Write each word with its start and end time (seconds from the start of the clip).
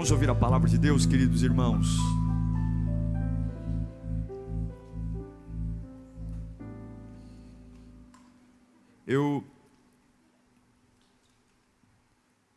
Vamos 0.00 0.12
ouvir 0.12 0.30
a 0.30 0.34
palavra 0.34 0.66
de 0.66 0.78
Deus, 0.78 1.04
queridos 1.04 1.42
irmãos. 1.42 1.86
Eu 9.06 9.44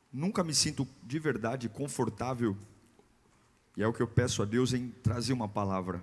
nunca 0.09 0.41
me 0.41 0.55
sinto 0.55 0.87
de 1.03 1.19
verdade 1.19 1.67
confortável, 1.67 2.57
e 3.75 3.83
é 3.83 3.87
o 3.87 3.91
que 3.91 4.01
eu 4.01 4.07
peço 4.07 4.41
a 4.41 4.45
Deus 4.45 4.71
em 4.71 4.91
trazer 5.03 5.33
uma 5.33 5.49
palavra. 5.49 6.01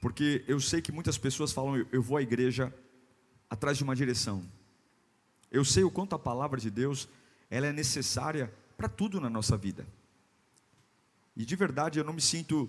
Porque 0.00 0.44
eu 0.46 0.60
sei 0.60 0.80
que 0.80 0.92
muitas 0.92 1.18
pessoas 1.18 1.50
falam, 1.50 1.84
eu 1.90 2.00
vou 2.00 2.18
à 2.18 2.22
igreja 2.22 2.72
atrás 3.50 3.76
de 3.76 3.82
uma 3.82 3.96
direção. 3.96 4.44
Eu 5.50 5.64
sei 5.64 5.82
o 5.82 5.90
quanto 5.90 6.14
a 6.14 6.20
palavra 6.20 6.60
de 6.60 6.70
Deus, 6.70 7.08
ela 7.54 7.68
é 7.68 7.72
necessária 7.72 8.52
para 8.76 8.88
tudo 8.88 9.20
na 9.20 9.30
nossa 9.30 9.56
vida. 9.56 9.86
E 11.36 11.44
de 11.44 11.54
verdade 11.54 12.00
eu 12.00 12.04
não 12.04 12.12
me 12.12 12.20
sinto 12.20 12.68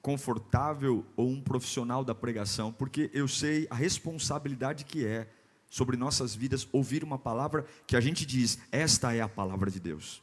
confortável 0.00 1.04
ou 1.14 1.28
um 1.28 1.42
profissional 1.42 2.02
da 2.02 2.14
pregação, 2.14 2.72
porque 2.72 3.10
eu 3.12 3.28
sei 3.28 3.66
a 3.68 3.74
responsabilidade 3.74 4.86
que 4.86 5.04
é 5.04 5.28
sobre 5.68 5.94
nossas 5.94 6.34
vidas 6.34 6.66
ouvir 6.72 7.04
uma 7.04 7.18
palavra 7.18 7.66
que 7.86 7.96
a 7.96 8.00
gente 8.00 8.24
diz, 8.24 8.58
esta 8.72 9.14
é 9.14 9.20
a 9.20 9.28
palavra 9.28 9.70
de 9.70 9.78
Deus. 9.78 10.22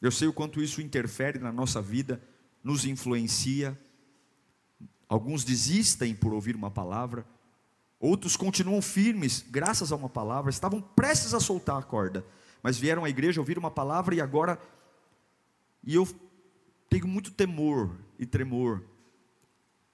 Eu 0.00 0.12
sei 0.12 0.28
o 0.28 0.32
quanto 0.32 0.62
isso 0.62 0.80
interfere 0.80 1.40
na 1.40 1.50
nossa 1.50 1.82
vida, 1.82 2.22
nos 2.62 2.84
influencia. 2.84 3.76
Alguns 5.08 5.42
desistem 5.42 6.14
por 6.14 6.32
ouvir 6.32 6.54
uma 6.54 6.70
palavra, 6.70 7.26
outros 8.00 8.36
continuam 8.36 8.80
firmes 8.82 9.44
graças 9.48 9.92
a 9.92 9.96
uma 9.96 10.08
palavra, 10.08 10.50
estavam 10.50 10.80
prestes 10.80 11.34
a 11.34 11.40
soltar 11.40 11.78
a 11.78 11.82
corda, 11.82 12.24
mas 12.62 12.78
vieram 12.78 13.04
à 13.04 13.08
igreja 13.08 13.40
ouvir 13.40 13.58
uma 13.58 13.70
palavra 13.70 14.14
e 14.14 14.20
agora. 14.20 14.60
E 15.84 15.94
eu 15.94 16.06
tenho 16.88 17.06
muito 17.06 17.30
temor 17.30 17.96
e 18.18 18.26
tremor 18.26 18.82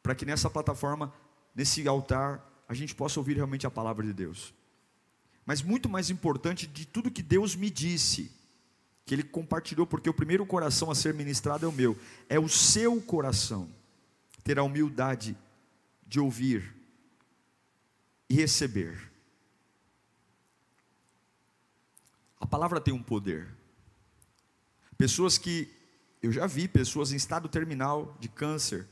para 0.03 0.15
que 0.15 0.27
nessa 0.27 0.51
plataforma, 0.51 1.13
nesse 1.55 1.87
altar, 1.87 2.45
a 2.69 2.75
gente 2.75 2.95
possa 2.95 3.21
ouvir 3.21 3.37
realmente 3.37 3.67
a 3.67 3.71
palavra 3.71 4.05
de 4.05 4.13
Deus. 4.13 4.53
Mas 5.45 5.63
muito 5.63 5.89
mais 5.89 6.11
importante 6.11 6.67
de 6.67 6.87
tudo 6.87 7.11
que 7.11 7.23
Deus 7.23 7.55
me 7.55 7.71
disse, 7.71 8.31
que 9.05 9.15
Ele 9.15 9.23
compartilhou, 9.23 9.87
porque 9.87 10.09
o 10.09 10.15
primeiro 10.15 10.47
coração 10.47 10.91
a 10.91 10.95
ser 10.95 11.15
ministrado 11.15 11.67
é 11.67 11.69
o 11.69 11.73
meu, 11.73 11.97
é 12.29 12.39
o 12.39 12.49
seu 12.49 13.01
coração 13.01 13.69
ter 14.43 14.59
a 14.59 14.63
humildade 14.63 15.37
de 16.07 16.19
ouvir 16.19 16.82
e 18.33 18.35
receber. 18.35 19.13
A 22.41 22.47
palavra 22.47 22.81
tem 22.81 22.95
um 22.95 23.03
poder. 23.03 23.55
Pessoas 24.97 25.37
que, 25.37 25.71
eu 26.23 26.33
já 26.33 26.47
vi 26.47 26.67
pessoas 26.67 27.13
em 27.13 27.17
estado 27.17 27.47
terminal 27.47 28.17
de 28.19 28.31
câncer, 28.31 28.89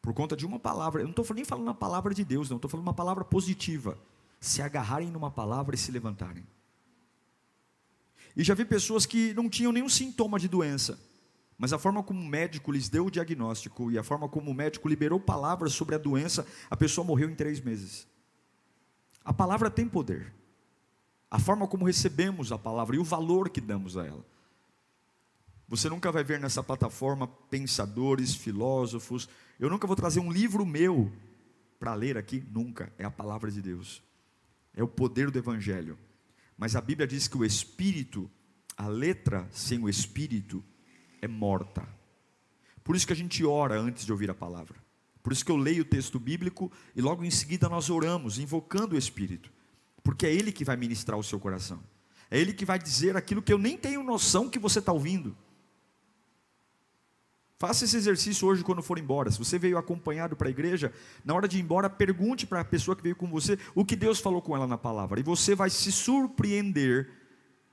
por 0.00 0.14
conta 0.14 0.36
de 0.36 0.46
uma 0.46 0.60
palavra. 0.60 1.02
Eu 1.02 1.06
não 1.06 1.10
estou 1.10 1.26
nem 1.34 1.44
falando 1.44 1.70
a 1.70 1.74
palavra 1.74 2.14
de 2.14 2.24
Deus, 2.24 2.48
não, 2.50 2.56
estou 2.56 2.70
falando 2.70 2.86
uma 2.86 2.94
palavra 2.94 3.24
positiva. 3.24 3.98
Se 4.38 4.62
agarrarem 4.62 5.10
numa 5.10 5.30
palavra 5.30 5.74
e 5.74 5.78
se 5.78 5.90
levantarem. 5.90 6.46
E 8.36 8.44
já 8.44 8.54
vi 8.54 8.64
pessoas 8.64 9.04
que 9.04 9.34
não 9.34 9.50
tinham 9.50 9.72
nenhum 9.72 9.88
sintoma 9.88 10.38
de 10.38 10.46
doença, 10.46 11.00
mas 11.58 11.72
a 11.72 11.80
forma 11.80 12.00
como 12.00 12.20
o 12.20 12.28
médico 12.28 12.70
lhes 12.70 12.88
deu 12.88 13.06
o 13.06 13.10
diagnóstico 13.10 13.90
e 13.90 13.98
a 13.98 14.04
forma 14.04 14.28
como 14.28 14.52
o 14.52 14.54
médico 14.54 14.88
liberou 14.88 15.18
palavras 15.18 15.72
sobre 15.72 15.96
a 15.96 15.98
doença, 15.98 16.46
a 16.70 16.76
pessoa 16.76 17.04
morreu 17.04 17.28
em 17.28 17.34
três 17.34 17.60
meses. 17.60 18.11
A 19.24 19.32
palavra 19.32 19.70
tem 19.70 19.88
poder. 19.88 20.32
A 21.30 21.38
forma 21.38 21.66
como 21.66 21.86
recebemos 21.86 22.52
a 22.52 22.58
palavra 22.58 22.96
e 22.96 22.98
o 22.98 23.04
valor 23.04 23.48
que 23.48 23.60
damos 23.60 23.96
a 23.96 24.06
ela. 24.06 24.24
Você 25.68 25.88
nunca 25.88 26.12
vai 26.12 26.22
ver 26.22 26.38
nessa 26.38 26.62
plataforma 26.62 27.26
pensadores, 27.26 28.34
filósofos, 28.34 29.28
eu 29.58 29.70
nunca 29.70 29.86
vou 29.86 29.94
trazer 29.94 30.18
um 30.18 30.30
livro 30.30 30.66
meu 30.66 31.12
para 31.78 31.94
ler 31.94 32.18
aqui, 32.18 32.44
nunca. 32.50 32.92
É 32.98 33.04
a 33.04 33.10
palavra 33.10 33.50
de 33.50 33.62
Deus. 33.62 34.02
É 34.74 34.82
o 34.82 34.88
poder 34.88 35.30
do 35.30 35.38
Evangelho. 35.38 35.96
Mas 36.58 36.74
a 36.74 36.80
Bíblia 36.80 37.06
diz 37.06 37.28
que 37.28 37.36
o 37.36 37.44
Espírito, 37.44 38.28
a 38.76 38.88
letra 38.88 39.48
sem 39.52 39.78
o 39.78 39.88
Espírito, 39.88 40.64
é 41.20 41.28
morta. 41.28 41.88
Por 42.82 42.96
isso 42.96 43.06
que 43.06 43.12
a 43.12 43.16
gente 43.16 43.44
ora 43.44 43.80
antes 43.80 44.04
de 44.04 44.10
ouvir 44.10 44.30
a 44.30 44.34
palavra. 44.34 44.81
Por 45.22 45.32
isso 45.32 45.44
que 45.44 45.50
eu 45.52 45.56
leio 45.56 45.82
o 45.82 45.86
texto 45.86 46.18
bíblico 46.18 46.70
e 46.96 47.00
logo 47.00 47.24
em 47.24 47.30
seguida 47.30 47.68
nós 47.68 47.88
oramos, 47.90 48.38
invocando 48.38 48.94
o 48.94 48.98
Espírito. 48.98 49.50
Porque 50.02 50.26
é 50.26 50.34
Ele 50.34 50.50
que 50.50 50.64
vai 50.64 50.76
ministrar 50.76 51.18
o 51.18 51.22
seu 51.22 51.38
coração. 51.38 51.80
É 52.30 52.38
Ele 52.38 52.52
que 52.52 52.64
vai 52.64 52.78
dizer 52.78 53.16
aquilo 53.16 53.42
que 53.42 53.52
eu 53.52 53.58
nem 53.58 53.76
tenho 53.76 54.02
noção 54.02 54.48
que 54.48 54.58
você 54.58 54.80
está 54.80 54.92
ouvindo. 54.92 55.36
Faça 57.62 57.84
esse 57.84 57.96
exercício 57.96 58.48
hoje 58.48 58.64
quando 58.64 58.82
for 58.82 58.98
embora. 58.98 59.30
Se 59.30 59.38
você 59.38 59.56
veio 59.56 59.78
acompanhado 59.78 60.34
para 60.34 60.48
a 60.48 60.50
igreja, 60.50 60.92
na 61.24 61.32
hora 61.32 61.46
de 61.46 61.58
ir 61.58 61.60
embora, 61.60 61.88
pergunte 61.88 62.44
para 62.44 62.58
a 62.58 62.64
pessoa 62.64 62.96
que 62.96 63.04
veio 63.04 63.14
com 63.14 63.28
você 63.28 63.56
o 63.72 63.84
que 63.84 63.94
Deus 63.94 64.18
falou 64.18 64.42
com 64.42 64.56
ela 64.56 64.66
na 64.66 64.76
palavra. 64.76 65.20
E 65.20 65.22
você 65.22 65.54
vai 65.54 65.70
se 65.70 65.92
surpreender 65.92 67.08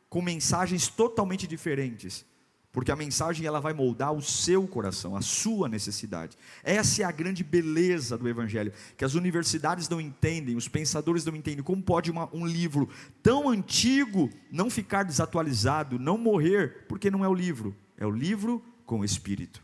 com 0.08 0.22
mensagens 0.22 0.88
totalmente 0.88 1.48
diferentes. 1.48 2.24
Porque 2.72 2.92
a 2.92 2.96
mensagem 2.96 3.48
ela 3.48 3.60
vai 3.60 3.74
moldar 3.74 4.14
o 4.14 4.22
seu 4.22 4.68
coração, 4.68 5.16
a 5.16 5.22
sua 5.22 5.68
necessidade. 5.68 6.38
Essa 6.64 7.02
é 7.02 7.06
a 7.06 7.12
grande 7.12 7.44
beleza 7.44 8.16
do 8.16 8.30
Evangelho, 8.30 8.72
que 8.96 9.04
as 9.04 9.16
universidades 9.16 9.90
não 9.90 10.00
entendem, 10.00 10.56
os 10.56 10.68
pensadores 10.68 11.26
não 11.26 11.36
entendem. 11.36 11.64
Como 11.64 11.82
pode 11.82 12.12
uma, 12.12 12.30
um 12.34 12.46
livro 12.46 12.88
tão 13.24 13.50
antigo 13.50 14.30
não 14.52 14.70
ficar 14.70 15.04
desatualizado, 15.04 15.98
não 15.98 16.18
morrer, 16.18 16.86
porque 16.88 17.10
não 17.10 17.26
é 17.26 17.28
o 17.28 17.34
livro, 17.34 17.76
é 17.98 18.06
o 18.06 18.12
livro 18.12 18.64
com 18.86 19.00
o 19.00 19.06
Espírito. 19.06 19.64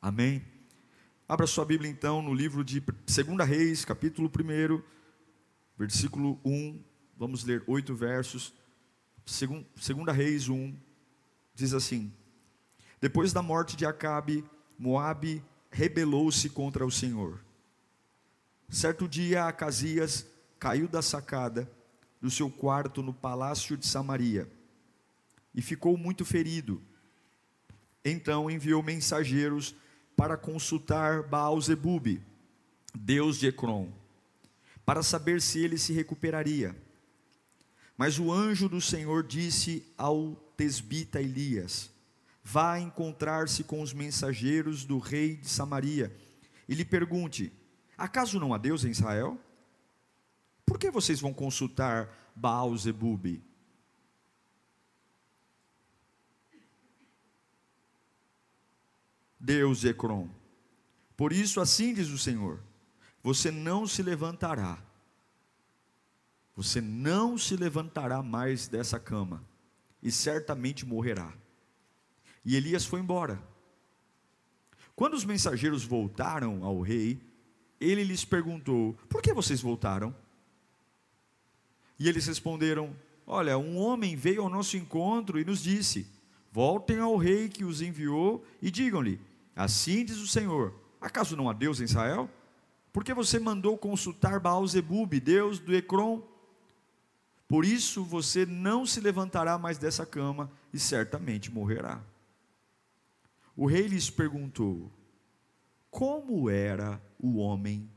Amém? 0.00 0.42
Abra 1.28 1.46
sua 1.46 1.66
Bíblia 1.66 1.90
então 1.90 2.22
no 2.22 2.32
livro 2.32 2.64
de 2.64 2.80
2 2.80 3.46
Reis, 3.46 3.84
capítulo 3.84 4.30
1, 4.34 4.82
versículo 5.76 6.40
1. 6.42 6.80
Vamos 7.18 7.44
ler 7.44 7.62
oito 7.66 7.94
versos. 7.94 8.54
2 9.26 10.16
Reis 10.16 10.48
1 10.48 10.87
diz 11.58 11.74
assim: 11.74 12.12
Depois 13.00 13.32
da 13.32 13.42
morte 13.42 13.76
de 13.76 13.84
Acabe, 13.84 14.44
Moabe 14.78 15.44
rebelou-se 15.72 16.48
contra 16.50 16.86
o 16.86 16.90
Senhor. 16.90 17.40
Certo 18.68 19.08
dia, 19.08 19.46
Acasias 19.46 20.24
caiu 20.58 20.86
da 20.86 21.02
sacada 21.02 21.68
do 22.20 22.30
seu 22.30 22.48
quarto 22.48 23.02
no 23.02 23.12
palácio 23.12 23.76
de 23.76 23.86
Samaria 23.86 24.48
e 25.52 25.60
ficou 25.60 25.96
muito 25.96 26.24
ferido. 26.24 26.80
Então 28.04 28.48
enviou 28.48 28.80
mensageiros 28.80 29.74
para 30.16 30.36
consultar 30.36 31.24
Baal-Zebub, 31.24 32.20
deus 32.94 33.36
de 33.36 33.48
Ecrom, 33.48 33.90
para 34.86 35.02
saber 35.02 35.42
se 35.42 35.58
ele 35.58 35.76
se 35.76 35.92
recuperaria. 35.92 36.76
Mas 37.96 38.16
o 38.16 38.32
anjo 38.32 38.68
do 38.68 38.80
Senhor 38.80 39.24
disse 39.24 39.84
ao 39.96 40.47
tesbita 40.58 41.22
Elias: 41.22 41.90
Vá 42.42 42.78
encontrar-se 42.78 43.64
com 43.64 43.80
os 43.80 43.94
mensageiros 43.94 44.84
do 44.84 44.98
rei 44.98 45.36
de 45.36 45.48
Samaria 45.48 46.14
e 46.68 46.74
lhe 46.74 46.84
pergunte: 46.84 47.52
Acaso 47.96 48.38
não 48.38 48.52
há 48.52 48.58
Deus 48.58 48.84
em 48.84 48.90
Israel? 48.90 49.40
Por 50.66 50.78
que 50.78 50.90
vocês 50.90 51.20
vão 51.20 51.32
consultar 51.32 52.32
Baal-Zebub? 52.36 53.42
Deus 59.40 59.84
e 59.84 59.88
Ecrom. 59.88 60.28
Por 61.16 61.32
isso, 61.32 61.60
assim 61.60 61.94
diz 61.94 62.08
o 62.08 62.18
Senhor: 62.18 62.60
você 63.22 63.50
não 63.50 63.86
se 63.86 64.02
levantará, 64.02 64.82
você 66.54 66.80
não 66.80 67.38
se 67.38 67.56
levantará 67.56 68.22
mais 68.22 68.68
dessa 68.68 68.98
cama, 68.98 69.47
e 70.02 70.10
certamente 70.10 70.86
morrerá. 70.86 71.32
E 72.44 72.56
Elias 72.56 72.84
foi 72.84 73.00
embora. 73.00 73.40
Quando 74.94 75.14
os 75.14 75.24
mensageiros 75.24 75.84
voltaram 75.84 76.64
ao 76.64 76.80
rei, 76.80 77.20
ele 77.80 78.02
lhes 78.02 78.24
perguntou: 78.24 78.94
Por 79.08 79.22
que 79.22 79.32
vocês 79.32 79.60
voltaram? 79.60 80.14
E 81.98 82.08
eles 82.08 82.26
responderam: 82.26 82.94
Olha, 83.26 83.58
um 83.58 83.76
homem 83.76 84.16
veio 84.16 84.42
ao 84.42 84.48
nosso 84.48 84.76
encontro 84.76 85.38
e 85.38 85.44
nos 85.44 85.62
disse: 85.62 86.06
Voltem 86.50 86.98
ao 86.98 87.16
rei 87.16 87.48
que 87.48 87.64
os 87.64 87.80
enviou 87.80 88.44
e 88.60 88.70
digam-lhe: 88.70 89.20
Assim 89.54 90.04
diz 90.04 90.18
o 90.18 90.26
Senhor: 90.26 90.74
Acaso 91.00 91.36
não 91.36 91.48
há 91.48 91.52
Deus 91.52 91.80
em 91.80 91.84
Israel? 91.84 92.28
Porque 92.92 93.14
você 93.14 93.38
mandou 93.38 93.76
consultar 93.76 94.40
Baal-zebub, 94.40 95.20
Deus 95.20 95.58
do 95.58 95.74
Ecrom? 95.74 96.22
Por 97.48 97.64
isso 97.64 98.04
você 98.04 98.44
não 98.44 98.84
se 98.84 99.00
levantará 99.00 99.56
mais 99.56 99.78
dessa 99.78 100.04
cama 100.04 100.52
e 100.70 100.78
certamente 100.78 101.50
morrerá. 101.50 102.04
O 103.56 103.66
rei 103.66 103.86
lhes 103.86 104.10
perguntou: 104.10 104.92
Como 105.90 106.50
era 106.50 107.02
o 107.18 107.38
homem 107.38 107.90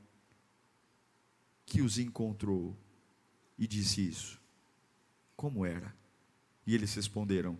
que 1.65 1.81
os 1.81 1.97
encontrou 1.99 2.77
e 3.59 3.67
disse 3.67 4.07
isso? 4.07 4.41
Como 5.35 5.65
era? 5.65 5.93
E 6.65 6.73
eles 6.73 6.93
responderam: 6.95 7.59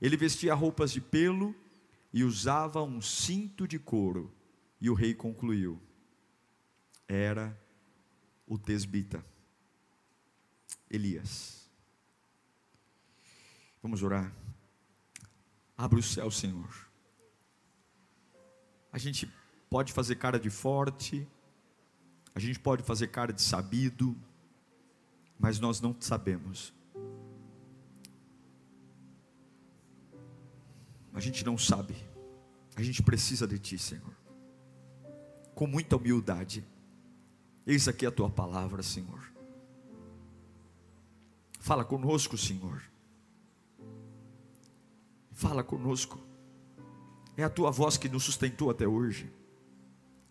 Ele 0.00 0.16
vestia 0.16 0.54
roupas 0.54 0.90
de 0.90 1.02
pelo 1.02 1.54
e 2.14 2.24
usava 2.24 2.82
um 2.82 3.02
cinto 3.02 3.68
de 3.68 3.78
couro. 3.78 4.32
E 4.80 4.88
o 4.88 4.94
rei 4.94 5.14
concluiu: 5.14 5.78
Era 7.06 7.60
o 8.46 8.56
tesbita, 8.56 9.24
Elias. 10.94 11.70
Vamos 13.82 14.02
orar. 14.02 14.32
Abre 15.76 15.98
o 15.98 16.02
céu, 16.02 16.30
Senhor. 16.30 16.88
A 18.92 18.98
gente 18.98 19.30
pode 19.68 19.92
fazer 19.92 20.16
cara 20.16 20.38
de 20.38 20.48
forte, 20.48 21.28
a 22.34 22.38
gente 22.38 22.58
pode 22.60 22.82
fazer 22.82 23.08
cara 23.08 23.32
de 23.32 23.42
sabido, 23.42 24.16
mas 25.38 25.58
nós 25.58 25.80
não 25.80 25.96
sabemos. 26.00 26.72
A 31.12 31.20
gente 31.20 31.44
não 31.44 31.58
sabe. 31.58 31.94
A 32.76 32.82
gente 32.82 33.02
precisa 33.02 33.46
de 33.46 33.58
Ti, 33.58 33.78
Senhor. 33.78 34.16
Com 35.54 35.66
muita 35.66 35.96
humildade. 35.96 36.64
Eis 37.66 37.86
aqui 37.86 38.06
a 38.06 38.10
Tua 38.10 38.30
palavra, 38.30 38.82
Senhor. 38.82 39.33
Fala 41.64 41.82
conosco, 41.82 42.36
Senhor. 42.36 42.82
Fala 45.32 45.64
conosco. 45.64 46.20
É 47.38 47.42
a 47.42 47.48
Tua 47.48 47.70
voz 47.70 47.96
que 47.96 48.06
nos 48.06 48.22
sustentou 48.22 48.68
até 48.68 48.86
hoje. 48.86 49.32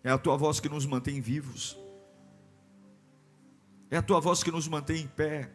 É 0.04 0.12
a 0.12 0.18
Tua 0.20 0.38
voz 0.38 0.60
que 0.60 0.70
nos 0.70 0.86
mantém 0.86 1.20
vivos. 1.20 1.76
É 3.90 3.98
a 3.98 4.02
tua 4.04 4.20
voz 4.20 4.44
que 4.44 4.52
nos 4.52 4.68
mantém 4.68 5.04
em 5.04 5.08
pé. 5.08 5.52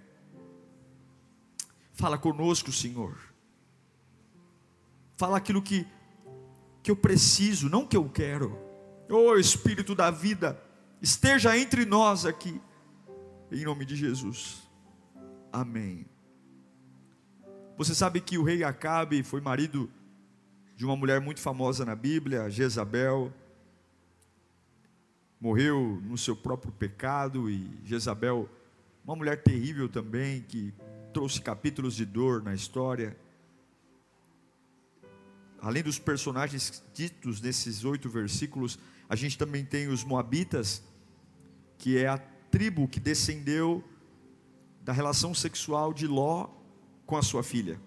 Fala 1.93 2.19
conosco, 2.19 2.73
Senhor. 2.73 3.17
Fala 5.17 5.37
aquilo 5.37 5.63
que, 5.63 5.87
que 6.83 6.91
eu 6.91 6.97
preciso, 6.97 7.69
não 7.69 7.87
que 7.87 7.97
eu 7.97 8.09
quero. 8.09 8.57
Oh 9.09 9.37
Espírito 9.37 9.95
da 9.95 10.11
vida, 10.11 10.61
esteja 11.01 11.57
entre 11.57 11.85
nós 11.85 12.25
aqui, 12.25 12.61
em 13.51 13.65
nome 13.65 13.85
de 13.85 13.95
Jesus. 13.95 14.68
Amém. 15.53 16.07
Você 17.77 17.95
sabe 17.95 18.21
que 18.21 18.39
o 18.39 18.43
rei 18.43 18.65
Acabe 18.65 19.23
foi 19.23 19.41
marido 19.41 19.91
de 20.77 20.85
uma 20.85 20.97
mulher 20.97 21.21
muito 21.21 21.41
famosa 21.41 21.85
na 21.85 21.95
Bíblia, 21.95 22.51
Jezabel 22.51 23.33
morreu 25.41 26.01
no 26.05 26.19
seu 26.19 26.35
próprio 26.35 26.73
pecado 26.73 27.51
e 27.51 27.71
Jezabel, 27.85 28.49
uma 29.05 29.15
mulher 29.15 29.43
terrível 29.43 29.89
também, 29.89 30.43
que 30.43 30.75
trouxe 31.13 31.41
capítulos 31.41 31.95
de 31.95 32.05
dor 32.05 32.43
na 32.43 32.55
história. 32.55 33.17
Além 35.61 35.83
dos 35.83 35.99
personagens 35.99 36.83
ditos 36.93 37.41
nesses 37.41 37.85
oito 37.85 38.09
versículos, 38.09 38.79
a 39.09 39.17
gente 39.17 39.39
também 39.39 39.65
tem 39.65 39.89
os 39.89 40.05
Moabitas, 40.05 40.83
que 41.79 41.97
é 41.97 42.09
a 42.09 42.19
tribo 42.19 42.89
que 42.89 43.01
descendeu 43.01 43.83
da 44.89 44.95
relação 44.95 45.35
sexual 45.35 45.93
de 45.93 46.07
Ló 46.07 46.49
com 47.05 47.19
a 47.19 47.23
sua 47.23 47.43
filha. 47.43 47.79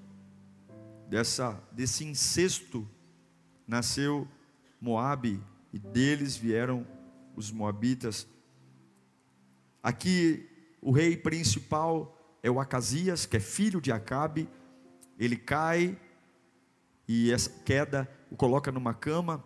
Dessa, 1.09 1.59
desse 1.71 2.05
incesto 2.05 2.87
nasceu 3.67 4.27
Moabe 4.79 5.41
e 5.73 5.79
deles 5.79 6.37
vieram 6.37 6.85
os 7.35 7.51
Moabitas. 7.51 8.27
Aqui 9.81 10.47
o 10.79 10.91
rei 10.91 11.17
principal 11.17 12.15
é 12.43 12.51
o 12.51 12.59
Acasias, 12.59 13.25
que 13.25 13.37
é 13.37 13.39
filho 13.39 13.81
de 13.81 13.91
Acabe. 13.91 14.47
Ele 15.17 15.37
cai 15.37 15.99
e 17.07 17.31
essa 17.31 17.49
queda 17.65 18.07
o 18.29 18.35
coloca 18.35 18.71
numa 18.71 18.93
cama 18.93 19.43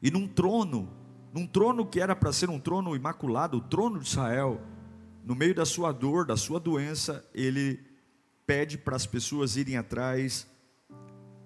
e 0.00 0.12
num 0.12 0.28
trono, 0.28 0.88
num 1.34 1.44
trono 1.44 1.84
que 1.84 1.98
era 1.98 2.14
para 2.14 2.32
ser 2.32 2.48
um 2.48 2.60
trono 2.60 2.94
imaculado, 2.94 3.56
o 3.56 3.62
trono 3.62 3.98
de 3.98 4.06
Israel, 4.06 4.60
no 5.26 5.34
meio 5.34 5.52
da 5.52 5.66
sua 5.66 5.90
dor, 5.90 6.24
da 6.24 6.36
sua 6.36 6.60
doença, 6.60 7.28
ele 7.34 7.80
pede 8.46 8.78
para 8.78 8.94
as 8.94 9.04
pessoas 9.04 9.56
irem 9.56 9.76
atrás 9.76 10.46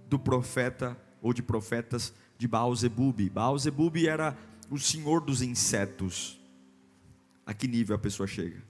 do 0.06 0.18
profeta 0.18 0.94
ou 1.22 1.32
de 1.32 1.42
profetas 1.42 2.12
de 2.36 2.46
Baal-Zebub. 2.46 3.30
Baal-Zebub 3.30 3.96
era 4.06 4.36
o 4.68 4.78
senhor 4.78 5.22
dos 5.22 5.40
insetos. 5.40 6.38
A 7.46 7.54
que 7.54 7.66
nível 7.66 7.96
a 7.96 7.98
pessoa 7.98 8.26
chega? 8.26 8.62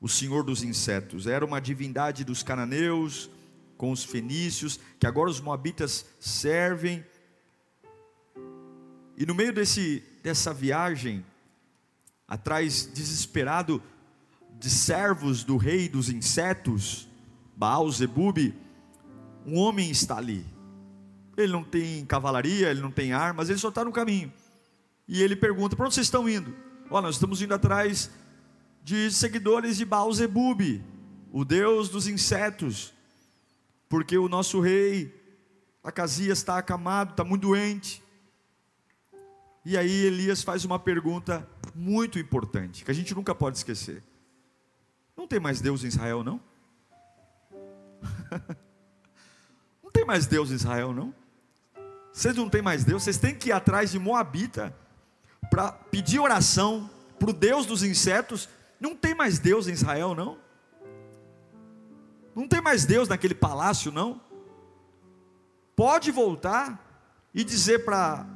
O 0.00 0.08
senhor 0.08 0.42
dos 0.42 0.62
insetos 0.62 1.26
era 1.26 1.44
uma 1.44 1.60
divindade 1.60 2.24
dos 2.24 2.42
cananeus, 2.42 3.28
com 3.76 3.90
os 3.90 4.02
fenícios, 4.02 4.80
que 4.98 5.06
agora 5.06 5.28
os 5.28 5.42
moabitas 5.42 6.06
servem. 6.18 7.04
E 9.14 9.26
no 9.26 9.34
meio 9.34 9.52
desse, 9.52 10.02
dessa 10.22 10.54
viagem, 10.54 11.22
atrás 12.26 12.88
desesperado 12.92 13.82
de 14.58 14.70
servos 14.70 15.44
do 15.44 15.56
rei 15.56 15.88
dos 15.88 16.08
insetos, 16.08 17.08
Baal 17.56 17.90
Zebub, 17.90 18.54
um 19.46 19.56
homem 19.58 19.90
está 19.90 20.16
ali 20.16 20.44
ele 21.36 21.52
não 21.52 21.62
tem 21.62 22.04
cavalaria, 22.06 22.70
ele 22.70 22.80
não 22.80 22.90
tem 22.90 23.12
armas, 23.12 23.50
ele 23.50 23.58
só 23.58 23.68
está 23.68 23.84
no 23.84 23.92
caminho. 23.92 24.32
E 25.06 25.22
ele 25.22 25.36
pergunta: 25.36 25.76
para 25.76 25.84
onde 25.86 25.94
vocês 25.94 26.06
estão 26.06 26.28
indo? 26.28 26.54
Olha, 26.90 27.02
nós 27.02 27.16
estamos 27.16 27.42
indo 27.42 27.54
atrás 27.54 28.10
de 28.82 29.10
seguidores 29.10 29.76
de 29.76 29.84
Baal 29.84 30.12
Zebub, 30.12 30.82
o 31.32 31.44
deus 31.44 31.88
dos 31.88 32.06
insetos, 32.06 32.94
porque 33.88 34.16
o 34.16 34.28
nosso 34.28 34.60
rei 34.60 35.14
Acasias 35.82 36.38
está 36.38 36.58
acamado, 36.58 37.10
está 37.10 37.24
muito 37.24 37.42
doente. 37.42 38.02
E 39.68 39.76
aí 39.76 40.04
Elias 40.04 40.44
faz 40.44 40.64
uma 40.64 40.78
pergunta 40.78 41.44
muito 41.74 42.20
importante, 42.20 42.84
que 42.84 42.90
a 42.92 42.94
gente 42.94 43.12
nunca 43.16 43.34
pode 43.34 43.56
esquecer. 43.56 44.00
Não 45.16 45.26
tem 45.26 45.40
mais 45.40 45.60
Deus 45.60 45.82
em 45.82 45.88
Israel, 45.88 46.22
não? 46.22 46.40
não 49.82 49.90
tem 49.90 50.04
mais 50.04 50.24
Deus 50.24 50.52
em 50.52 50.54
Israel, 50.54 50.92
não? 50.92 51.12
Vocês 52.12 52.36
não 52.36 52.48
têm 52.48 52.62
mais 52.62 52.84
Deus, 52.84 53.02
vocês 53.02 53.18
têm 53.18 53.34
que 53.34 53.48
ir 53.48 53.52
atrás 53.52 53.90
de 53.90 53.98
Moabita 53.98 54.72
para 55.50 55.72
pedir 55.72 56.20
oração 56.20 56.88
para 57.18 57.30
o 57.30 57.32
Deus 57.32 57.66
dos 57.66 57.82
insetos. 57.82 58.48
Não 58.78 58.94
tem 58.94 59.16
mais 59.16 59.40
Deus 59.40 59.66
em 59.66 59.72
Israel, 59.72 60.14
não. 60.14 60.38
Não 62.36 62.46
tem 62.46 62.60
mais 62.60 62.84
Deus 62.86 63.08
naquele 63.08 63.34
palácio, 63.34 63.90
não. 63.90 64.20
Pode 65.74 66.12
voltar 66.12 67.10
e 67.34 67.42
dizer 67.42 67.84
para 67.84 68.35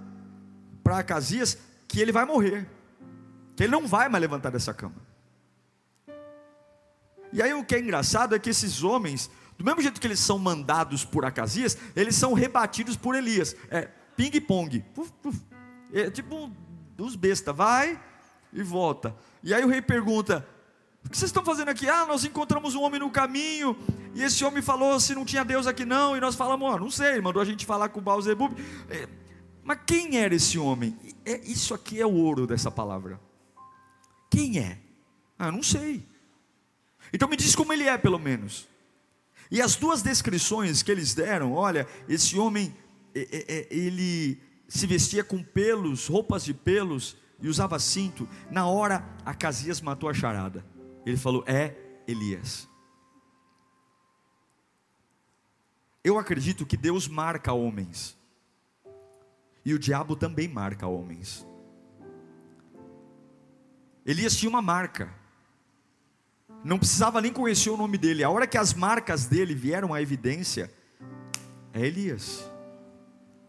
Acasias 0.84 1.58
que 1.87 2.00
ele 2.00 2.12
vai 2.12 2.25
morrer, 2.25 2.68
que 3.56 3.64
ele 3.64 3.72
não 3.72 3.87
vai 3.87 4.08
mais 4.08 4.20
levantar 4.20 4.50
dessa 4.50 4.72
cama. 4.75 4.96
E 7.32 7.40
aí 7.40 7.52
o 7.54 7.64
que 7.64 7.75
é 7.75 7.80
engraçado 7.80 8.34
é 8.34 8.38
que 8.38 8.50
esses 8.50 8.82
homens 8.82 9.30
do 9.60 9.64
mesmo 9.64 9.82
jeito 9.82 10.00
que 10.00 10.06
eles 10.06 10.18
são 10.18 10.38
mandados 10.38 11.04
por 11.04 11.22
Acasias, 11.26 11.76
eles 11.94 12.14
são 12.14 12.32
rebatidos 12.32 12.96
por 12.96 13.14
Elias. 13.14 13.54
É 13.70 13.90
ping-pong. 14.16 14.82
É 15.92 16.10
tipo 16.10 16.50
dos 16.96 17.14
besta, 17.14 17.52
vai 17.52 18.00
e 18.54 18.62
volta. 18.62 19.14
E 19.42 19.52
aí 19.52 19.62
o 19.62 19.68
rei 19.68 19.82
pergunta: 19.82 20.49
O 21.04 21.10
que 21.10 21.18
vocês 21.18 21.28
estão 21.28 21.44
fazendo 21.44 21.68
aqui? 21.68 21.87
Ah, 21.90 22.06
nós 22.06 22.25
encontramos 22.25 22.75
um 22.75 22.80
homem 22.80 23.00
no 23.00 23.10
caminho, 23.10 23.76
e 24.14 24.22
esse 24.22 24.42
homem 24.46 24.62
falou 24.62 24.99
se 24.99 25.14
não 25.14 25.26
tinha 25.26 25.44
Deus 25.44 25.66
aqui 25.66 25.84
não, 25.84 26.16
e 26.16 26.20
nós 26.20 26.34
falamos: 26.34 26.66
oh, 26.72 26.78
Não 26.78 26.90
sei, 26.90 27.20
mandou 27.20 27.42
a 27.42 27.44
gente 27.44 27.66
falar 27.66 27.90
com 27.90 28.00
o 28.00 28.02
Baal-Zebub. 28.02 28.56
É, 29.60 29.64
mas 29.64 29.78
quem 29.86 30.16
era 30.16 30.34
esse 30.34 30.58
homem? 30.58 30.96
É, 31.24 31.40
isso 31.40 31.74
aqui 31.74 32.00
é 32.00 32.06
o 32.06 32.14
ouro 32.14 32.46
dessa 32.46 32.70
palavra. 32.70 33.20
Quem 34.30 34.58
é? 34.58 34.78
Ah, 35.38 35.50
não 35.50 35.62
sei. 35.62 36.06
Então 37.12 37.28
me 37.28 37.36
diz 37.36 37.54
como 37.54 37.72
ele 37.72 37.84
é, 37.84 37.96
pelo 37.98 38.18
menos. 38.18 38.68
E 39.50 39.60
as 39.60 39.74
duas 39.74 40.02
descrições 40.02 40.82
que 40.82 40.90
eles 40.90 41.14
deram, 41.14 41.52
olha, 41.52 41.86
esse 42.08 42.38
homem, 42.38 42.74
ele 43.14 44.40
se 44.68 44.86
vestia 44.86 45.24
com 45.24 45.42
pelos, 45.42 46.06
roupas 46.06 46.44
de 46.44 46.54
pelos, 46.54 47.16
e 47.42 47.48
usava 47.48 47.78
cinto. 47.78 48.28
Na 48.50 48.66
hora, 48.66 49.04
Acasias 49.24 49.80
matou 49.80 50.08
a 50.08 50.14
charada. 50.14 50.64
Ele 51.04 51.16
falou: 51.16 51.42
É 51.46 51.74
Elias. 52.06 52.68
Eu 56.04 56.18
acredito 56.18 56.64
que 56.64 56.76
Deus 56.76 57.08
marca 57.08 57.52
homens, 57.52 58.16
e 59.64 59.74
o 59.74 59.78
diabo 59.78 60.16
também 60.16 60.48
marca 60.48 60.86
homens. 60.86 61.46
Elias 64.04 64.36
tinha 64.36 64.48
uma 64.48 64.62
marca, 64.62 65.12
não 66.64 66.78
precisava 66.78 67.20
nem 67.20 67.32
conhecer 67.32 67.70
o 67.70 67.76
nome 67.76 67.98
dele, 67.98 68.24
a 68.24 68.30
hora 68.30 68.46
que 68.46 68.58
as 68.58 68.74
marcas 68.74 69.26
dele 69.26 69.54
vieram 69.54 69.94
à 69.94 70.00
evidência, 70.02 70.72
é 71.72 71.86
Elias. 71.86 72.50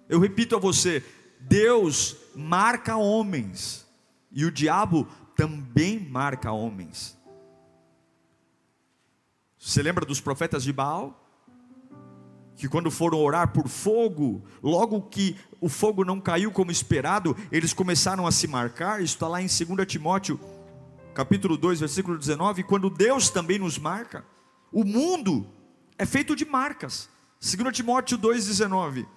Eu 0.07 0.19
repito 0.19 0.55
a 0.55 0.59
você: 0.59 1.03
Deus 1.39 2.15
marca 2.35 2.97
homens, 2.97 3.87
e 4.31 4.45
o 4.45 4.51
diabo 4.51 5.07
também 5.35 5.99
marca 5.99 6.51
homens. 6.51 7.17
Você 9.57 9.81
lembra 9.81 10.05
dos 10.05 10.19
profetas 10.19 10.63
de 10.63 10.73
Baal? 10.73 11.20
Que 12.61 12.69
quando 12.69 12.91
foram 12.91 13.17
orar 13.17 13.47
por 13.47 13.67
fogo, 13.67 14.43
logo 14.61 15.01
que 15.01 15.35
o 15.59 15.67
fogo 15.67 16.05
não 16.05 16.21
caiu 16.21 16.51
como 16.51 16.69
esperado, 16.69 17.35
eles 17.51 17.73
começaram 17.73 18.27
a 18.27 18.31
se 18.31 18.47
marcar. 18.47 19.01
Isso 19.01 19.15
está 19.15 19.27
lá 19.27 19.41
em 19.41 19.47
2 19.47 19.87
Timóteo, 19.87 20.39
capítulo 21.15 21.57
2, 21.57 21.79
versículo 21.79 22.19
19. 22.19 22.61
Quando 22.61 22.87
Deus 22.87 23.31
também 23.31 23.57
nos 23.57 23.79
marca, 23.79 24.23
o 24.71 24.83
mundo 24.83 25.47
é 25.97 26.05
feito 26.05 26.35
de 26.35 26.45
marcas. 26.45 27.09
2 27.41 27.75
Timóteo 27.75 28.15
2,19. 28.15 29.07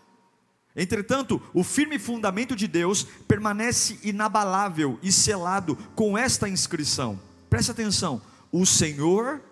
Entretanto, 0.75 1.43
o 1.53 1.63
firme 1.63 1.99
fundamento 1.99 2.57
de 2.57 2.67
Deus 2.67 3.07
permanece 3.29 3.99
inabalável 4.03 4.99
e 5.03 5.13
selado 5.13 5.77
com 5.95 6.17
esta 6.17 6.49
inscrição. 6.49 7.21
Preste 7.51 7.71
atenção: 7.71 8.23
o 8.51 8.65
Senhor 8.65 9.43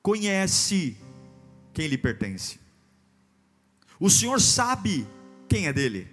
conhece 0.00 0.96
quem 1.72 1.88
lhe 1.88 1.98
pertence. 1.98 2.62
O 4.04 4.10
Senhor 4.10 4.38
sabe 4.38 5.06
quem 5.48 5.66
é 5.66 5.72
dele. 5.72 6.06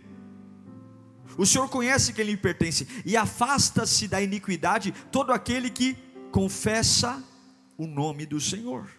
O 1.38 1.46
Senhor 1.46 1.68
conhece 1.68 2.14
quem 2.14 2.24
lhe 2.24 2.38
pertence 2.38 2.88
e 3.06 3.18
afasta-se 3.18 4.08
da 4.08 4.22
iniquidade 4.22 4.94
todo 5.12 5.34
aquele 5.34 5.70
que 5.70 5.98
confessa 6.32 7.22
o 7.78 7.86
nome 7.86 8.26
do 8.26 8.40
Senhor. 8.40 8.90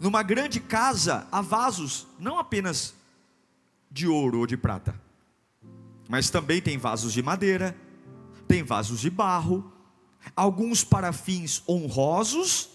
Numa 0.00 0.20
grande 0.24 0.58
casa 0.58 1.28
há 1.30 1.40
vasos, 1.40 2.08
não 2.18 2.40
apenas 2.40 2.92
de 3.88 4.08
ouro 4.08 4.40
ou 4.40 4.46
de 4.46 4.56
prata, 4.56 5.00
mas 6.08 6.30
também 6.30 6.60
tem 6.60 6.76
vasos 6.76 7.12
de 7.12 7.22
madeira, 7.22 7.76
tem 8.48 8.64
vasos 8.64 8.98
de 8.98 9.10
barro, 9.10 9.72
alguns 10.34 10.82
para 10.82 11.12
fins 11.12 11.62
honrosos 11.68 12.68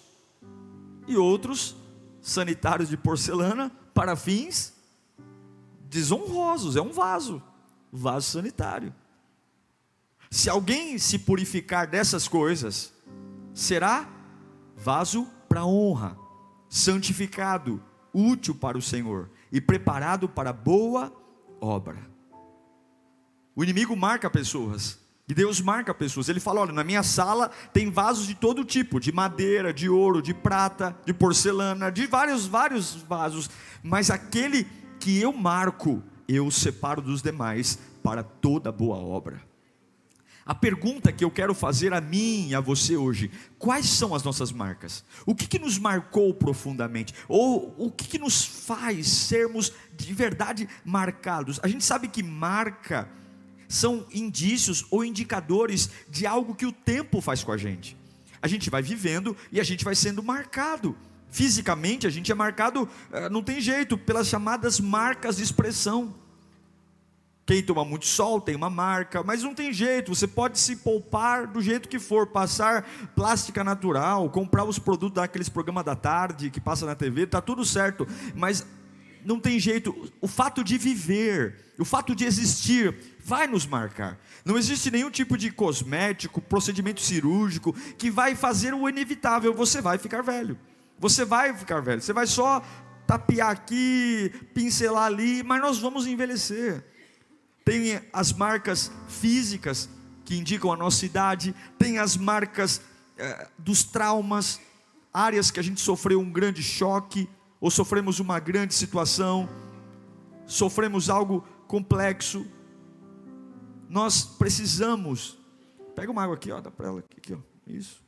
e 1.06 1.18
outros 1.18 1.76
sanitários 2.22 2.88
de 2.88 2.96
porcelana 2.96 3.70
para 3.94 4.16
fins 4.16 4.74
desonrosos. 5.90 6.76
É 6.76 6.82
um 6.82 6.92
vaso, 6.92 7.42
vaso 7.92 8.32
sanitário. 8.32 8.94
Se 10.32 10.50
alguém 10.50 10.98
se 10.98 11.20
purificar 11.20 11.88
dessas 11.88 12.28
coisas, 12.28 12.92
será 13.54 14.10
vaso 14.76 15.28
para 15.48 15.66
honra, 15.66 16.18
santificado, 16.68 17.82
útil 18.12 18.56
para 18.56 18.78
o 18.78 18.82
Senhor 18.82 19.30
e 19.52 19.62
preparado 19.62 20.28
para 20.28 20.52
boa 20.52 21.14
obra. 21.62 22.12
O 23.56 23.64
inimigo 23.64 23.96
marca 23.96 24.30
pessoas. 24.30 25.00
E 25.28 25.34
Deus 25.34 25.62
marca 25.62 25.94
pessoas. 25.94 26.28
Ele 26.28 26.40
fala: 26.40 26.62
olha, 26.62 26.74
na 26.74 26.84
minha 26.84 27.04
sala 27.04 27.50
tem 27.72 27.90
vasos 27.90 28.28
de 28.28 28.36
todo 28.36 28.66
tipo, 28.66 29.00
de 29.00 29.12
madeira, 29.12 29.74
de 29.74 29.88
ouro, 29.88 30.22
de 30.22 30.34
prata, 30.34 30.98
de 31.06 31.14
porcelana, 31.14 31.92
de 31.92 32.06
vários, 32.08 32.46
vários 32.46 32.96
vasos. 32.96 33.50
Mas 33.84 34.10
aquele 34.10 34.66
que 35.00 35.20
eu 35.20 35.34
marco, 35.34 36.02
eu 36.28 36.50
separo 36.50 37.02
dos 37.02 37.22
demais 37.22 37.78
para 38.02 38.24
toda 38.24 38.72
boa 38.72 38.96
obra. 38.96 39.42
A 40.46 40.54
pergunta 40.54 41.12
que 41.12 41.24
eu 41.24 41.32
quero 41.32 41.54
fazer 41.54 41.94
a 41.94 42.02
mim 42.02 42.50
e 42.50 42.56
a 42.56 42.60
você 42.60 42.98
hoje: 42.98 43.32
quais 43.58 43.86
são 43.86 44.14
as 44.14 44.24
nossas 44.24 44.52
marcas? 44.52 45.04
O 45.26 45.36
que, 45.36 45.48
que 45.48 45.60
nos 45.60 45.78
marcou 45.78 46.34
profundamente? 46.34 47.14
Ou 47.28 47.74
o 47.78 47.92
que, 47.92 48.08
que 48.08 48.20
nos 48.20 48.44
faz 48.46 49.08
sermos 49.08 49.72
de 49.96 50.14
verdade 50.14 50.68
marcados? 50.84 51.60
A 51.64 51.68
gente 51.68 51.84
sabe 51.84 52.08
que 52.08 52.24
marca 52.24 53.10
são 53.70 54.06
indícios 54.14 54.86
ou 54.92 55.04
indicadores 55.04 55.90
de 56.10 56.28
algo 56.28 56.54
que 56.56 56.66
o 56.66 56.72
tempo 56.72 57.22
faz 57.22 57.44
com 57.44 57.52
a 57.52 57.58
gente. 57.58 57.98
A 58.42 58.48
gente 58.48 58.70
vai 58.70 58.82
vivendo 58.82 59.36
e 59.52 59.60
a 59.60 59.64
gente 59.64 59.86
vai 59.86 59.96
sendo 59.96 60.22
marcado. 60.22 60.96
Fisicamente, 61.34 62.06
a 62.06 62.12
gente 62.12 62.32
é 62.32 62.36
marcado, 62.36 62.88
eh, 63.12 63.28
não 63.28 63.42
tem 63.42 63.60
jeito, 63.60 63.98
pelas 63.98 64.28
chamadas 64.28 64.80
marcas 64.80 65.38
de 65.38 65.42
expressão. 65.42 66.14
Quem 67.44 67.64
toma 67.64 67.84
muito 67.84 68.06
sol 68.06 68.40
tem 68.40 68.56
uma 68.56 68.70
marca, 68.70 69.24
mas 69.24 69.42
não 69.42 69.56
tem 69.56 69.74
jeito, 69.74 70.14
você 70.14 70.28
pode 70.28 70.60
se 70.60 70.76
poupar 70.76 71.48
do 71.48 71.60
jeito 71.60 71.90
que 71.90 71.98
for, 71.98 72.28
passar 72.28 72.88
plástica 73.16 73.64
natural, 73.64 74.30
comprar 74.30 74.64
os 74.64 74.78
produtos 74.78 75.16
daqueles 75.16 75.50
programas 75.50 75.84
da 75.84 75.96
tarde 75.96 76.52
que 76.52 76.62
passa 76.62 76.86
na 76.86 76.94
TV, 76.94 77.26
tá 77.26 77.42
tudo 77.42 77.66
certo, 77.66 78.08
mas 78.36 78.64
não 79.26 79.40
tem 79.40 79.60
jeito, 79.60 80.14
o 80.22 80.28
fato 80.28 80.64
de 80.64 80.78
viver, 80.78 81.74
o 81.80 81.84
fato 81.84 82.14
de 82.14 82.26
existir, 82.26 82.96
vai 83.26 83.48
nos 83.48 83.66
marcar. 83.66 84.20
Não 84.46 84.56
existe 84.56 84.92
nenhum 84.92 85.10
tipo 85.10 85.36
de 85.36 85.50
cosmético, 85.50 86.40
procedimento 86.40 87.02
cirúrgico 87.02 87.74
que 87.98 88.12
vai 88.12 88.36
fazer 88.36 88.76
o 88.76 88.88
inevitável, 88.88 89.52
você 89.52 89.82
vai 89.82 89.98
ficar 89.98 90.22
velho. 90.22 90.56
Você 91.00 91.26
vai 91.26 91.54
ficar 91.54 91.82
velho, 91.82 92.02
você 92.02 92.14
vai 92.14 92.28
só 92.28 92.64
tapear 93.06 93.50
aqui, 93.50 94.32
pincelar 94.54 95.06
ali, 95.06 95.44
mas 95.44 95.62
nós 95.62 95.80
vamos 95.80 96.08
envelhecer 96.08 96.84
tem 97.64 98.02
as 98.12 98.34
marcas 98.34 98.92
físicas 99.08 99.90
que 100.26 100.38
indicam 100.38 100.72
a 100.72 100.78
nossa 100.78 101.06
idade, 101.06 101.56
tem 101.78 101.98
as 101.98 102.16
marcas 102.18 102.82
eh, 103.18 103.48
dos 103.58 103.84
traumas, 103.84 104.60
áreas 105.14 105.52
que 105.52 105.60
a 105.60 105.64
gente 105.64 105.82
sofreu 105.82 106.20
um 106.20 106.32
grande 106.32 106.62
choque, 106.62 107.30
ou 107.60 107.72
sofremos 107.72 108.20
uma 108.20 108.40
grande 108.40 108.74
situação, 108.74 109.48
sofremos 110.46 111.10
algo 111.10 111.46
complexo. 111.68 112.46
Nós 113.90 114.24
precisamos, 114.24 115.38
pega 115.96 116.12
uma 116.12 116.24
água 116.24 116.36
aqui, 116.36 116.52
ó, 116.52 116.60
dá 116.60 116.72
para 116.72 116.88
ela 116.88 117.00
aqui, 117.00 117.34
ó, 117.34 117.38
isso. 117.68 118.04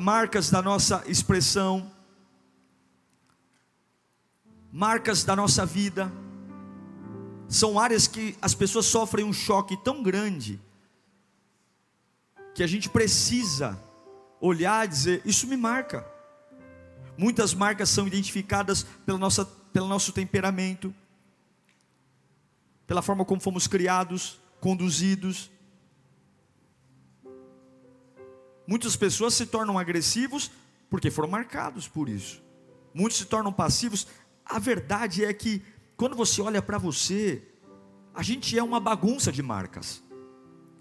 Marcas 0.00 0.50
da 0.50 0.62
nossa 0.62 1.02
expressão, 1.06 1.90
marcas 4.72 5.24
da 5.24 5.36
nossa 5.36 5.64
vida 5.64 6.10
são 7.48 7.78
áreas 7.78 8.06
que 8.06 8.36
as 8.40 8.54
pessoas 8.54 8.86
sofrem 8.86 9.24
um 9.24 9.32
choque 9.32 9.76
tão 9.76 10.02
grande 10.02 10.60
que 12.54 12.62
a 12.62 12.66
gente 12.66 12.88
precisa 12.88 13.78
olhar 14.40 14.84
e 14.84 14.88
dizer: 14.88 15.22
Isso 15.24 15.46
me 15.46 15.56
marca. 15.56 16.06
Muitas 17.16 17.54
marcas 17.54 17.88
são 17.88 18.06
identificadas 18.06 18.84
pela 19.04 19.18
nossa, 19.18 19.44
pelo 19.44 19.86
nosso 19.86 20.12
temperamento, 20.12 20.94
pela 22.86 23.02
forma 23.02 23.24
como 23.24 23.40
fomos 23.40 23.66
criados, 23.66 24.40
conduzidos. 24.60 25.50
Muitas 28.66 28.96
pessoas 28.96 29.34
se 29.34 29.46
tornam 29.46 29.78
agressivos 29.78 30.50
porque 30.88 31.10
foram 31.10 31.28
marcados 31.28 31.86
por 31.88 32.08
isso. 32.08 32.42
Muitos 32.92 33.18
se 33.18 33.24
tornam 33.24 33.52
passivos. 33.52 34.06
A 34.44 34.58
verdade 34.58 35.24
é 35.24 35.32
que 35.32 35.62
quando 35.96 36.16
você 36.16 36.40
olha 36.40 36.62
para 36.62 36.78
você, 36.78 37.42
a 38.14 38.22
gente 38.22 38.58
é 38.58 38.62
uma 38.62 38.80
bagunça 38.80 39.30
de 39.32 39.42
marcas. 39.42 40.02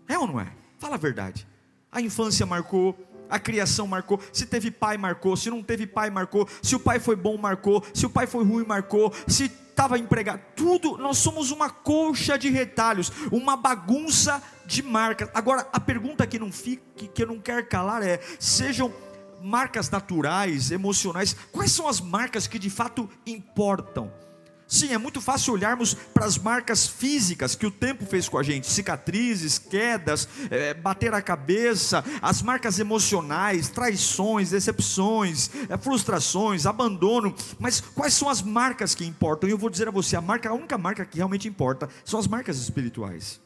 É 0.08 0.18
ou 0.18 0.28
não 0.28 0.40
é? 0.40 0.54
Fala 0.80 0.96
a 0.96 1.00
verdade. 1.00 1.48
A 1.92 2.02
infância 2.02 2.46
marcou, 2.46 2.98
a 3.30 3.40
criação 3.40 3.88
marcou, 3.88 4.20
se 4.32 4.46
teve 4.46 4.70
pai 4.70 4.98
marcou, 4.98 5.36
se 5.36 5.50
não 5.50 5.64
teve 5.64 5.88
pai 5.88 6.10
marcou, 6.10 6.48
se 6.62 6.76
o 6.76 6.80
pai 6.80 7.00
foi 7.00 7.16
bom 7.16 7.38
marcou, 7.38 7.84
se 7.94 8.06
o 8.06 8.10
pai 8.10 8.28
foi 8.28 8.44
ruim 8.44 8.66
marcou, 8.66 9.14
se 9.28 9.46
estava 9.46 9.98
empregado, 9.98 10.40
tudo, 10.56 10.98
nós 10.98 11.18
somos 11.18 11.50
uma 11.50 11.70
colcha 11.70 12.38
de 12.38 12.50
retalhos, 12.50 13.12
uma 13.32 13.58
bagunça 13.58 14.42
de 14.66 14.84
marcas. 14.84 15.30
Agora, 15.34 15.68
a 15.74 15.80
pergunta 15.80 16.28
que 16.28 16.38
não 16.38 16.52
fica, 16.52 16.84
que 16.96 17.24
eu 17.24 17.28
não 17.28 17.40
quero 17.40 17.66
calar 17.66 18.04
é: 18.04 18.20
sejam 18.40 18.94
marcas 19.42 19.90
naturais, 19.90 20.72
emocionais, 20.72 21.36
quais 21.52 21.72
são 21.72 21.88
as 21.88 22.00
marcas 22.00 22.48
que 22.48 22.58
de 22.58 22.70
fato 22.70 23.10
importam? 23.26 24.12
Sim, 24.74 24.92
é 24.92 24.98
muito 24.98 25.22
fácil 25.22 25.54
olharmos 25.54 25.94
para 25.94 26.26
as 26.26 26.36
marcas 26.36 26.88
físicas 26.88 27.54
que 27.54 27.68
o 27.68 27.70
tempo 27.70 28.08
fez 28.08 28.28
com 28.28 28.40
a 28.40 28.44
gente, 28.44 28.66
cicatrizes, 28.66 29.60
quedas, 29.60 30.28
é, 30.50 30.74
bater 30.74 31.14
a 31.14 31.22
cabeça, 31.22 32.04
as 32.20 32.42
marcas 32.42 32.80
emocionais, 32.80 33.70
traições, 33.70 34.50
decepções, 34.50 35.52
é, 35.70 35.78
frustrações, 35.78 36.66
abandono. 36.66 37.36
Mas 37.60 37.80
quais 37.80 38.16
são 38.16 38.28
as 38.28 38.42
marcas 38.42 38.96
que 38.96 39.06
importam? 39.06 39.48
E 39.48 39.52
eu 39.52 39.60
vou 39.60 39.70
dizer 39.70 39.88
a 39.88 39.92
você, 39.92 40.16
a 40.16 40.22
marca, 40.22 40.50
a 40.50 40.54
única 40.54 40.76
marca 40.76 41.06
que 41.06 41.18
realmente 41.18 41.48
importa 41.48 41.88
são 42.04 42.20
as 42.20 42.26
marcas 42.26 42.58
espirituais. 42.58 43.40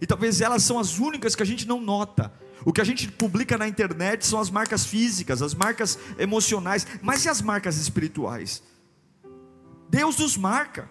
E 0.00 0.06
talvez 0.06 0.40
elas 0.40 0.62
são 0.62 0.78
as 0.78 1.00
únicas 1.00 1.34
que 1.34 1.42
a 1.42 1.46
gente 1.46 1.66
não 1.66 1.80
nota. 1.80 2.32
O 2.64 2.72
que 2.72 2.80
a 2.80 2.84
gente 2.84 3.10
publica 3.10 3.58
na 3.58 3.66
internet 3.66 4.24
são 4.24 4.38
as 4.38 4.48
marcas 4.48 4.86
físicas, 4.86 5.42
as 5.42 5.54
marcas 5.54 5.98
emocionais, 6.20 6.86
mas 7.02 7.24
e 7.24 7.28
as 7.28 7.42
marcas 7.42 7.78
espirituais? 7.78 8.62
Deus 9.90 10.16
nos 10.16 10.36
marca. 10.36 10.88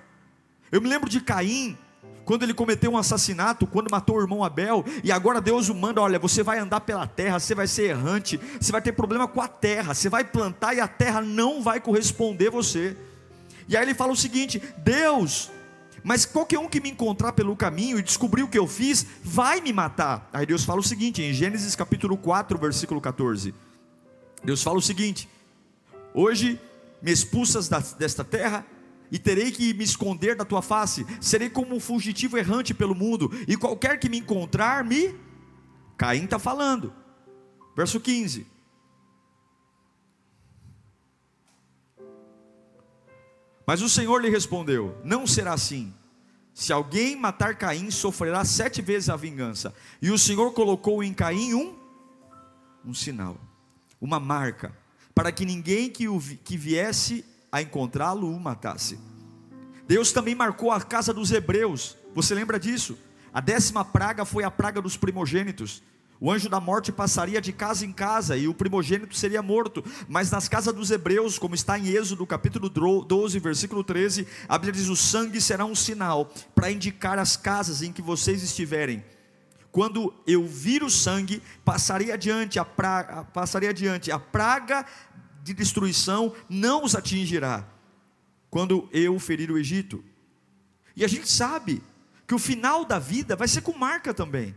Eu 0.70 0.82
me 0.82 0.90
lembro 0.90 1.10
de 1.10 1.22
Caim, 1.22 1.78
quando 2.26 2.44
ele 2.44 2.54
cometeu 2.54 2.92
um 2.92 2.98
assassinato, 2.98 3.66
quando 3.66 3.90
matou 3.90 4.18
o 4.18 4.22
irmão 4.22 4.44
Abel, 4.44 4.84
e 5.04 5.12
agora 5.12 5.40
Deus 5.40 5.70
o 5.70 5.74
manda: 5.74 6.02
olha, 6.02 6.20
você 6.20 6.44
vai 6.44 6.60
andar 6.60 6.82
pela 6.82 7.08
terra, 7.08 7.40
você 7.40 7.56
vai 7.56 7.66
ser 7.66 7.90
errante, 7.90 8.40
você 8.60 8.72
vai 8.72 8.82
ter 8.82 8.92
problema 8.92 9.28
com 9.28 9.42
a 9.42 9.48
terra, 9.48 9.94
você 9.94 10.10
vai 10.10 10.24
plantar 10.24 10.76
e 10.76 10.82
a 10.82 10.88
terra 10.88 11.22
não 11.22 11.64
vai 11.64 11.80
corresponder 11.80 12.52
você. 12.52 12.96
E 13.68 13.78
aí 13.78 13.84
ele 13.84 13.96
fala 13.96 14.12
o 14.12 14.18
seguinte: 14.18 14.62
Deus, 14.78 15.50
mas 16.04 16.26
qualquer 16.26 16.60
um 16.60 16.68
que 16.68 16.82
me 16.82 16.92
encontrar 16.92 17.32
pelo 17.32 17.56
caminho 17.56 17.98
e 17.98 18.04
descobrir 18.04 18.44
o 18.44 18.50
que 18.50 18.60
eu 18.60 18.68
fiz, 18.68 19.06
vai 19.24 19.62
me 19.62 19.72
matar. 19.72 20.30
Aí 20.34 20.46
Deus 20.46 20.66
fala 20.66 20.82
o 20.82 20.84
seguinte, 20.84 21.22
em 21.22 21.34
Gênesis 21.34 21.74
capítulo 21.74 22.18
4, 22.18 22.60
versículo 22.60 23.00
14. 23.00 23.56
Deus 24.44 24.62
fala 24.62 24.78
o 24.78 24.82
seguinte: 24.82 25.30
Hoje 26.14 26.60
me 27.02 27.12
expulsas 27.12 27.70
desta 27.98 28.26
terra 28.26 28.66
e 29.12 29.18
terei 29.18 29.52
que 29.52 29.74
me 29.74 29.84
esconder 29.84 30.36
da 30.36 30.46
tua 30.46 30.62
face, 30.62 31.06
serei 31.20 31.50
como 31.50 31.76
um 31.76 31.80
fugitivo 31.80 32.38
errante 32.38 32.74
pelo 32.74 32.96
mundo, 32.96 33.32
e 33.48 33.58
qualquer 33.58 34.00
que 34.00 34.10
me 34.10 34.20
encontrar, 34.20 34.84
me. 34.84 35.16
Caim 35.98 36.26
está 36.26 36.40
falando, 36.40 36.94
verso 37.76 38.00
15. 38.00 38.46
Mas 43.70 43.84
o 43.84 43.90
Senhor 43.90 44.20
lhe 44.20 44.30
respondeu: 44.30 44.98
Não 45.04 45.28
será 45.28 45.54
assim. 45.54 45.94
Se 46.56 46.74
alguém 46.74 47.16
matar 47.16 47.56
Caim, 47.56 47.92
sofrerá 47.92 48.44
sete 48.44 48.82
vezes 48.82 49.10
a 49.10 49.16
vingança. 49.16 49.74
E 50.02 50.10
o 50.10 50.18
Senhor 50.18 50.52
colocou 50.54 51.04
em 51.04 51.14
Caim 51.14 51.54
um, 51.54 51.78
um 52.84 52.94
sinal, 52.96 53.38
uma 54.02 54.20
marca, 54.20 54.76
para 55.14 55.32
que 55.32 55.46
ninguém 55.46 55.88
que, 55.88 56.08
o, 56.08 56.20
que 56.20 56.58
viesse 56.58 57.24
a 57.52 57.62
encontrá-lo 57.62 58.38
matasse. 58.40 59.00
Deus 59.88 60.12
também 60.12 60.36
marcou 60.36 60.72
a 60.72 60.82
casa 60.82 61.14
dos 61.14 61.32
hebreus, 61.32 61.98
você 62.14 62.36
lembra 62.36 62.60
disso? 62.60 62.98
A 63.34 63.42
décima 63.42 63.86
praga 63.86 64.26
foi 64.26 64.44
a 64.44 64.52
praga 64.52 64.82
dos 64.82 64.98
primogênitos. 64.98 65.84
O 66.22 66.30
anjo 66.30 66.50
da 66.50 66.60
morte 66.60 66.92
passaria 66.92 67.40
de 67.40 67.54
casa 67.54 67.86
em 67.86 67.94
casa 67.94 68.36
e 68.36 68.48
o 68.48 68.54
primogênito 68.54 69.16
seria 69.16 69.42
morto. 69.42 69.84
Mas 70.08 70.30
nas 70.30 70.50
casas 70.50 70.74
dos 70.74 70.92
hebreus, 70.92 71.40
como 71.40 71.56
está 71.56 71.80
em 71.80 71.88
Êxodo 71.88 72.28
capítulo 72.28 72.68
12, 72.70 73.40
versículo 73.40 73.84
13, 73.84 74.28
a 74.48 74.58
Bíblia 74.58 74.74
diz: 74.74 74.90
o 74.90 74.98
sangue 74.98 75.40
será 75.40 75.64
um 75.64 75.76
sinal 75.76 76.30
para 76.54 76.72
indicar 76.72 77.18
as 77.18 77.38
casas 77.38 77.82
em 77.82 77.94
que 77.94 78.02
vocês 78.02 78.44
estiverem. 78.44 79.04
Quando 79.72 80.14
eu 80.26 80.46
vir 80.46 80.84
o 80.84 80.90
sangue, 80.90 81.42
passaria 81.64 82.16
adiante 82.16 82.60
a 82.60 82.66
praga, 82.66 83.24
passaria 83.26 83.70
adiante 83.70 84.12
a 84.12 84.20
praga 84.20 84.86
de 85.44 85.54
destruição 85.54 86.34
não 86.50 86.84
os 86.84 86.96
atingirá, 86.96 87.68
quando 88.50 88.90
eu 88.92 89.20
ferir 89.20 89.52
o 89.52 89.58
Egito. 89.58 90.04
E 90.96 91.06
a 91.06 91.08
gente 91.08 91.30
sabe 91.30 91.82
que 92.28 92.36
o 92.36 92.40
final 92.40 92.86
da 92.86 93.00
vida 93.00 93.36
vai 93.36 93.48
ser 93.48 93.62
com 93.62 93.78
marca 93.78 94.14
também. 94.14 94.56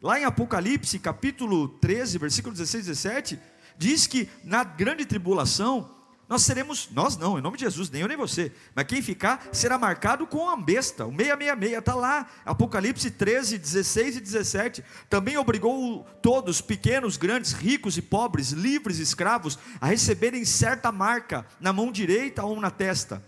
Lá 0.00 0.18
em 0.18 0.24
Apocalipse, 0.24 0.98
capítulo 0.98 1.68
13, 1.68 2.18
versículo 2.18 2.52
16 2.52 2.84
e 2.84 2.88
17, 2.88 3.40
diz 3.76 4.06
que 4.06 4.28
na 4.42 4.64
grande 4.64 5.04
tribulação, 5.04 5.90
nós 6.28 6.42
seremos, 6.42 6.88
nós 6.92 7.16
não, 7.16 7.38
em 7.38 7.42
nome 7.42 7.58
de 7.58 7.64
Jesus, 7.64 7.90
nem 7.90 8.00
eu 8.00 8.08
nem 8.08 8.16
você, 8.16 8.52
mas 8.74 8.86
quem 8.86 9.02
ficar 9.02 9.48
será 9.52 9.76
marcado 9.76 10.26
com 10.26 10.48
a 10.48 10.56
besta, 10.56 11.04
o 11.04 11.10
666, 11.10 11.78
está 11.78 11.94
lá, 11.94 12.26
Apocalipse 12.44 13.10
13, 13.10 13.58
16 13.58 14.16
e 14.16 14.20
17. 14.20 14.84
Também 15.10 15.36
obrigou 15.36 16.04
todos, 16.22 16.60
pequenos, 16.60 17.16
grandes, 17.16 17.52
ricos 17.52 17.98
e 17.98 18.02
pobres, 18.02 18.50
livres 18.50 18.98
e 18.98 19.02
escravos, 19.02 19.58
a 19.80 19.86
receberem 19.86 20.44
certa 20.44 20.90
marca 20.90 21.46
na 21.60 21.72
mão 21.72 21.92
direita 21.92 22.42
ou 22.44 22.58
na 22.60 22.70
testa, 22.70 23.22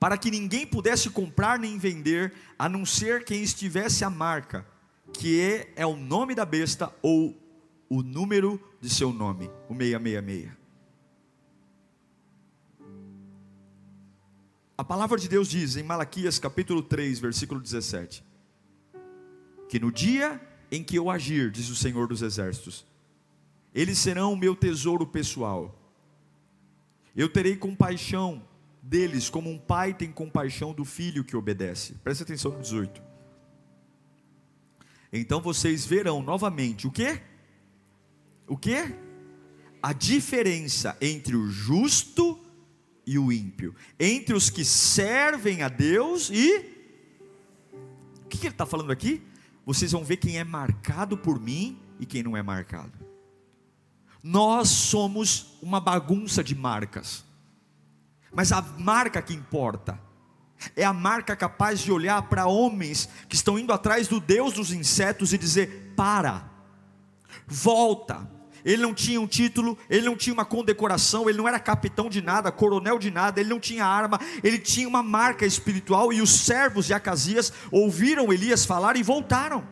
para 0.00 0.16
que 0.16 0.30
ninguém 0.30 0.66
pudesse 0.66 1.10
comprar 1.10 1.58
nem 1.58 1.76
vender, 1.76 2.32
a 2.58 2.68
não 2.68 2.86
ser 2.86 3.24
quem 3.24 3.42
estivesse 3.42 4.04
a 4.04 4.10
marca, 4.10 4.64
que 5.12 5.40
é, 5.40 5.72
é 5.76 5.84
o 5.84 5.96
nome 5.96 6.34
da 6.34 6.46
besta 6.46 6.90
ou 7.02 7.36
o 7.88 8.02
número 8.02 8.60
de 8.80 8.90
seu 8.90 9.12
nome, 9.12 9.50
o 9.68 9.74
666. 9.74 10.50
A 14.76 14.84
palavra 14.84 15.18
de 15.18 15.28
Deus 15.28 15.48
diz 15.48 15.76
em 15.76 15.82
Malaquias 15.82 16.38
capítulo 16.38 16.82
3, 16.82 17.18
versículo 17.18 17.60
17: 17.60 18.22
Que 19.68 19.80
no 19.80 19.90
dia 19.90 20.40
em 20.70 20.84
que 20.84 20.96
eu 20.96 21.10
agir, 21.10 21.50
diz 21.50 21.68
o 21.68 21.74
Senhor 21.74 22.06
dos 22.06 22.22
Exércitos, 22.22 22.86
eles 23.74 23.98
serão 23.98 24.32
o 24.32 24.36
meu 24.36 24.54
tesouro 24.54 25.06
pessoal. 25.06 25.74
Eu 27.16 27.28
terei 27.28 27.56
compaixão 27.56 28.46
deles, 28.80 29.28
como 29.28 29.50
um 29.50 29.58
pai 29.58 29.92
tem 29.92 30.12
compaixão 30.12 30.72
do 30.72 30.84
filho 30.84 31.24
que 31.24 31.36
obedece. 31.36 31.94
Preste 32.04 32.22
atenção 32.22 32.52
no 32.52 32.60
18. 32.60 33.02
Então 35.12 35.40
vocês 35.40 35.84
verão 35.86 36.22
novamente 36.22 36.86
o 36.86 36.90
que? 36.92 37.20
O 38.48 38.56
que? 38.56 38.94
A 39.82 39.92
diferença 39.92 40.96
entre 41.00 41.36
o 41.36 41.48
justo 41.48 42.38
e 43.06 43.18
o 43.18 43.32
ímpio, 43.32 43.74
entre 43.98 44.34
os 44.34 44.50
que 44.50 44.64
servem 44.64 45.62
a 45.62 45.68
Deus 45.68 46.30
e. 46.30 46.76
O 48.24 48.28
que, 48.28 48.38
ele 48.38 48.48
está 48.48 48.66
falando 48.66 48.92
aqui? 48.92 49.22
Vocês 49.64 49.92
vão 49.92 50.04
ver 50.04 50.18
quem 50.18 50.38
é 50.38 50.44
marcado 50.44 51.16
por 51.16 51.40
mim 51.40 51.80
e 51.98 52.04
quem 52.04 52.22
não 52.22 52.36
é 52.36 52.42
marcado. 52.42 52.92
Nós 54.22 54.68
somos 54.68 55.58
uma 55.62 55.80
bagunça 55.80 56.44
de 56.44 56.54
marcas, 56.54 57.24
mas 58.32 58.52
a 58.52 58.60
marca 58.60 59.22
que 59.22 59.32
importa 59.32 59.98
é 60.76 60.84
a 60.84 60.92
marca 60.92 61.36
capaz 61.36 61.80
de 61.80 61.90
olhar 61.90 62.22
para 62.28 62.46
homens 62.46 63.08
que 63.28 63.36
estão 63.36 63.58
indo 63.58 63.72
atrás 63.72 64.08
do 64.08 64.20
Deus 64.20 64.52
dos 64.52 64.72
insetos 64.72 65.32
e 65.32 65.38
dizer: 65.38 65.94
para, 65.96 66.50
volta, 67.46 68.28
ele 68.68 68.82
não 68.82 68.92
tinha 68.92 69.18
um 69.18 69.26
título, 69.26 69.78
ele 69.88 70.04
não 70.04 70.14
tinha 70.14 70.34
uma 70.34 70.44
condecoração, 70.44 71.26
ele 71.26 71.38
não 71.38 71.48
era 71.48 71.58
capitão 71.58 72.10
de 72.10 72.20
nada, 72.20 72.52
coronel 72.52 72.98
de 72.98 73.10
nada, 73.10 73.40
ele 73.40 73.48
não 73.48 73.58
tinha 73.58 73.86
arma, 73.86 74.20
ele 74.44 74.58
tinha 74.58 74.86
uma 74.86 75.02
marca 75.02 75.46
espiritual. 75.46 76.12
E 76.12 76.20
os 76.20 76.40
servos 76.40 76.84
de 76.84 76.92
Acasias 76.92 77.50
ouviram 77.72 78.30
Elias 78.30 78.66
falar 78.66 78.94
e 78.98 79.02
voltaram. 79.02 79.66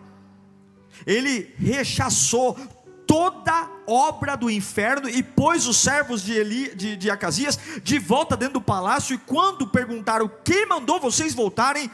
Ele 1.07 1.55
rechaçou 1.59 2.59
toda 3.07 3.71
obra 3.87 4.35
do 4.35 4.51
inferno 4.51 5.11
e 5.11 5.23
pôs 5.23 5.67
os 5.67 5.77
servos 5.77 6.23
de, 6.23 6.33
Eli, 6.33 6.75
de, 6.75 6.97
de 6.97 7.11
Acasias 7.11 7.59
de 7.83 7.99
volta 7.99 8.35
dentro 8.35 8.55
do 8.55 8.63
palácio. 8.63 9.15
E 9.15 9.19
quando 9.19 9.67
perguntaram 9.67 10.31
quem 10.43 10.65
mandou 10.65 10.99
vocês 10.99 11.35
voltarem, 11.35 11.91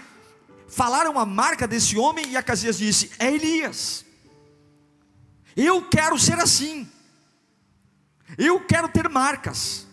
falaram 0.68 1.18
a 1.18 1.26
marca 1.26 1.66
desse 1.66 1.98
homem 1.98 2.28
e 2.28 2.36
Acasias 2.36 2.78
disse: 2.78 3.10
É 3.18 3.26
Elias. 3.26 4.04
Eu 5.56 5.82
quero 5.82 6.18
ser 6.18 6.38
assim. 6.38 6.90
Eu 8.38 8.60
quero 8.60 8.88
ter 8.88 9.08
marcas. 9.08 9.86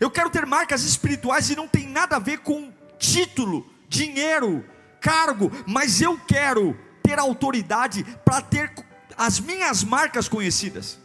Eu 0.00 0.10
quero 0.10 0.30
ter 0.30 0.44
marcas 0.44 0.82
espirituais 0.82 1.50
e 1.50 1.56
não 1.56 1.68
tem 1.68 1.88
nada 1.88 2.16
a 2.16 2.18
ver 2.18 2.38
com 2.38 2.72
título, 2.98 3.68
dinheiro, 3.88 4.64
cargo, 5.00 5.50
mas 5.66 6.00
eu 6.00 6.18
quero 6.18 6.76
ter 7.02 7.18
autoridade 7.18 8.04
para 8.24 8.40
ter 8.40 8.72
as 9.16 9.38
minhas 9.38 9.84
marcas 9.84 10.28
conhecidas. 10.28 10.98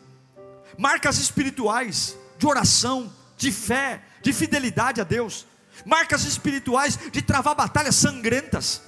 Marcas 0.78 1.18
espirituais, 1.18 2.18
de 2.38 2.48
oração, 2.48 3.14
de 3.38 3.52
fé, 3.52 4.02
de 4.24 4.34
fidelidade 4.34 5.00
a 5.02 5.04
Deus. 5.04 5.46
Marcas 5.86 6.24
espirituais 6.24 6.98
de 7.12 7.22
travar 7.22 7.54
batalhas 7.54 7.96
sangrentas. 7.96 8.82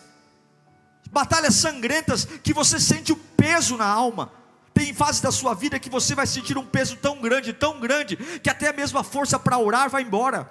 Batalhas 1.12 1.56
sangrentas 1.56 2.26
que 2.26 2.54
você 2.54 2.80
sente 2.80 3.12
o 3.12 3.18
peso 3.18 3.78
na 3.78 3.86
alma 3.86 4.41
tem 4.74 4.94
fases 4.94 5.22
da 5.22 5.32
sua 5.32 5.54
vida 5.54 5.80
que 5.80 5.90
você 5.90 6.16
vai 6.16 6.26
sentir 6.26 6.58
um 6.58 6.66
peso 6.66 6.96
tão 6.98 7.22
grande, 7.22 7.54
tão 7.54 7.80
grande, 7.80 8.18
que 8.18 8.50
até 8.50 8.72
mesmo 8.72 8.98
a 8.98 9.04
força 9.04 9.38
para 9.38 9.58
orar 9.58 9.90
vai 9.90 10.02
embora. 10.02 10.50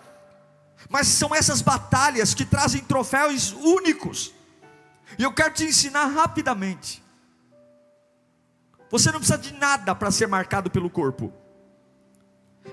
Mas 0.88 1.08
são 1.08 1.34
essas 1.34 1.60
batalhas 1.60 2.34
que 2.34 2.44
trazem 2.44 2.82
troféus 2.82 3.52
únicos. 3.52 4.32
E 5.18 5.22
eu 5.22 5.32
quero 5.32 5.54
te 5.54 5.64
ensinar 5.64 6.06
rapidamente. 6.06 7.02
Você 8.90 9.10
não 9.10 9.20
precisa 9.20 9.38
de 9.38 9.52
nada 9.54 9.94
para 9.94 10.10
ser 10.10 10.26
marcado 10.26 10.70
pelo 10.70 10.90
corpo. 10.90 11.32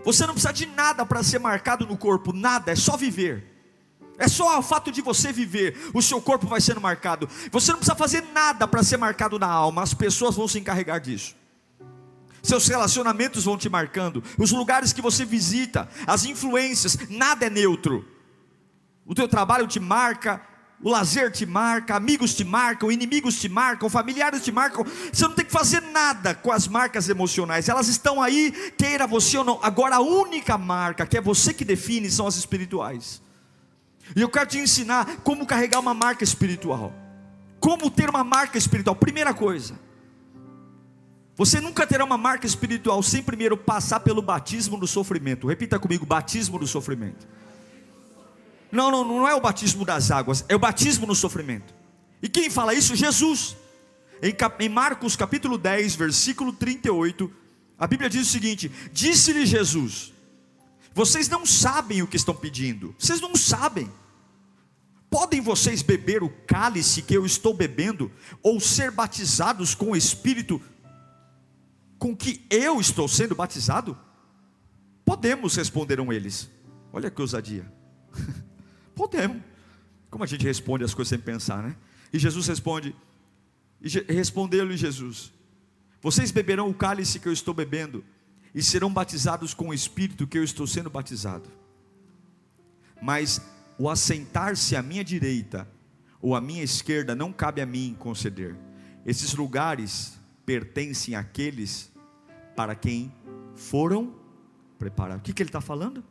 Você 0.04 0.26
não 0.26 0.34
precisa 0.34 0.54
de 0.54 0.66
nada 0.66 1.06
para 1.06 1.24
ser 1.24 1.40
marcado 1.40 1.86
no 1.86 1.98
corpo, 1.98 2.34
nada, 2.34 2.72
é 2.72 2.76
só 2.76 2.98
viver. 2.98 3.57
É 4.18 4.28
só 4.28 4.58
o 4.58 4.64
fato 4.64 4.92
de 4.92 5.02
você 5.02 5.32
viver, 5.32 5.78
o 5.94 6.02
seu 6.02 6.20
corpo 6.20 6.48
vai 6.48 6.60
sendo 6.60 6.82
marcado. 6.82 7.30
Você 7.52 7.72
não 7.72 7.78
precisa 7.78 7.96
fazer 7.96 8.24
nada 8.34 8.68
para 8.68 8.84
ser 8.84 8.98
marcado 8.98 9.38
na 9.38 9.48
alma, 9.48 9.84
as 9.84 9.94
pessoas 9.94 10.36
vão 10.36 10.48
se 10.48 10.58
encarregar 10.58 11.00
disso. 11.00 11.36
Seus 12.42 12.68
relacionamentos 12.68 13.44
vão 13.44 13.58
te 13.58 13.70
marcando, 13.70 14.24
os 14.38 14.52
lugares 14.52 14.94
que 14.94 15.02
você 15.02 15.26
visita, 15.26 15.88
as 16.08 16.26
influências, 16.26 16.98
nada 17.10 17.46
é 17.46 17.50
neutro. 17.50 18.06
O 19.06 19.14
teu 19.14 19.28
trabalho 19.28 19.68
te 19.68 19.80
marca, 19.80 20.42
o 20.82 20.90
lazer 20.90 21.32
te 21.32 21.46
marca, 21.46 21.96
amigos 21.96 22.34
te 22.34 22.44
marcam, 22.44 22.92
inimigos 22.92 23.40
te 23.40 23.50
marcam, 23.50 23.90
familiares 23.90 24.44
te 24.44 24.52
marcam. 24.52 24.86
Você 25.12 25.28
não 25.28 25.34
tem 25.34 25.46
que 25.46 25.52
fazer 25.52 25.82
nada 25.82 26.34
com 26.36 26.52
as 26.52 26.68
marcas 26.68 27.10
emocionais, 27.10 27.70
elas 27.70 27.88
estão 27.88 28.22
aí, 28.22 28.52
queira 28.78 29.06
você 29.06 29.38
ou 29.38 29.44
não. 29.44 29.60
Agora, 29.62 29.98
a 29.98 30.02
única 30.02 30.58
marca 30.58 31.06
que 31.06 31.18
é 31.18 31.22
você 31.22 31.54
que 31.54 31.66
define 31.66 32.10
são 32.10 32.26
as 32.26 32.36
espirituais. 32.36 33.22
E 34.16 34.22
eu 34.22 34.30
quero 34.30 34.48
te 34.48 34.58
ensinar 34.58 35.18
como 35.24 35.46
carregar 35.46 35.80
uma 35.80 35.94
marca 35.94 36.24
espiritual. 36.24 36.94
Como 37.60 37.90
ter 37.90 38.10
uma 38.10 38.24
marca 38.24 38.58
espiritual. 38.58 38.96
Primeira 38.96 39.34
coisa, 39.34 39.80
você 41.36 41.62
nunca 41.62 41.86
terá 41.86 42.04
uma 42.04 42.18
marca 42.18 42.48
espiritual 42.48 43.02
sem 43.04 43.22
primeiro 43.22 43.56
passar 43.56 44.00
pelo 44.00 44.24
batismo 44.24 44.76
do 44.76 44.88
sofrimento. 44.88 45.48
Repita 45.48 45.78
comigo: 45.78 46.06
batismo 46.06 46.58
do 46.58 46.66
sofrimento. 46.66 47.28
Não, 48.72 48.90
não, 48.90 49.04
não 49.06 49.28
é 49.28 49.36
o 49.36 49.40
batismo 49.40 49.86
das 49.86 50.10
águas, 50.10 50.44
é 50.50 50.56
o 50.56 50.60
batismo 50.60 51.06
no 51.06 51.16
sofrimento. 51.16 51.74
E 52.22 52.28
quem 52.28 52.50
fala 52.50 52.74
isso? 52.74 52.96
Jesus. 52.96 53.56
Em, 54.22 54.36
em 54.66 54.70
Marcos 54.70 55.16
capítulo 55.16 55.60
10, 55.60 55.96
versículo 55.96 56.52
38, 56.52 57.32
a 57.78 57.86
Bíblia 57.86 58.10
diz 58.10 58.28
o 58.28 58.32
seguinte: 58.32 58.72
Disse-lhe 58.92 59.46
Jesus: 59.46 60.12
Vocês 60.98 61.30
não 61.30 61.46
sabem 61.46 62.02
o 62.02 62.08
que 62.08 62.18
estão 62.18 62.34
pedindo, 62.34 62.96
vocês 62.98 63.22
não 63.22 63.36
sabem. 63.36 63.88
Podem 65.12 65.40
vocês 65.40 65.84
beber 65.84 66.24
o 66.24 66.30
cálice 66.48 67.04
que 67.04 67.14
eu 67.14 67.24
estou 67.24 67.54
bebendo, 67.54 68.12
ou 68.42 68.60
ser 68.60 68.90
batizados 68.90 69.76
com 69.76 69.92
o 69.92 69.96
Espírito 69.96 70.60
com 72.00 72.18
que 72.18 72.44
eu 72.50 72.82
estou 72.82 73.08
sendo 73.08 73.36
batizado? 73.36 73.96
Podemos, 75.06 75.56
responderam 75.56 76.12
eles. 76.12 76.50
Olha 76.92 77.12
que 77.12 77.22
ousadia. 77.22 77.72
Podemos. 78.96 79.44
Como 80.10 80.24
a 80.24 80.28
gente 80.28 80.46
responde 80.46 80.84
as 80.84 80.96
coisas 80.96 81.10
sem 81.10 81.20
pensar, 81.20 81.62
né? 81.62 81.76
E 82.12 82.18
Jesus 82.18 82.48
responde, 82.48 82.96
e 83.80 83.88
respondeu-lhe 84.12 84.76
Jesus: 84.76 85.32
Vocês 86.02 86.32
beberão 86.32 86.68
o 86.68 86.74
cálice 86.74 87.20
que 87.20 87.28
eu 87.28 87.34
estou 87.34 87.54
bebendo, 87.54 88.04
e 88.58 88.64
serão 88.64 88.92
batizados 88.92 89.54
com 89.54 89.70
o 89.70 89.74
Espírito 89.74 90.26
que 90.26 90.36
eu 90.36 90.44
estou 90.44 90.66
sendo 90.66 90.90
batizado. 90.90 91.48
Mas 93.00 93.40
o 93.78 93.88
assentar-se 93.88 94.76
à 94.76 94.82
minha 94.82 95.04
direita 95.04 95.70
ou 96.20 96.36
à 96.36 96.42
minha 96.42 96.64
esquerda 96.64 97.14
não 97.14 97.32
cabe 97.32 97.62
a 97.62 97.68
mim 97.68 97.96
conceder. 98.00 98.58
Esses 99.06 99.36
lugares 99.36 100.20
pertencem 100.44 101.14
àqueles 101.14 101.92
para 102.56 102.74
quem 102.74 103.14
foram 103.54 104.16
preparados. 104.80 105.22
O 105.22 105.24
que, 105.24 105.34
que 105.34 105.44
ele 105.44 105.50
está 105.50 105.62
falando? 105.62 106.04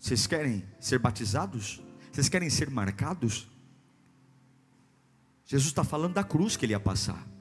Vocês 0.00 0.26
querem 0.26 0.64
ser 0.80 0.98
batizados? 0.98 1.82
Vocês 2.10 2.30
querem 2.30 2.48
ser 2.48 2.70
marcados? 2.70 3.50
Jesus 5.44 5.68
está 5.68 5.84
falando 5.84 6.14
da 6.14 6.24
cruz 6.24 6.56
que 6.56 6.64
ele 6.64 6.72
ia 6.72 6.80
passar. 6.80 7.35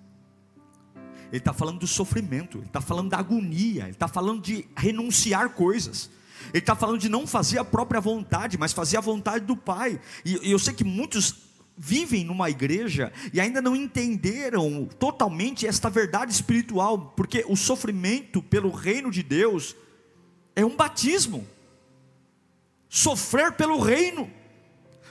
Ele 1.30 1.38
está 1.38 1.54
falando 1.54 1.80
do 1.80 1.88
sofrimento, 1.88 2.60
ele 2.60 2.68
está 2.68 2.82
falando 2.82 3.10
da 3.10 3.18
agonia, 3.18 3.84
ele 3.84 3.92
está 3.92 4.08
falando 4.08 4.42
de 4.42 4.68
renunciar 4.76 5.50
coisas. 5.50 6.10
Ele 6.50 6.60
está 6.60 6.76
falando 6.76 7.00
de 7.00 7.10
não 7.10 7.26
fazer 7.26 7.58
a 7.58 7.66
própria 7.66 8.00
vontade, 8.00 8.58
mas 8.58 8.72
fazer 8.74 8.98
a 8.98 9.02
vontade 9.02 9.46
do 9.46 9.58
Pai. 9.58 10.00
E, 10.24 10.52
eu 10.52 10.60
sei 10.60 10.74
que 10.74 10.84
muitos 10.84 11.36
vivem 11.78 12.24
numa 12.24 12.50
igreja 12.50 13.12
e 13.34 13.42
ainda 13.42 13.62
não 13.62 13.76
entenderam 13.76 14.88
totalmente 14.98 15.68
esta 15.68 15.90
verdade 15.90 16.32
espiritual, 16.32 17.14
porque 17.16 17.44
o 17.48 17.56
sofrimento 17.56 18.42
pelo 18.42 18.72
reino 18.72 19.12
de 19.12 19.22
Deus 19.22 19.76
é 20.56 20.66
um 20.66 20.76
batismo 20.76 21.46
sofrer 22.88 23.52
pelo 23.52 23.78
reino, 23.80 24.32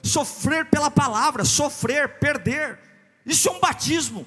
sofrer 0.02 0.70
pela 0.70 0.90
palavra, 0.90 1.44
sofrer, 1.44 2.18
perder. 2.18 2.78
Isso 3.26 3.48
é 3.48 3.52
um 3.52 3.60
batismo, 3.60 4.26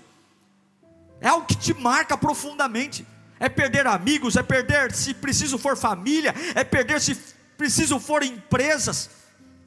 é 1.22 1.28
algo 1.28 1.46
que 1.46 1.56
te 1.56 1.74
marca 1.74 2.18
profundamente. 2.18 3.06
É 3.40 3.48
perder 3.48 3.86
amigos, 3.86 4.36
é 4.36 4.42
perder, 4.42 4.92
se 4.94 5.14
preciso 5.14 5.60
for 5.60 5.78
família, 5.78 6.34
é 6.56 6.64
perder, 6.64 7.00
se 7.00 7.16
preciso 7.56 8.00
for 8.00 8.24
empresas, 8.24 9.12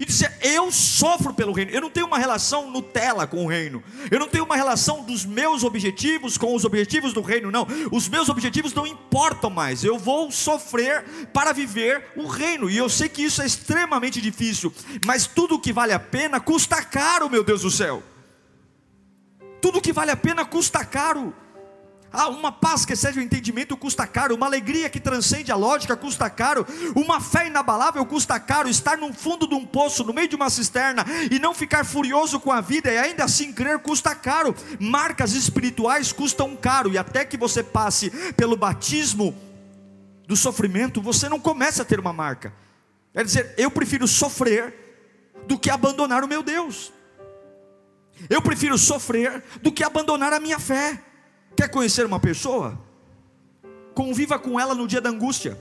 e 0.01 0.07
dizer: 0.07 0.33
Eu 0.41 0.73
sofro 0.73 1.35
pelo 1.35 1.53
reino. 1.53 1.71
Eu 1.71 1.83
não 1.83 1.91
tenho 1.91 2.07
uma 2.07 2.19
relação 2.19 2.71
Nutella 2.71 3.27
com 3.27 3.45
o 3.45 3.47
reino. 3.47 3.85
Eu 4.11 4.19
não 4.19 4.27
tenho 4.27 4.45
uma 4.45 4.57
relação 4.57 5.05
dos 5.05 5.27
meus 5.27 5.63
objetivos 5.63 6.39
com 6.39 6.55
os 6.55 6.65
objetivos 6.65 7.13
do 7.13 7.21
reino, 7.21 7.51
não. 7.51 7.67
Os 7.93 8.09
meus 8.09 8.31
objetivos 8.31 8.73
não 8.73 8.87
importam 8.87 9.51
mais. 9.51 9.85
Eu 9.85 9.99
vou 9.99 10.33
sofrer 10.33 11.05
para 11.35 11.53
viver 11.53 12.03
o 12.17 12.27
reino. 12.27 12.71
E 12.71 12.79
eu 12.79 12.89
sei 12.89 13.11
que 13.11 13.23
isso 13.23 13.43
é 13.43 13.47
extremamente 13.47 14.23
difícil. 14.23 14.73
Mas 15.05 15.27
tudo 15.27 15.61
que 15.61 15.71
vale 15.71 15.93
a 15.93 16.01
pena 16.01 16.41
custa 16.41 16.83
caro, 16.83 17.29
meu 17.29 17.45
Deus 17.45 17.61
do 17.61 17.71
céu. 17.71 18.03
Tudo 19.61 19.81
que 19.81 19.93
vale 19.93 20.11
a 20.11 20.17
pena 20.17 20.45
custa 20.45 20.85
caro. 20.85 21.35
Ah, 22.13 22.29
uma 22.29 22.51
paz 22.51 22.85
que 22.85 22.93
excede 22.93 23.21
o 23.21 23.23
entendimento 23.23 23.77
custa 23.77 24.05
caro, 24.05 24.35
uma 24.35 24.47
alegria 24.47 24.91
que 24.91 24.99
transcende 24.99 25.53
a 25.53 25.55
lógica 25.55 25.97
custa 25.97 26.29
caro, 26.29 26.67
uma 26.97 27.21
fé 27.21 27.47
inabalável 27.47 28.05
custa 28.05 28.41
caro, 28.41 28.69
estar 28.69 28.97
no 28.97 29.13
fundo 29.13 29.47
de 29.47 29.55
um 29.55 29.65
poço, 29.65 30.03
no 30.03 30.13
meio 30.13 30.27
de 30.27 30.35
uma 30.35 30.51
cisterna 30.51 31.05
e 31.31 31.39
não 31.39 31.55
ficar 31.55 31.85
furioso 31.85 32.41
com 32.41 32.51
a 32.51 32.61
vida 32.61 32.91
e 32.91 32.99
ainda 32.99 33.23
assim 33.25 33.53
crer 33.53 33.79
custa 33.79 34.13
caro. 34.13 34.57
Marcas 34.81 35.35
espirituais 35.35 36.13
custam 36.13 36.57
caro 36.57 36.93
e 36.93 36.99
até 36.99 37.25
que 37.25 37.37
você 37.37 37.63
passe 37.63 38.11
pelo 38.33 38.57
batismo 38.57 39.33
do 40.27 40.37
sofrimento, 40.37 41.01
você 41.01 41.29
não 41.29 41.39
começa 41.39 41.83
a 41.83 41.85
ter 41.85 42.01
uma 42.01 42.13
marca. 42.13 42.53
Quer 43.13 43.25
dizer, 43.25 43.55
eu 43.57 43.71
prefiro 43.71 44.07
sofrer 44.09 44.75
do 45.47 45.59
que 45.59 45.71
abandonar 45.71 46.25
o 46.25 46.29
meu 46.29 46.43
Deus. 46.43 46.93
Eu 48.29 48.43
prefiro 48.43 48.77
sofrer 48.77 49.43
do 49.63 49.73
que 49.73 49.85
abandonar 49.85 50.33
a 50.33 50.41
minha 50.41 50.59
fé. 50.59 51.03
Quer 51.57 51.69
conhecer 51.69 52.05
uma 52.05 52.21
pessoa? 52.21 52.81
Conviva 53.95 54.39
com 54.39 54.59
ela 54.59 54.75
no 54.75 54.87
dia 54.87 55.01
da 55.01 55.11
angústia. 55.11 55.59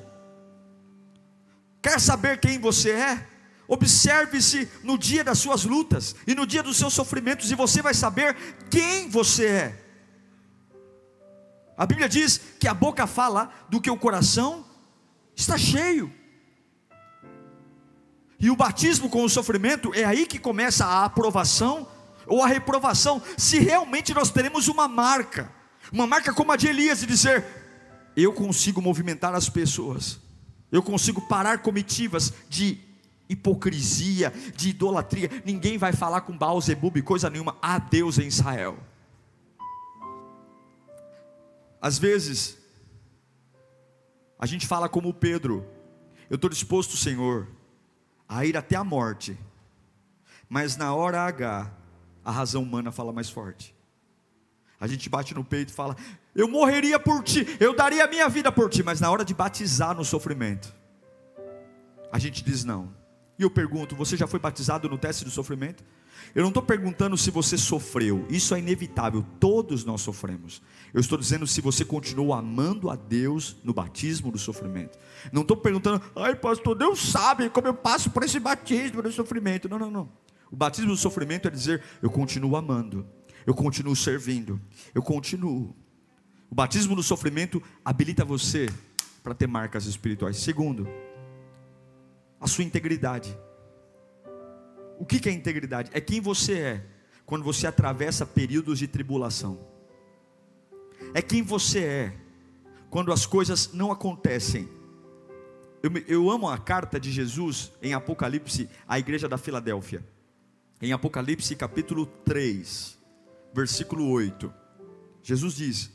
Quer 1.82 2.00
saber 2.00 2.40
quem 2.40 2.60
você 2.60 2.92
é? 2.92 3.28
Observe-se 3.68 4.68
no 4.84 4.98
dia 4.98 5.24
das 5.24 5.38
suas 5.38 5.64
lutas 5.64 6.16
e 6.26 6.34
no 6.34 6.46
dia 6.46 6.64
dos 6.64 6.78
seus 6.78 6.94
sofrimentos, 6.94 7.52
e 7.52 7.56
você 7.56 7.82
vai 7.82 7.94
saber 7.94 8.36
quem 8.70 9.10
você 9.10 9.46
é. 9.46 9.86
A 11.78 11.86
Bíblia 11.86 12.10
diz 12.10 12.42
que 12.60 12.68
a 12.68 12.74
boca 12.74 13.08
fala 13.08 13.54
do 13.70 13.80
que 13.80 13.90
o 13.90 13.96
coração 13.96 14.66
está 15.36 15.58
cheio. 15.58 16.12
E 18.40 18.50
o 18.50 18.56
batismo 18.56 19.10
com 19.10 19.24
o 19.24 19.30
sofrimento 19.30 19.94
é 19.94 20.04
aí 20.04 20.26
que 20.26 20.40
começa 20.40 20.86
a 20.86 21.06
aprovação 21.06 21.88
ou 22.30 22.44
a 22.44 22.48
reprovação, 22.48 23.22
se 23.38 23.60
realmente 23.60 24.14
nós 24.14 24.30
teremos 24.30 24.68
uma 24.68 24.88
marca. 24.88 25.52
Uma 25.92 26.06
marca 26.06 26.34
como 26.34 26.52
a 26.52 26.56
de 26.56 26.68
Elias, 26.68 27.00
de 27.00 27.08
dizer: 27.08 27.44
Eu 28.16 28.32
consigo 28.32 28.82
movimentar 28.82 29.34
as 29.34 29.50
pessoas, 29.50 30.20
eu 30.72 30.84
consigo 30.84 31.22
parar 31.22 31.60
comitivas 31.60 32.34
de 32.48 32.80
hipocrisia, 33.28 34.34
de 34.56 34.70
idolatria. 34.70 35.30
Ninguém 35.46 35.78
vai 35.78 35.94
falar 35.94 36.22
com 36.22 36.38
Baal 36.38 36.60
Zebub 36.62 37.02
coisa 37.02 37.30
nenhuma. 37.30 37.58
Há 37.62 37.78
Deus 37.80 38.18
em 38.18 38.28
Israel. 38.28 38.78
Às 41.82 41.98
vezes, 41.98 42.58
a 44.38 44.46
gente 44.46 44.68
fala 44.68 44.90
como 44.90 45.14
Pedro: 45.14 45.66
Eu 46.30 46.36
estou 46.36 46.50
disposto, 46.50 46.98
Senhor, 46.98 47.48
a 48.28 48.46
ir 48.46 48.58
até 48.58 48.76
a 48.76 48.84
morte, 48.84 49.38
mas 50.48 50.76
na 50.76 50.94
hora 50.94 51.22
H, 51.22 51.72
a 52.30 52.32
razão 52.32 52.62
humana 52.62 52.92
fala 52.92 53.12
mais 53.12 53.28
forte. 53.28 53.76
A 54.80 54.86
gente 54.86 55.10
bate 55.10 55.34
no 55.34 55.44
peito 55.44 55.70
e 55.70 55.74
fala: 55.74 55.98
Eu 56.36 56.48
morreria 56.48 57.00
por 57.00 57.24
ti, 57.24 57.46
eu 57.60 57.76
daria 57.76 58.06
a 58.06 58.08
minha 58.08 58.30
vida 58.30 58.52
por 58.52 58.70
ti, 58.70 58.84
mas 58.84 59.02
na 59.02 59.10
hora 59.10 59.26
de 59.26 59.34
batizar 59.34 59.96
no 59.96 60.06
sofrimento, 60.06 60.72
a 62.12 62.20
gente 62.20 62.44
diz 62.44 62.64
não. 62.64 62.94
E 63.38 63.42
eu 63.42 63.50
pergunto: 63.50 63.96
Você 63.96 64.16
já 64.16 64.28
foi 64.28 64.40
batizado 64.40 64.88
no 64.88 64.98
teste 64.98 65.26
do 65.26 65.32
sofrimento? 65.32 65.84
Eu 66.36 66.44
não 66.44 66.50
estou 66.50 66.62
perguntando 66.62 67.18
se 67.18 67.32
você 67.32 67.58
sofreu, 67.58 68.28
isso 68.30 68.54
é 68.54 68.60
inevitável, 68.60 69.26
todos 69.40 69.84
nós 69.84 70.02
sofremos. 70.02 70.62
Eu 70.94 71.02
estou 71.02 71.18
dizendo 71.18 71.48
se 71.48 71.62
você 71.62 71.84
continuou 71.84 72.34
amando 72.34 72.92
a 72.92 72.96
Deus 72.96 73.56
no 73.64 73.74
batismo 73.74 74.32
do 74.32 74.38
sofrimento. 74.38 75.00
Não 75.32 75.42
estou 75.42 75.58
perguntando, 75.58 76.04
ai 76.16 76.36
pastor, 76.36 76.76
Deus 76.76 77.00
sabe 77.00 77.50
como 77.50 77.68
eu 77.68 77.74
passo 77.74 78.12
por 78.12 78.24
esse 78.24 78.40
batismo 78.40 79.02
do 79.02 79.12
sofrimento. 79.12 79.68
Não, 79.68 79.80
não, 79.80 79.90
não. 79.90 80.10
O 80.52 80.56
batismo 80.56 80.92
do 80.92 80.98
sofrimento 80.98 81.48
é 81.48 81.52
dizer, 81.52 81.84
eu 82.02 82.10
continuo 82.10 82.56
amando 82.56 83.06
eu 83.50 83.54
continuo 83.56 83.96
servindo, 83.96 84.62
eu 84.94 85.02
continuo. 85.02 85.76
O 86.52 86.56
batismo 86.56 86.96
no 86.96 87.02
sofrimento 87.02 87.62
habilita 87.84 88.26
você 88.26 88.68
para 89.24 89.34
ter 89.34 89.48
marcas 89.48 89.86
espirituais. 89.86 90.38
Segundo, 90.38 90.88
a 92.40 92.48
sua 92.48 92.64
integridade. 92.64 93.36
O 95.00 95.06
que 95.06 95.28
é 95.28 95.32
integridade? 95.32 95.90
É 95.94 96.00
quem 96.00 96.22
você 96.22 96.60
é 96.60 96.86
quando 97.26 97.44
você 97.44 97.66
atravessa 97.66 98.26
períodos 98.26 98.78
de 98.78 98.88
tribulação. 98.88 99.60
É 101.14 101.22
quem 101.22 101.42
você 101.42 101.80
é 101.84 102.18
quando 102.90 103.12
as 103.12 103.26
coisas 103.26 103.72
não 103.74 103.92
acontecem 103.92 104.70
Eu, 105.82 105.92
eu 106.08 106.30
amo 106.30 106.48
a 106.48 106.58
carta 106.58 107.00
de 107.00 107.12
Jesus 107.12 107.72
em 107.82 107.94
Apocalipse 107.94 108.70
à 108.88 109.00
igreja 109.00 109.28
da 109.28 109.38
Filadélfia. 109.40 110.04
Em 110.82 110.94
Apocalipse 110.94 111.54
capítulo 111.58 112.06
3, 112.06 112.98
versículo 113.54 114.10
8. 114.12 114.54
Jesus 115.22 115.56
diz: 115.56 115.92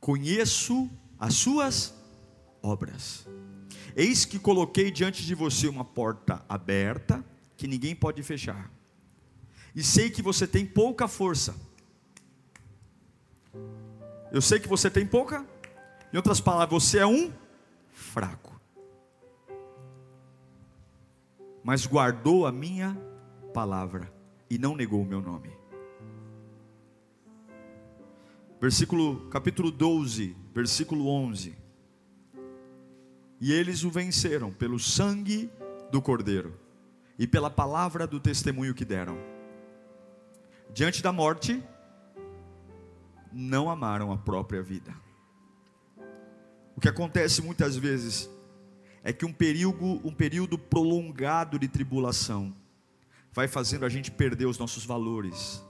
Conheço 0.00 0.90
as 1.18 1.34
suas 1.34 1.94
obras. 2.62 3.28
Eis 3.94 4.24
que 4.24 4.38
coloquei 4.38 4.90
diante 4.90 5.26
de 5.26 5.34
você 5.34 5.68
uma 5.68 5.84
porta 5.84 6.42
aberta 6.48 7.22
que 7.58 7.66
ninguém 7.66 7.94
pode 7.94 8.22
fechar. 8.22 8.72
E 9.74 9.82
sei 9.82 10.08
que 10.08 10.22
você 10.22 10.46
tem 10.46 10.64
pouca 10.64 11.06
força. 11.06 11.54
Eu 14.32 14.40
sei 14.40 14.58
que 14.58 14.68
você 14.68 14.90
tem 14.90 15.06
pouca. 15.06 15.46
Em 16.10 16.16
outras 16.16 16.40
palavras, 16.40 16.82
você 16.82 17.00
é 17.00 17.06
um 17.06 17.30
fraco. 17.92 18.58
Mas 21.62 21.84
guardou 21.84 22.46
a 22.46 22.52
minha 22.52 23.09
palavra 23.50 24.12
e 24.48 24.58
não 24.58 24.74
negou 24.74 25.02
o 25.02 25.06
meu 25.06 25.20
nome. 25.20 25.50
Versículo 28.60 29.28
capítulo 29.28 29.70
12, 29.70 30.36
versículo 30.54 31.08
11. 31.08 31.56
E 33.40 33.52
eles 33.52 33.84
o 33.84 33.90
venceram 33.90 34.52
pelo 34.52 34.78
sangue 34.78 35.50
do 35.90 36.02
Cordeiro 36.02 36.54
e 37.18 37.26
pela 37.26 37.50
palavra 37.50 38.06
do 38.06 38.20
testemunho 38.20 38.74
que 38.74 38.84
deram. 38.84 39.16
Diante 40.72 41.02
da 41.02 41.10
morte, 41.10 41.62
não 43.32 43.70
amaram 43.70 44.12
a 44.12 44.18
própria 44.18 44.62
vida. 44.62 44.94
O 46.76 46.80
que 46.80 46.88
acontece 46.88 47.42
muitas 47.42 47.76
vezes 47.76 48.28
é 49.02 49.12
que 49.12 49.24
um 49.24 49.32
período, 49.32 50.06
um 50.06 50.14
período 50.14 50.58
prolongado 50.58 51.58
de 51.58 51.66
tribulação 51.66 52.54
vai 53.32 53.48
fazendo 53.48 53.84
a 53.84 53.88
gente 53.88 54.10
perder 54.10 54.46
os 54.46 54.58
nossos 54.58 54.84
valores. 54.84 55.62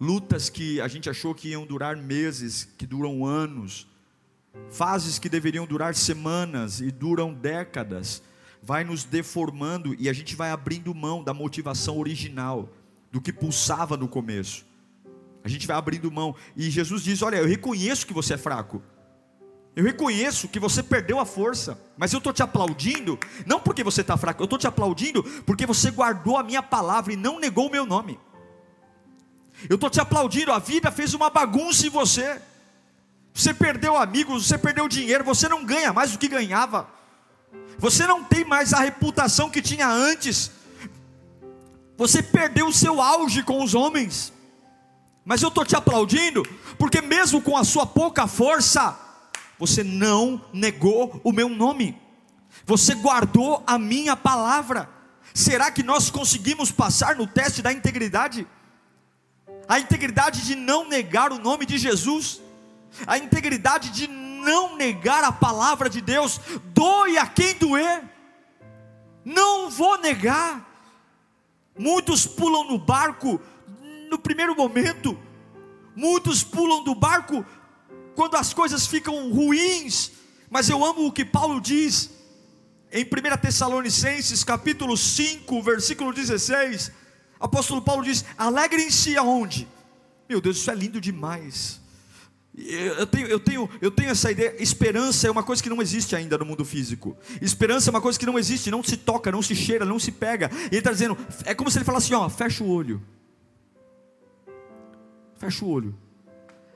Lutas 0.00 0.48
que 0.48 0.80
a 0.80 0.88
gente 0.88 1.08
achou 1.08 1.34
que 1.34 1.48
iam 1.48 1.66
durar 1.66 1.96
meses, 1.96 2.64
que 2.76 2.86
duram 2.86 3.24
anos, 3.24 3.86
fases 4.70 5.18
que 5.18 5.28
deveriam 5.28 5.66
durar 5.66 5.94
semanas 5.94 6.80
e 6.80 6.90
duram 6.90 7.32
décadas, 7.32 8.22
vai 8.62 8.84
nos 8.84 9.04
deformando 9.04 9.94
e 9.98 10.08
a 10.08 10.12
gente 10.12 10.34
vai 10.34 10.50
abrindo 10.50 10.94
mão 10.94 11.22
da 11.22 11.34
motivação 11.34 11.98
original, 11.98 12.68
do 13.10 13.20
que 13.20 13.32
pulsava 13.32 13.96
no 13.96 14.08
começo. 14.08 14.64
A 15.44 15.48
gente 15.48 15.66
vai 15.66 15.76
abrindo 15.76 16.10
mão. 16.10 16.34
E 16.56 16.70
Jesus 16.70 17.02
diz: 17.02 17.20
Olha, 17.20 17.36
eu 17.36 17.46
reconheço 17.46 18.06
que 18.06 18.14
você 18.14 18.34
é 18.34 18.38
fraco. 18.38 18.82
Eu 19.76 19.84
reconheço 19.84 20.46
que 20.46 20.60
você 20.60 20.82
perdeu 20.82 21.18
a 21.18 21.26
força, 21.26 21.80
mas 21.96 22.12
eu 22.12 22.18
estou 22.18 22.32
te 22.32 22.42
aplaudindo, 22.42 23.18
não 23.44 23.58
porque 23.58 23.82
você 23.82 24.02
está 24.02 24.16
fraco, 24.16 24.40
eu 24.40 24.44
estou 24.44 24.58
te 24.58 24.68
aplaudindo 24.68 25.22
porque 25.44 25.66
você 25.66 25.90
guardou 25.90 26.36
a 26.36 26.44
minha 26.44 26.62
palavra 26.62 27.12
e 27.12 27.16
não 27.16 27.40
negou 27.40 27.66
o 27.66 27.70
meu 27.70 27.84
nome. 27.84 28.18
Eu 29.68 29.74
estou 29.74 29.90
te 29.90 30.00
aplaudindo, 30.00 30.52
a 30.52 30.58
vida 30.58 30.92
fez 30.92 31.12
uma 31.12 31.28
bagunça 31.28 31.86
em 31.86 31.90
você. 31.90 32.40
Você 33.32 33.52
perdeu 33.52 33.96
amigos, 33.96 34.46
você 34.46 34.56
perdeu 34.56 34.88
dinheiro, 34.88 35.24
você 35.24 35.48
não 35.48 35.64
ganha 35.64 35.92
mais 35.92 36.12
do 36.12 36.18
que 36.18 36.28
ganhava. 36.28 36.88
Você 37.78 38.06
não 38.06 38.22
tem 38.22 38.44
mais 38.44 38.72
a 38.72 38.78
reputação 38.78 39.50
que 39.50 39.60
tinha 39.60 39.88
antes. 39.88 40.52
Você 41.96 42.22
perdeu 42.22 42.68
o 42.68 42.72
seu 42.72 43.00
auge 43.00 43.42
com 43.42 43.62
os 43.62 43.74
homens. 43.74 44.32
Mas 45.24 45.42
eu 45.42 45.48
estou 45.48 45.64
te 45.64 45.74
aplaudindo, 45.74 46.42
porque 46.78 47.00
mesmo 47.00 47.40
com 47.40 47.56
a 47.56 47.64
sua 47.64 47.86
pouca 47.86 48.26
força, 48.26 48.96
você 49.58 49.82
não 49.84 50.44
negou 50.52 51.20
o 51.22 51.32
meu 51.32 51.48
nome, 51.48 52.00
você 52.64 52.94
guardou 52.94 53.62
a 53.66 53.78
minha 53.78 54.16
palavra. 54.16 54.88
Será 55.32 55.70
que 55.70 55.82
nós 55.82 56.10
conseguimos 56.10 56.70
passar 56.70 57.16
no 57.16 57.26
teste 57.26 57.62
da 57.62 57.72
integridade? 57.72 58.46
A 59.68 59.78
integridade 59.78 60.44
de 60.44 60.54
não 60.54 60.88
negar 60.88 61.32
o 61.32 61.38
nome 61.38 61.66
de 61.66 61.78
Jesus, 61.78 62.40
a 63.06 63.18
integridade 63.18 63.90
de 63.90 64.06
não 64.06 64.76
negar 64.76 65.24
a 65.24 65.32
palavra 65.32 65.88
de 65.88 66.00
Deus, 66.00 66.38
doe 66.72 67.18
a 67.18 67.26
quem 67.26 67.54
doer, 67.54 68.02
não 69.24 69.70
vou 69.70 69.98
negar. 69.98 70.70
Muitos 71.76 72.26
pulam 72.26 72.64
no 72.64 72.78
barco 72.78 73.40
no 74.10 74.18
primeiro 74.18 74.54
momento, 74.54 75.18
muitos 75.96 76.44
pulam 76.44 76.84
do 76.84 76.94
barco 76.94 77.44
quando 78.14 78.36
as 78.36 78.54
coisas 78.54 78.86
ficam 78.86 79.30
ruins, 79.30 80.12
mas 80.50 80.68
eu 80.68 80.84
amo 80.84 81.06
o 81.06 81.12
que 81.12 81.24
Paulo 81.24 81.60
diz 81.60 82.10
em 82.92 83.04
1 83.04 83.36
Tessalonicenses, 83.38 84.44
capítulo 84.44 84.96
5, 84.96 85.62
versículo 85.62 86.12
16. 86.12 86.92
Apóstolo 87.40 87.82
Paulo 87.82 88.04
diz: 88.04 88.24
Alegrem-se 88.38 89.16
aonde? 89.16 89.66
Meu 90.28 90.40
Deus, 90.40 90.58
isso 90.58 90.70
é 90.70 90.74
lindo 90.74 91.00
demais. 91.00 91.80
Eu 92.56 93.04
tenho, 93.04 93.26
eu, 93.26 93.40
tenho, 93.40 93.68
eu 93.80 93.90
tenho 93.90 94.10
essa 94.10 94.30
ideia. 94.30 94.54
Esperança 94.62 95.26
é 95.26 95.30
uma 95.30 95.42
coisa 95.42 95.60
que 95.60 95.68
não 95.68 95.82
existe 95.82 96.14
ainda 96.14 96.38
no 96.38 96.44
mundo 96.44 96.64
físico. 96.64 97.16
Esperança 97.42 97.90
é 97.90 97.92
uma 97.92 98.00
coisa 98.00 98.16
que 98.16 98.24
não 98.24 98.38
existe, 98.38 98.70
não 98.70 98.82
se 98.82 98.96
toca, 98.96 99.32
não 99.32 99.42
se 99.42 99.56
cheira, 99.56 99.84
não 99.84 99.98
se 99.98 100.12
pega. 100.12 100.48
E 100.54 100.66
ele 100.66 100.78
está 100.78 100.92
dizendo: 100.92 101.18
é 101.44 101.52
como 101.52 101.68
se 101.68 101.78
ele 101.78 101.84
falasse 101.84 102.14
assim: 102.14 102.24
ó, 102.24 102.28
fecha 102.28 102.62
o 102.62 102.68
olho. 102.68 103.02
Fecha 105.36 105.64
o 105.64 105.68
olho. 105.68 106.03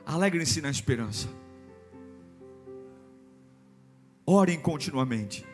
Alegrem-se 0.08 0.62
na 0.62 0.70
esperança. 0.70 1.28
Orem 4.24 4.58
continuamente. 4.58 5.46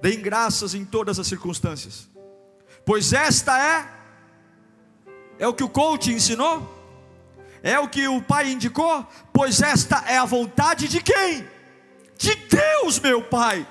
Deem 0.00 0.20
graças 0.20 0.72
em 0.72 0.84
todas 0.84 1.18
as 1.18 1.26
circunstâncias. 1.26 2.08
Pois 2.86 3.12
esta 3.12 3.60
é 3.60 3.88
é 5.36 5.48
o 5.48 5.52
que 5.52 5.64
o 5.64 5.68
coach 5.68 6.12
ensinou? 6.12 6.56
É 7.60 7.76
o 7.76 7.88
que 7.88 8.06
o 8.06 8.22
pai 8.22 8.52
indicou? 8.52 9.04
Pois 9.32 9.60
esta 9.60 10.04
é 10.06 10.16
a 10.18 10.24
vontade 10.24 10.86
de 10.86 11.02
quem? 11.02 11.44
De 12.16 12.36
Deus, 12.36 13.00
meu 13.00 13.24
Pai. 13.24 13.66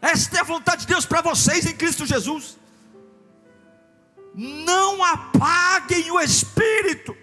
Esta 0.00 0.38
é 0.38 0.40
a 0.40 0.44
vontade 0.44 0.82
de 0.82 0.86
Deus 0.86 1.04
para 1.04 1.22
vocês 1.22 1.66
em 1.66 1.74
Cristo 1.74 2.06
Jesus. 2.06 2.56
Não 4.32 5.02
apaguem 5.02 6.08
o 6.12 6.20
espírito 6.20 7.16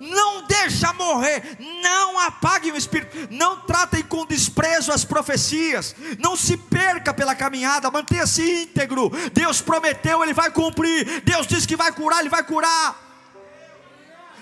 não 0.00 0.46
deixa 0.46 0.92
morrer, 0.92 1.58
não 1.82 2.18
apaguem 2.20 2.72
o 2.72 2.76
espírito, 2.76 3.28
não 3.30 3.60
tratem 3.62 4.02
com 4.02 4.24
desprezo 4.24 4.92
as 4.92 5.04
profecias, 5.04 5.94
não 6.18 6.36
se 6.36 6.56
perca 6.56 7.12
pela 7.12 7.34
caminhada, 7.34 7.90
mantenha-se 7.90 8.62
íntegro. 8.62 9.10
Deus 9.32 9.60
prometeu, 9.60 10.22
Ele 10.22 10.32
vai 10.32 10.50
cumprir. 10.50 11.22
Deus 11.22 11.46
disse 11.46 11.66
que 11.66 11.76
vai 11.76 11.92
curar, 11.92 12.20
Ele 12.20 12.28
vai 12.28 12.44
curar. 12.44 13.06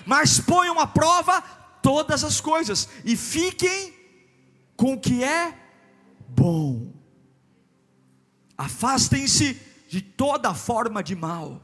Mas 0.05 0.39
ponham 0.39 0.79
à 0.79 0.87
prova 0.87 1.41
todas 1.81 2.23
as 2.23 2.39
coisas 2.39 2.87
e 3.03 3.15
fiquem 3.15 3.93
com 4.75 4.93
o 4.93 4.99
que 4.99 5.23
é 5.23 5.53
bom. 6.29 6.93
Afastem-se 8.57 9.61
de 9.89 10.01
toda 10.01 10.53
forma 10.53 11.01
de 11.01 11.15
mal, 11.15 11.61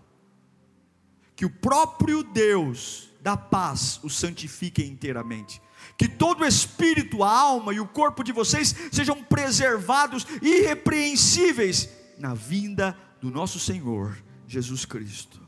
que 1.35 1.45
o 1.45 1.49
próprio 1.49 2.23
Deus 2.23 3.12
da 3.23 3.37
paz 3.37 4.01
o 4.03 4.09
santifiquem 4.09 4.89
inteiramente. 4.89 5.61
Que 5.97 6.09
todo 6.09 6.41
o 6.41 6.45
espírito, 6.45 7.23
a 7.23 7.31
alma 7.31 7.73
e 7.73 7.79
o 7.79 7.87
corpo 7.87 8.21
de 8.21 8.33
vocês 8.33 8.75
sejam 8.91 9.23
preservados 9.23 10.27
irrepreensíveis 10.41 11.89
na 12.19 12.33
vinda 12.33 12.97
do 13.21 13.31
nosso 13.31 13.59
Senhor 13.59 14.21
Jesus 14.45 14.83
Cristo. 14.83 15.41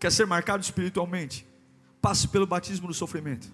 Quer 0.00 0.10
ser 0.10 0.26
marcado 0.26 0.62
espiritualmente? 0.62 1.46
Passe 2.02 2.26
pelo 2.26 2.46
batismo 2.46 2.88
do 2.88 2.94
sofrimento. 2.94 3.48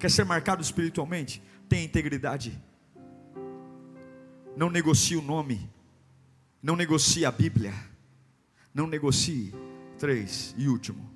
Quer 0.00 0.10
ser 0.10 0.24
marcado 0.24 0.62
espiritualmente? 0.62 1.40
Tenha 1.68 1.84
integridade. 1.84 2.60
Não 4.56 4.68
negocie 4.68 5.16
o 5.16 5.22
nome. 5.22 5.70
Não 6.60 6.74
negocie 6.74 7.24
a 7.24 7.30
Bíblia. 7.30 7.72
Não 8.74 8.86
negocie 8.86 9.54
Três, 9.98 10.54
e 10.58 10.68
último, 10.68 11.10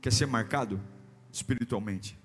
quer 0.00 0.12
ser 0.12 0.26
marcado 0.26 0.80
espiritualmente? 1.30 2.18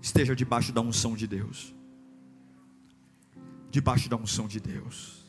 Esteja 0.00 0.36
debaixo 0.36 0.72
da 0.72 0.80
unção 0.80 1.16
de 1.16 1.26
Deus. 1.26 1.74
Debaixo 3.70 4.10
da 4.10 4.16
unção 4.16 4.46
de 4.46 4.60
Deus. 4.60 5.21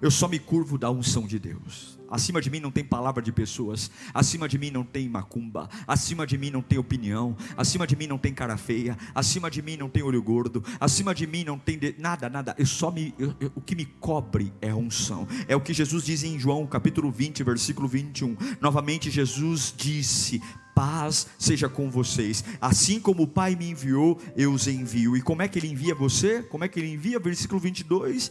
Eu 0.00 0.10
só 0.10 0.28
me 0.28 0.38
curvo 0.38 0.78
da 0.78 0.90
unção 0.90 1.26
de 1.26 1.38
Deus. 1.38 1.98
Acima 2.10 2.40
de 2.40 2.48
mim 2.48 2.60
não 2.60 2.70
tem 2.70 2.82
palavra 2.82 3.22
de 3.22 3.30
pessoas, 3.30 3.90
acima 4.14 4.48
de 4.48 4.58
mim 4.58 4.70
não 4.70 4.82
tem 4.82 5.08
macumba, 5.08 5.68
acima 5.86 6.26
de 6.26 6.38
mim 6.38 6.50
não 6.50 6.62
tem 6.62 6.78
opinião, 6.78 7.36
acima 7.54 7.86
de 7.86 7.94
mim 7.94 8.06
não 8.06 8.16
tem 8.16 8.32
cara 8.32 8.56
feia, 8.56 8.96
acima 9.14 9.50
de 9.50 9.60
mim 9.60 9.76
não 9.76 9.90
tem 9.90 10.02
olho 10.02 10.22
gordo, 10.22 10.64
acima 10.80 11.14
de 11.14 11.26
mim 11.26 11.44
não 11.44 11.58
tem 11.58 11.78
de... 11.78 11.94
nada, 11.98 12.30
nada. 12.30 12.54
Eu 12.58 12.64
só 12.64 12.90
me 12.90 13.14
eu, 13.18 13.34
eu, 13.38 13.52
o 13.54 13.60
que 13.60 13.76
me 13.76 13.84
cobre 13.84 14.52
é 14.62 14.70
a 14.70 14.76
unção. 14.76 15.28
É 15.46 15.54
o 15.54 15.60
que 15.60 15.74
Jesus 15.74 16.04
diz 16.04 16.22
em 16.22 16.38
João, 16.38 16.66
capítulo 16.66 17.10
20, 17.10 17.42
versículo 17.42 17.86
21. 17.86 18.36
Novamente 18.60 19.10
Jesus 19.10 19.74
disse: 19.76 20.40
paz 20.78 21.26
seja 21.36 21.68
com 21.68 21.90
vocês. 21.90 22.44
Assim 22.60 23.00
como 23.00 23.24
o 23.24 23.26
Pai 23.26 23.56
me 23.56 23.68
enviou, 23.68 24.16
eu 24.36 24.52
os 24.52 24.68
envio. 24.68 25.16
E 25.16 25.20
como 25.20 25.42
é 25.42 25.48
que 25.48 25.58
ele 25.58 25.66
envia 25.66 25.92
você? 25.92 26.40
Como 26.42 26.62
é 26.62 26.68
que 26.68 26.78
ele 26.78 26.92
envia? 26.92 27.18
Versículo 27.18 27.60
22. 27.60 28.30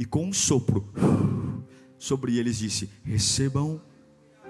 E 0.00 0.04
com 0.06 0.24
um 0.24 0.32
sopro 0.32 0.90
sobre 1.98 2.38
eles 2.38 2.56
disse: 2.56 2.90
Recebam 3.04 3.78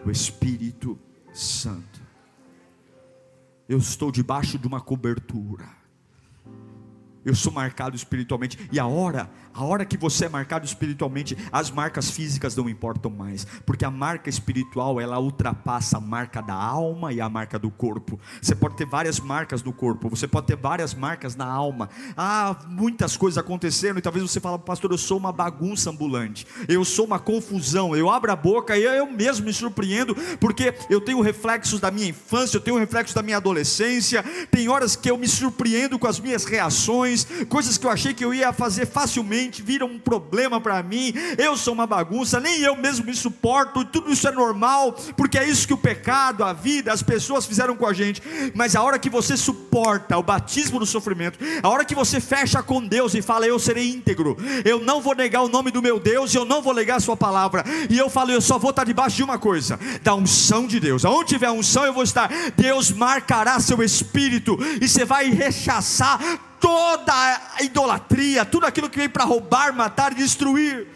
o 0.06 0.08
Espírito 0.08 0.96
Santo. 1.34 2.00
Eu 3.68 3.78
estou 3.78 4.12
debaixo 4.12 4.56
de 4.56 4.68
uma 4.68 4.80
cobertura. 4.80 5.68
Eu 7.24 7.34
sou 7.34 7.52
marcado 7.52 7.96
espiritualmente. 7.96 8.58
E 8.72 8.78
a 8.78 8.86
hora 8.86 9.30
a 9.52 9.64
hora 9.64 9.84
que 9.84 9.96
você 9.96 10.26
é 10.26 10.28
marcado 10.28 10.64
espiritualmente, 10.64 11.36
as 11.50 11.70
marcas 11.70 12.10
físicas 12.10 12.54
não 12.54 12.68
importam 12.68 13.10
mais, 13.10 13.44
porque 13.66 13.84
a 13.84 13.90
marca 13.90 14.30
espiritual 14.30 15.00
ela 15.00 15.18
ultrapassa 15.18 15.98
a 15.98 16.00
marca 16.00 16.40
da 16.40 16.54
alma 16.54 17.12
e 17.12 17.20
a 17.20 17.28
marca 17.28 17.58
do 17.58 17.70
corpo. 17.70 18.18
Você 18.40 18.54
pode 18.54 18.76
ter 18.76 18.86
várias 18.86 19.18
marcas 19.18 19.62
no 19.62 19.72
corpo, 19.72 20.08
você 20.08 20.28
pode 20.28 20.46
ter 20.46 20.56
várias 20.56 20.94
marcas 20.94 21.34
na 21.34 21.46
alma. 21.46 21.90
Ah, 22.16 22.56
muitas 22.68 23.16
coisas 23.16 23.38
acontecendo 23.38 23.98
e 23.98 24.02
talvez 24.02 24.22
você 24.22 24.38
fale, 24.38 24.58
pastor, 24.60 24.92
eu 24.92 24.98
sou 24.98 25.18
uma 25.18 25.32
bagunça 25.32 25.90
ambulante, 25.90 26.46
eu 26.68 26.84
sou 26.84 27.04
uma 27.04 27.18
confusão. 27.18 27.96
Eu 27.96 28.08
abro 28.08 28.30
a 28.30 28.36
boca 28.36 28.76
e 28.76 28.84
eu 28.84 29.10
mesmo 29.10 29.46
me 29.46 29.52
surpreendo, 29.52 30.14
porque 30.38 30.74
eu 30.88 31.00
tenho 31.00 31.20
reflexos 31.20 31.80
da 31.80 31.90
minha 31.90 32.08
infância, 32.08 32.56
eu 32.56 32.60
tenho 32.60 32.78
reflexos 32.78 33.14
da 33.14 33.22
minha 33.22 33.38
adolescência. 33.38 34.22
Tem 34.50 34.68
horas 34.68 34.94
que 34.94 35.10
eu 35.10 35.18
me 35.18 35.26
surpreendo 35.26 35.98
com 35.98 36.06
as 36.06 36.20
minhas 36.20 36.44
reações, 36.44 37.09
coisas 37.48 37.76
que 37.76 37.86
eu 37.86 37.90
achei 37.90 38.14
que 38.14 38.24
eu 38.24 38.32
ia 38.32 38.52
fazer 38.52 38.86
facilmente 38.86 39.50
repente 39.50 39.62
vira 39.62 39.84
um 39.84 39.98
problema 39.98 40.60
para 40.60 40.82
mim, 40.82 41.12
eu 41.36 41.56
sou 41.56 41.74
uma 41.74 41.86
bagunça, 41.86 42.40
nem 42.40 42.60
eu 42.60 42.76
mesmo 42.76 43.04
me 43.04 43.14
suporto, 43.14 43.84
tudo 43.84 44.12
isso 44.12 44.26
é 44.26 44.32
normal, 44.32 44.92
porque 45.16 45.38
é 45.38 45.48
isso 45.48 45.66
que 45.66 45.74
o 45.74 45.78
pecado, 45.78 46.44
a 46.44 46.52
vida, 46.52 46.92
as 46.92 47.02
pessoas 47.02 47.46
fizeram 47.46 47.76
com 47.76 47.86
a 47.86 47.92
gente. 47.92 48.22
Mas 48.54 48.76
a 48.76 48.82
hora 48.82 48.98
que 48.98 49.10
você 49.10 49.36
suporta 49.36 50.16
o 50.16 50.22
batismo 50.22 50.78
do 50.78 50.86
sofrimento, 50.86 51.38
a 51.62 51.68
hora 51.68 51.84
que 51.84 51.94
você 51.94 52.20
fecha 52.20 52.62
com 52.62 52.84
Deus 52.84 53.14
e 53.14 53.22
fala, 53.22 53.46
eu 53.46 53.58
serei 53.58 53.90
íntegro, 53.90 54.36
eu 54.64 54.80
não 54.80 55.00
vou 55.00 55.14
negar 55.14 55.42
o 55.42 55.48
nome 55.48 55.70
do 55.70 55.82
meu 55.82 55.98
Deus, 55.98 56.34
eu 56.34 56.44
não 56.44 56.62
vou 56.62 56.74
negar 56.74 56.96
a 56.96 57.00
sua 57.00 57.16
palavra, 57.16 57.64
e 57.88 57.98
eu 57.98 58.08
falo, 58.08 58.30
eu 58.30 58.40
só 58.40 58.58
vou 58.58 58.70
estar 58.70 58.84
debaixo 58.84 59.16
de 59.16 59.22
uma 59.22 59.38
coisa, 59.38 59.78
da 60.02 60.14
unção 60.14 60.66
de 60.66 60.78
Deus. 60.78 61.04
Aonde 61.04 61.30
tiver 61.30 61.50
unção, 61.50 61.84
eu 61.84 61.92
vou 61.92 62.02
estar. 62.02 62.30
Deus 62.56 62.90
marcará 62.90 63.58
seu 63.60 63.82
espírito, 63.82 64.58
e 64.80 64.88
você 64.88 65.04
vai 65.04 65.30
rechaçar 65.30 66.49
toda 66.60 67.12
a 67.12 67.62
idolatria, 67.62 68.44
tudo 68.44 68.66
aquilo 68.66 68.90
que 68.90 68.98
vem 68.98 69.08
para 69.08 69.24
roubar, 69.24 69.74
matar 69.74 70.12
e 70.12 70.16
destruir. 70.16 70.86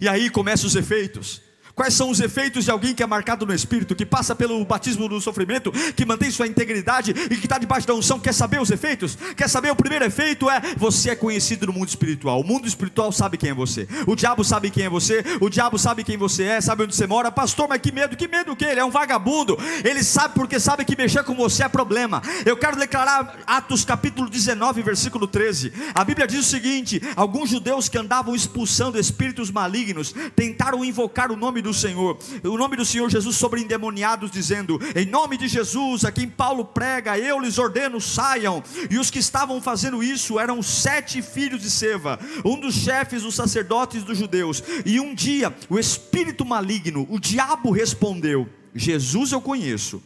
E 0.00 0.08
aí 0.08 0.30
começam 0.30 0.66
os 0.66 0.76
efeitos. 0.76 1.42
Quais 1.78 1.94
são 1.94 2.10
os 2.10 2.18
efeitos 2.18 2.64
de 2.64 2.72
alguém 2.72 2.92
que 2.92 3.04
é 3.04 3.06
marcado 3.06 3.46
no 3.46 3.54
Espírito, 3.54 3.94
que 3.94 4.04
passa 4.04 4.34
pelo 4.34 4.64
batismo 4.64 5.08
do 5.08 5.20
sofrimento, 5.20 5.70
que 5.94 6.04
mantém 6.04 6.28
sua 6.28 6.48
integridade 6.48 7.12
e 7.12 7.36
que 7.36 7.46
está 7.46 7.56
debaixo 7.56 7.86
da 7.86 7.94
unção? 7.94 8.18
Quer 8.18 8.34
saber 8.34 8.60
os 8.60 8.72
efeitos? 8.72 9.16
Quer 9.36 9.48
saber 9.48 9.70
o 9.70 9.76
primeiro 9.76 10.04
efeito? 10.04 10.50
É 10.50 10.60
você 10.76 11.10
é 11.10 11.14
conhecido 11.14 11.68
no 11.68 11.72
mundo 11.72 11.88
espiritual. 11.88 12.40
O 12.40 12.44
mundo 12.44 12.66
espiritual 12.66 13.12
sabe 13.12 13.36
quem 13.36 13.50
é 13.50 13.54
você. 13.54 13.86
O 14.08 14.16
diabo 14.16 14.42
sabe 14.42 14.72
quem 14.72 14.86
é 14.86 14.90
você. 14.90 15.22
O 15.40 15.48
diabo 15.48 15.78
sabe 15.78 16.02
quem 16.02 16.16
você 16.16 16.42
é, 16.42 16.60
sabe 16.60 16.82
onde 16.82 16.96
você 16.96 17.06
mora. 17.06 17.30
Pastor, 17.30 17.68
mas 17.68 17.80
que 17.80 17.92
medo, 17.92 18.16
que 18.16 18.26
medo 18.26 18.56
que 18.56 18.64
ele 18.64 18.80
é 18.80 18.84
um 18.84 18.90
vagabundo. 18.90 19.56
Ele 19.84 20.02
sabe 20.02 20.34
porque 20.34 20.58
sabe 20.58 20.84
que 20.84 20.96
mexer 20.96 21.22
com 21.22 21.36
você 21.36 21.62
é 21.62 21.68
problema. 21.68 22.20
Eu 22.44 22.56
quero 22.56 22.76
declarar 22.76 23.38
Atos 23.46 23.84
capítulo 23.84 24.28
19, 24.28 24.82
versículo 24.82 25.28
13. 25.28 25.72
A 25.94 26.02
Bíblia 26.02 26.26
diz 26.26 26.40
o 26.40 26.50
seguinte: 26.50 27.00
alguns 27.14 27.50
judeus 27.50 27.88
que 27.88 27.98
andavam 27.98 28.34
expulsando 28.34 28.98
espíritos 28.98 29.48
malignos 29.48 30.12
tentaram 30.34 30.84
invocar 30.84 31.30
o 31.30 31.36
nome 31.36 31.62
do 31.62 31.67
do 31.68 31.74
Senhor, 31.74 32.18
o 32.42 32.56
nome 32.56 32.76
do 32.76 32.84
Senhor 32.84 33.10
Jesus 33.10 33.36
sobre 33.36 33.60
endemoniados, 33.60 34.30
dizendo: 34.30 34.80
Em 34.96 35.04
nome 35.04 35.36
de 35.36 35.46
Jesus, 35.46 36.04
a 36.04 36.10
quem 36.10 36.28
Paulo 36.28 36.64
prega, 36.64 37.18
eu 37.18 37.38
lhes 37.38 37.58
ordeno, 37.58 38.00
saiam. 38.00 38.62
E 38.90 38.98
os 38.98 39.10
que 39.10 39.18
estavam 39.18 39.60
fazendo 39.60 40.02
isso 40.02 40.40
eram 40.40 40.62
sete 40.62 41.20
filhos 41.20 41.60
de 41.60 41.70
Seva, 41.70 42.18
um 42.44 42.58
dos 42.58 42.74
chefes 42.74 43.22
dos 43.22 43.34
sacerdotes 43.34 44.02
dos 44.02 44.16
judeus. 44.16 44.62
E 44.86 44.98
um 44.98 45.14
dia, 45.14 45.54
o 45.68 45.78
espírito 45.78 46.44
maligno, 46.44 47.06
o 47.10 47.20
diabo 47.20 47.70
respondeu: 47.70 48.48
Jesus 48.74 49.32
eu 49.32 49.40
conheço, 49.40 50.02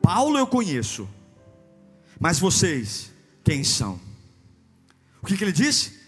Paulo 0.00 0.38
eu 0.38 0.46
conheço, 0.46 1.08
mas 2.18 2.38
vocês, 2.38 3.12
quem 3.42 3.64
são? 3.64 4.00
O 5.20 5.26
que, 5.26 5.36
que 5.36 5.42
ele 5.42 5.52
disse? 5.52 5.98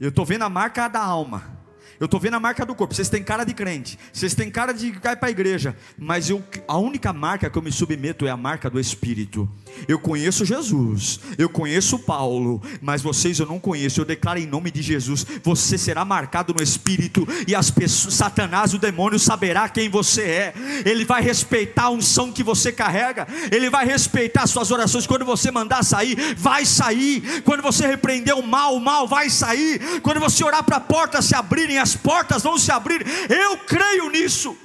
Eu 0.00 0.08
estou 0.08 0.24
vendo 0.24 0.42
a 0.42 0.48
marca 0.48 0.88
da 0.88 1.00
alma. 1.00 1.57
Eu 2.00 2.04
estou 2.04 2.20
vendo 2.20 2.34
a 2.34 2.40
marca 2.40 2.64
do 2.64 2.74
corpo. 2.74 2.94
Vocês 2.94 3.08
têm 3.08 3.22
cara 3.22 3.44
de 3.44 3.52
crente. 3.52 3.98
Vocês 4.12 4.34
têm 4.34 4.50
cara 4.50 4.72
de 4.72 4.92
cair 4.92 5.16
para 5.16 5.28
a 5.28 5.30
igreja. 5.30 5.76
Mas 5.96 6.30
eu, 6.30 6.42
a 6.66 6.78
única 6.78 7.12
marca 7.12 7.50
que 7.50 7.58
eu 7.58 7.62
me 7.62 7.72
submeto 7.72 8.26
é 8.26 8.30
a 8.30 8.36
marca 8.36 8.70
do 8.70 8.78
Espírito. 8.78 9.48
Eu 9.88 9.98
conheço 9.98 10.44
Jesus. 10.44 11.18
Eu 11.36 11.48
conheço 11.48 11.98
Paulo. 11.98 12.62
Mas 12.80 13.02
vocês 13.02 13.40
eu 13.40 13.46
não 13.46 13.58
conheço. 13.58 14.00
Eu 14.00 14.04
declaro 14.04 14.38
em 14.38 14.46
nome 14.46 14.70
de 14.70 14.80
Jesus. 14.80 15.26
Você 15.42 15.76
será 15.76 16.04
marcado 16.04 16.54
no 16.54 16.62
Espírito. 16.62 17.26
E 17.46 17.54
as 17.54 17.70
pessoas, 17.70 18.14
Satanás, 18.14 18.72
o 18.72 18.78
demônio, 18.78 19.18
saberá 19.18 19.68
quem 19.68 19.88
você 19.88 20.22
é. 20.22 20.54
Ele 20.84 21.04
vai 21.04 21.20
respeitar 21.20 21.84
a 21.84 21.90
unção 21.90 22.30
que 22.30 22.44
você 22.44 22.70
carrega. 22.70 23.26
Ele 23.50 23.68
vai 23.68 23.84
respeitar 23.84 24.46
suas 24.46 24.70
orações. 24.70 25.06
Quando 25.06 25.24
você 25.24 25.50
mandar 25.50 25.82
sair, 25.82 26.34
vai 26.36 26.64
sair. 26.64 27.42
Quando 27.42 27.62
você 27.62 27.86
repreender 27.86 28.36
o 28.36 28.46
mal, 28.46 28.76
o 28.76 28.80
mal 28.80 29.08
vai 29.08 29.28
sair. 29.28 30.00
Quando 30.00 30.20
você 30.20 30.44
orar 30.44 30.62
para 30.62 30.76
a 30.76 30.80
porta 30.80 31.20
se 31.20 31.34
abrirem, 31.34 31.78
as 31.78 31.88
as 31.88 31.96
portas 31.96 32.42
vão 32.42 32.58
se 32.58 32.70
abrir. 32.70 33.04
Eu 33.30 33.56
creio 33.58 34.10
nisso. 34.10 34.56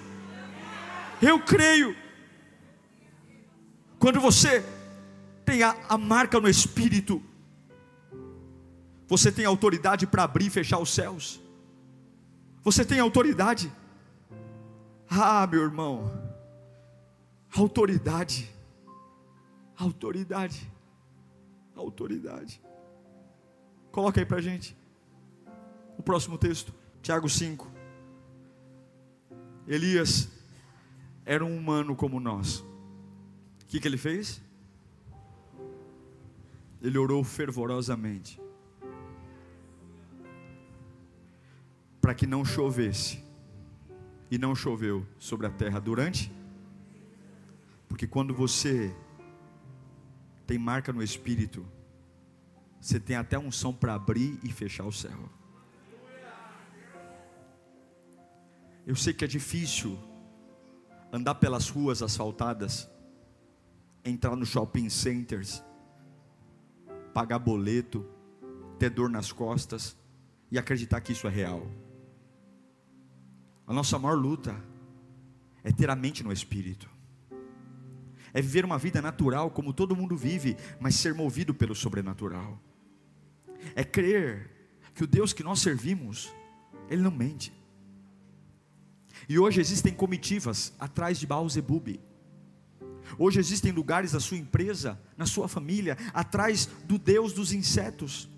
Eu 1.22 1.40
creio. 1.40 1.96
Quando 3.98 4.20
você 4.20 4.64
tem 5.46 5.64
a, 5.64 5.76
a 5.90 5.98
marca 5.98 6.40
no 6.40 6.50
Espírito, 6.50 7.22
você 9.08 9.32
tem 9.32 9.46
autoridade 9.46 10.08
para 10.08 10.24
abrir 10.24 10.48
e 10.48 10.50
fechar 10.50 10.80
os 10.80 10.94
céus. 10.94 11.42
Você 12.64 12.86
tem 12.86 13.00
autoridade. 13.00 13.72
Ah, 15.10 15.46
meu 15.46 15.62
irmão, 15.62 16.12
autoridade, 17.56 18.50
autoridade, 19.78 20.72
autoridade. 21.76 22.62
Coloca 23.92 24.20
aí 24.20 24.26
para 24.26 24.42
gente 24.42 24.76
o 25.98 26.02
próximo 26.02 26.38
texto. 26.38 26.74
Tiago 27.02 27.30
5. 27.30 27.72
Elias 29.68 30.30
era 31.26 31.44
um 31.46 31.56
humano 31.56 31.96
como 31.96 32.20
nós. 32.20 32.60
O 32.60 33.66
que, 33.68 33.80
que 33.80 33.88
ele 33.88 33.98
fez? 33.98 34.42
Ele 36.84 36.98
orou 36.98 37.24
fervorosamente 37.24 38.40
para 42.04 42.14
que 42.14 42.28
não 42.28 42.44
chovesse. 42.44 43.24
E 44.30 44.38
não 44.38 44.54
choveu 44.54 45.08
sobre 45.18 45.48
a 45.48 45.50
terra 45.50 45.80
durante. 45.80 46.30
Porque 47.88 48.06
quando 48.06 48.34
você 48.34 48.94
tem 50.46 50.58
marca 50.58 50.92
no 50.92 51.02
espírito, 51.02 51.66
você 52.82 53.00
tem 53.00 53.16
até 53.16 53.40
unção 53.40 53.74
para 53.74 53.94
abrir 53.94 54.38
e 54.44 54.52
fechar 54.52 54.84
o 54.84 54.92
céu. 54.92 55.30
Eu 58.86 58.98
sei 58.98 59.14
que 59.14 59.24
é 59.24 59.28
difícil 59.28 59.98
andar 61.10 61.36
pelas 61.36 61.70
ruas 61.70 62.02
asfaltadas, 62.02 62.90
entrar 64.04 64.36
no 64.36 64.46
shopping 64.46 64.90
centers, 64.90 65.64
pagar 67.14 67.40
boleto, 67.40 68.06
ter 68.80 68.90
dor 68.90 69.10
nas 69.10 69.32
costas 69.32 69.96
e 70.52 70.58
acreditar 70.58 71.02
que 71.02 71.12
isso 71.12 71.28
é 71.28 71.30
real. 71.30 71.68
A 73.66 73.74
nossa 73.74 73.98
maior 73.98 74.18
luta 74.18 74.56
é 75.64 75.72
ter 75.72 75.90
a 75.90 75.96
mente 75.96 76.24
no 76.24 76.32
espírito. 76.32 76.90
É 78.34 78.42
viver 78.42 78.66
uma 78.66 78.78
vida 78.78 79.02
natural 79.02 79.52
como 79.52 79.74
todo 79.74 79.96
mundo 79.96 80.18
vive, 80.18 80.58
mas 80.80 80.96
ser 80.96 81.14
movido 81.14 81.54
pelo 81.54 81.76
sobrenatural. 81.76 82.60
É 83.76 83.84
crer 83.84 84.50
que 84.94 85.04
o 85.04 85.08
Deus 85.08 85.34
que 85.34 85.44
nós 85.44 85.60
servimos, 85.60 86.34
ele 86.90 87.02
não 87.02 87.12
mente. 87.12 87.54
E 89.30 89.40
hoje 89.40 89.62
existem 89.62 89.94
comitivas 89.94 90.74
atrás 90.80 91.20
de 91.20 91.28
Baal-Zebub. 91.28 92.00
Hoje 93.18 93.40
existem 93.40 93.72
lugares 93.72 94.12
da 94.12 94.20
sua 94.20 94.38
empresa, 94.38 95.00
na 95.18 95.26
sua 95.26 95.48
família, 95.48 95.98
atrás 96.14 96.66
do 96.86 96.98
Deus 96.98 97.34
dos 97.34 97.52
insetos. 97.52 98.30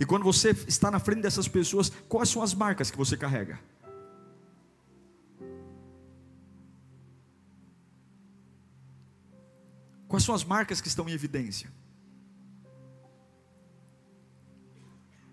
E 0.00 0.04
quando 0.06 0.22
você 0.24 0.50
está 0.66 0.90
na 0.90 0.98
frente 0.98 1.22
dessas 1.22 1.48
pessoas, 1.48 1.90
quais 2.08 2.28
são 2.28 2.42
as 2.42 2.54
marcas 2.54 2.90
que 2.90 2.96
você 2.96 3.16
carrega? 3.16 3.58
Quais 10.06 10.24
são 10.24 10.34
as 10.34 10.44
marcas 10.44 10.80
que 10.80 10.88
estão 10.88 11.08
em 11.08 11.12
evidência? 11.12 11.70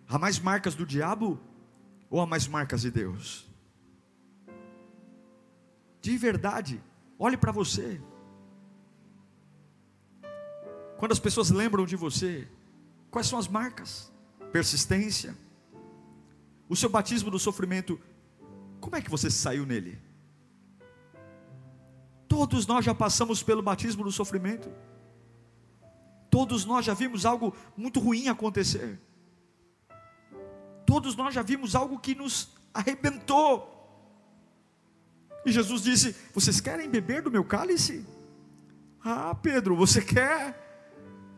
Há 0.08 0.20
mais 0.20 0.40
marcas 0.40 0.76
do 0.76 0.86
diabo 0.86 1.40
ou 2.10 2.20
há 2.20 2.26
mais 2.26 2.48
marcas 2.48 2.82
de 2.82 2.92
Deus? 2.92 3.48
de 6.06 6.18
verdade, 6.20 6.80
olhe 7.18 7.38
para 7.38 7.52
você. 7.52 8.02
Quando 10.98 11.12
as 11.12 11.20
pessoas 11.20 11.50
lembram 11.50 11.86
de 11.86 11.96
você, 11.96 12.48
quais 13.12 13.28
são 13.28 13.38
as 13.38 13.48
marcas? 13.48 14.12
Persistência. 14.52 15.36
O 16.70 16.76
seu 16.76 16.90
batismo 16.90 17.30
do 17.30 17.38
sofrimento, 17.38 18.00
como 18.80 18.96
é 18.96 19.02
que 19.02 19.10
você 19.10 19.30
saiu 19.30 19.66
nele? 19.66 20.00
Todos 22.28 22.66
nós 22.66 22.84
já 22.84 22.94
passamos 22.94 23.44
pelo 23.44 23.62
batismo 23.62 24.04
do 24.04 24.12
sofrimento. 24.12 24.70
Todos 26.30 26.66
nós 26.66 26.86
já 26.86 26.94
vimos 26.94 27.26
algo 27.26 27.56
muito 27.78 28.00
ruim 28.00 28.28
acontecer. 28.28 29.00
Todos 30.86 31.16
nós 31.16 31.34
já 31.34 31.42
vimos 31.42 31.76
algo 31.76 32.00
que 32.00 32.16
nos 32.16 32.50
arrebentou. 32.74 33.75
E 35.46 35.52
Jesus 35.52 35.82
disse: 35.84 36.16
Vocês 36.34 36.60
querem 36.60 36.90
beber 36.90 37.22
do 37.22 37.32
meu 37.32 37.44
cálice? 37.44 38.06
Ah, 39.04 39.36
Pedro, 39.36 39.76
você 39.76 40.02
quer? 40.02 40.64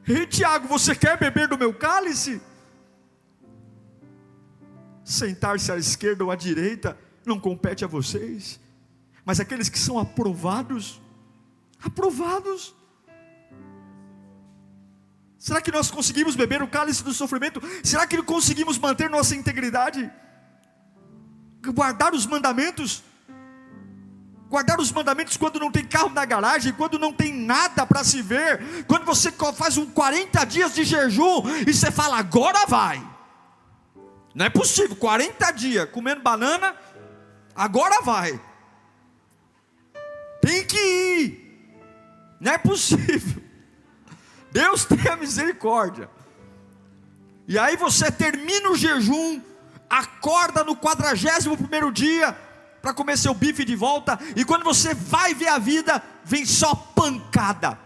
Ei, 0.07 0.25
Tiago, 0.25 0.67
você 0.69 0.95
quer 0.95 1.19
beber 1.19 1.49
do 1.49 1.57
meu 1.57 1.73
cálice? 1.73 2.41
Sentar-se 5.03 5.71
à 5.71 5.77
esquerda 5.77 6.23
ou 6.23 6.31
à 6.31 6.35
direita 6.35 6.97
não 7.25 7.37
compete 7.37 7.83
a 7.83 7.87
vocês, 7.87 8.57
mas 9.25 9.41
aqueles 9.41 9.67
que 9.67 9.77
são 9.77 9.99
aprovados, 9.99 11.01
aprovados. 11.83 12.73
Será 15.37 15.61
que 15.61 15.71
nós 15.71 15.91
conseguimos 15.91 16.35
beber 16.35 16.61
o 16.61 16.67
cálice 16.67 17.03
do 17.03 17.13
sofrimento? 17.13 17.61
Será 17.83 18.07
que 18.07 18.21
conseguimos 18.23 18.77
manter 18.77 19.09
nossa 19.09 19.35
integridade? 19.35 20.09
Guardar 21.61 22.13
os 22.13 22.25
mandamentos? 22.25 23.03
Guardar 24.49 24.79
os 24.79 24.91
mandamentos 24.91 25.35
quando 25.35 25.59
não 25.59 25.69
tem 25.69 25.83
carro 25.83 26.09
na 26.09 26.23
garagem, 26.23 26.71
quando 26.71 26.97
não 26.97 27.11
tem 27.11 27.33
nada 27.33 27.85
para 27.85 28.03
se 28.03 28.21
ver, 28.21 28.85
quando 28.85 29.05
você 29.05 29.31
faz 29.53 29.77
um 29.77 29.85
40 29.85 30.45
dias 30.45 30.73
de 30.73 30.85
jejum 30.85 31.43
e 31.67 31.73
você 31.73 31.91
fala, 31.91 32.17
agora 32.17 32.65
vai. 32.65 33.01
Não 34.33 34.45
é 34.45 34.49
possível, 34.49 34.95
40 34.95 35.51
dias 35.51 35.89
comendo 35.89 36.21
banana, 36.21 36.75
agora 37.55 38.01
vai. 38.01 38.39
Tem 40.41 40.65
que 40.65 40.77
ir. 40.77 41.47
Não 42.39 42.53
é 42.53 42.57
possível. 42.57 43.43
Deus 44.49 44.85
tenha 44.85 45.17
misericórdia. 45.17 46.09
E 47.47 47.57
aí 47.59 47.75
você 47.75 48.09
termina 48.11 48.69
o 48.69 48.77
jejum, 48.77 49.41
acorda 49.89 50.63
no 50.63 50.75
quadragésimo 50.75 51.57
primeiro 51.57 51.91
dia, 51.91 52.37
para 52.88 52.93
comer 52.93 53.17
seu 53.17 53.33
bife 53.33 53.65
de 53.65 53.75
volta, 53.75 54.17
e 54.33 54.45
quando 54.45 54.63
você 54.63 54.93
vai 54.93 55.33
ver 55.33 55.49
a 55.49 55.57
vida, 55.57 56.01
vem 56.23 56.45
só 56.45 56.73
pancada, 56.73 57.77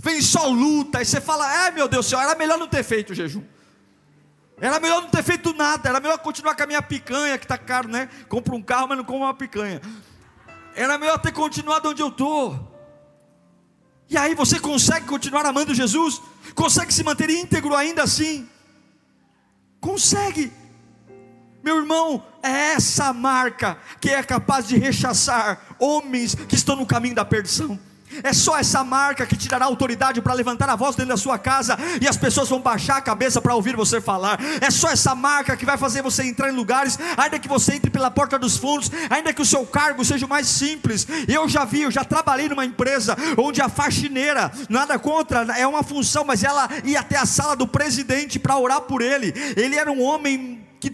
vem 0.00 0.20
só 0.20 0.48
luta, 0.48 1.00
e 1.00 1.04
você 1.04 1.20
fala: 1.20 1.66
é 1.66 1.70
meu 1.70 1.86
Deus 1.86 2.06
do 2.06 2.08
céu, 2.10 2.18
era 2.20 2.34
melhor 2.34 2.58
não 2.58 2.66
ter 2.66 2.82
feito 2.82 3.10
o 3.10 3.14
jejum. 3.14 3.44
Era 4.60 4.80
melhor 4.80 5.00
não 5.00 5.10
ter 5.10 5.22
feito 5.22 5.54
nada, 5.54 5.88
era 5.88 6.00
melhor 6.00 6.18
continuar 6.18 6.56
com 6.56 6.64
a 6.64 6.66
minha 6.66 6.82
picanha, 6.82 7.38
que 7.38 7.44
está 7.44 7.56
caro, 7.56 7.88
né? 7.88 8.08
Compro 8.28 8.56
um 8.56 8.62
carro, 8.62 8.88
mas 8.88 8.98
não 8.98 9.04
como 9.04 9.20
uma 9.20 9.34
picanha. 9.34 9.80
Era 10.74 10.98
melhor 10.98 11.18
ter 11.18 11.30
continuado 11.30 11.90
onde 11.90 12.02
eu 12.02 12.08
estou. 12.08 12.76
E 14.10 14.18
aí 14.18 14.34
você 14.34 14.58
consegue 14.58 15.06
continuar 15.06 15.46
amando 15.46 15.72
Jesus? 15.72 16.20
Consegue 16.56 16.92
se 16.92 17.04
manter 17.04 17.30
íntegro 17.30 17.76
ainda 17.76 18.02
assim? 18.02 18.48
Consegue. 19.80 20.52
Meu 21.62 21.78
irmão, 21.78 22.22
é 22.44 22.74
essa 22.74 23.12
marca 23.12 23.78
que 24.00 24.10
é 24.10 24.22
capaz 24.22 24.68
de 24.68 24.76
rechaçar 24.76 25.58
homens 25.78 26.34
que 26.34 26.54
estão 26.54 26.76
no 26.76 26.86
caminho 26.86 27.14
da 27.14 27.24
perdição. 27.24 27.78
É 28.22 28.32
só 28.32 28.58
essa 28.58 28.84
marca 28.84 29.26
que 29.26 29.36
te 29.36 29.48
dará 29.48 29.64
autoridade 29.64 30.20
para 30.20 30.34
levantar 30.34 30.68
a 30.68 30.76
voz 30.76 30.94
dentro 30.94 31.10
da 31.10 31.16
sua 31.16 31.38
casa 31.38 31.76
e 32.00 32.06
as 32.06 32.16
pessoas 32.16 32.48
vão 32.48 32.60
baixar 32.60 32.98
a 32.98 33.00
cabeça 33.00 33.40
para 33.40 33.54
ouvir 33.54 33.74
você 33.74 34.00
falar. 34.00 34.38
É 34.60 34.70
só 34.70 34.90
essa 34.90 35.14
marca 35.14 35.56
que 35.56 35.66
vai 35.66 35.76
fazer 35.76 36.02
você 36.02 36.22
entrar 36.22 36.48
em 36.48 36.54
lugares, 36.54 36.98
ainda 37.16 37.38
que 37.38 37.48
você 37.48 37.74
entre 37.74 37.90
pela 37.90 38.10
porta 38.10 38.38
dos 38.38 38.56
fundos, 38.56 38.90
ainda 39.10 39.32
que 39.32 39.42
o 39.42 39.46
seu 39.46 39.66
cargo 39.66 40.04
seja 40.04 40.26
mais 40.26 40.46
simples. 40.46 41.06
Eu 41.26 41.48
já 41.48 41.64
vi, 41.64 41.82
eu 41.82 41.90
já 41.90 42.04
trabalhei 42.04 42.48
numa 42.48 42.64
empresa 42.64 43.16
onde 43.36 43.60
a 43.60 43.68
faxineira, 43.68 44.52
nada 44.68 44.98
contra, 44.98 45.42
é 45.58 45.66
uma 45.66 45.82
função, 45.82 46.24
mas 46.24 46.44
ela 46.44 46.68
ia 46.84 47.00
até 47.00 47.16
a 47.16 47.26
sala 47.26 47.56
do 47.56 47.66
presidente 47.66 48.38
para 48.38 48.56
orar 48.56 48.82
por 48.82 49.02
ele. 49.02 49.32
Ele 49.56 49.76
era 49.76 49.90
um 49.90 50.00
homem 50.00 50.64
que 50.80 50.90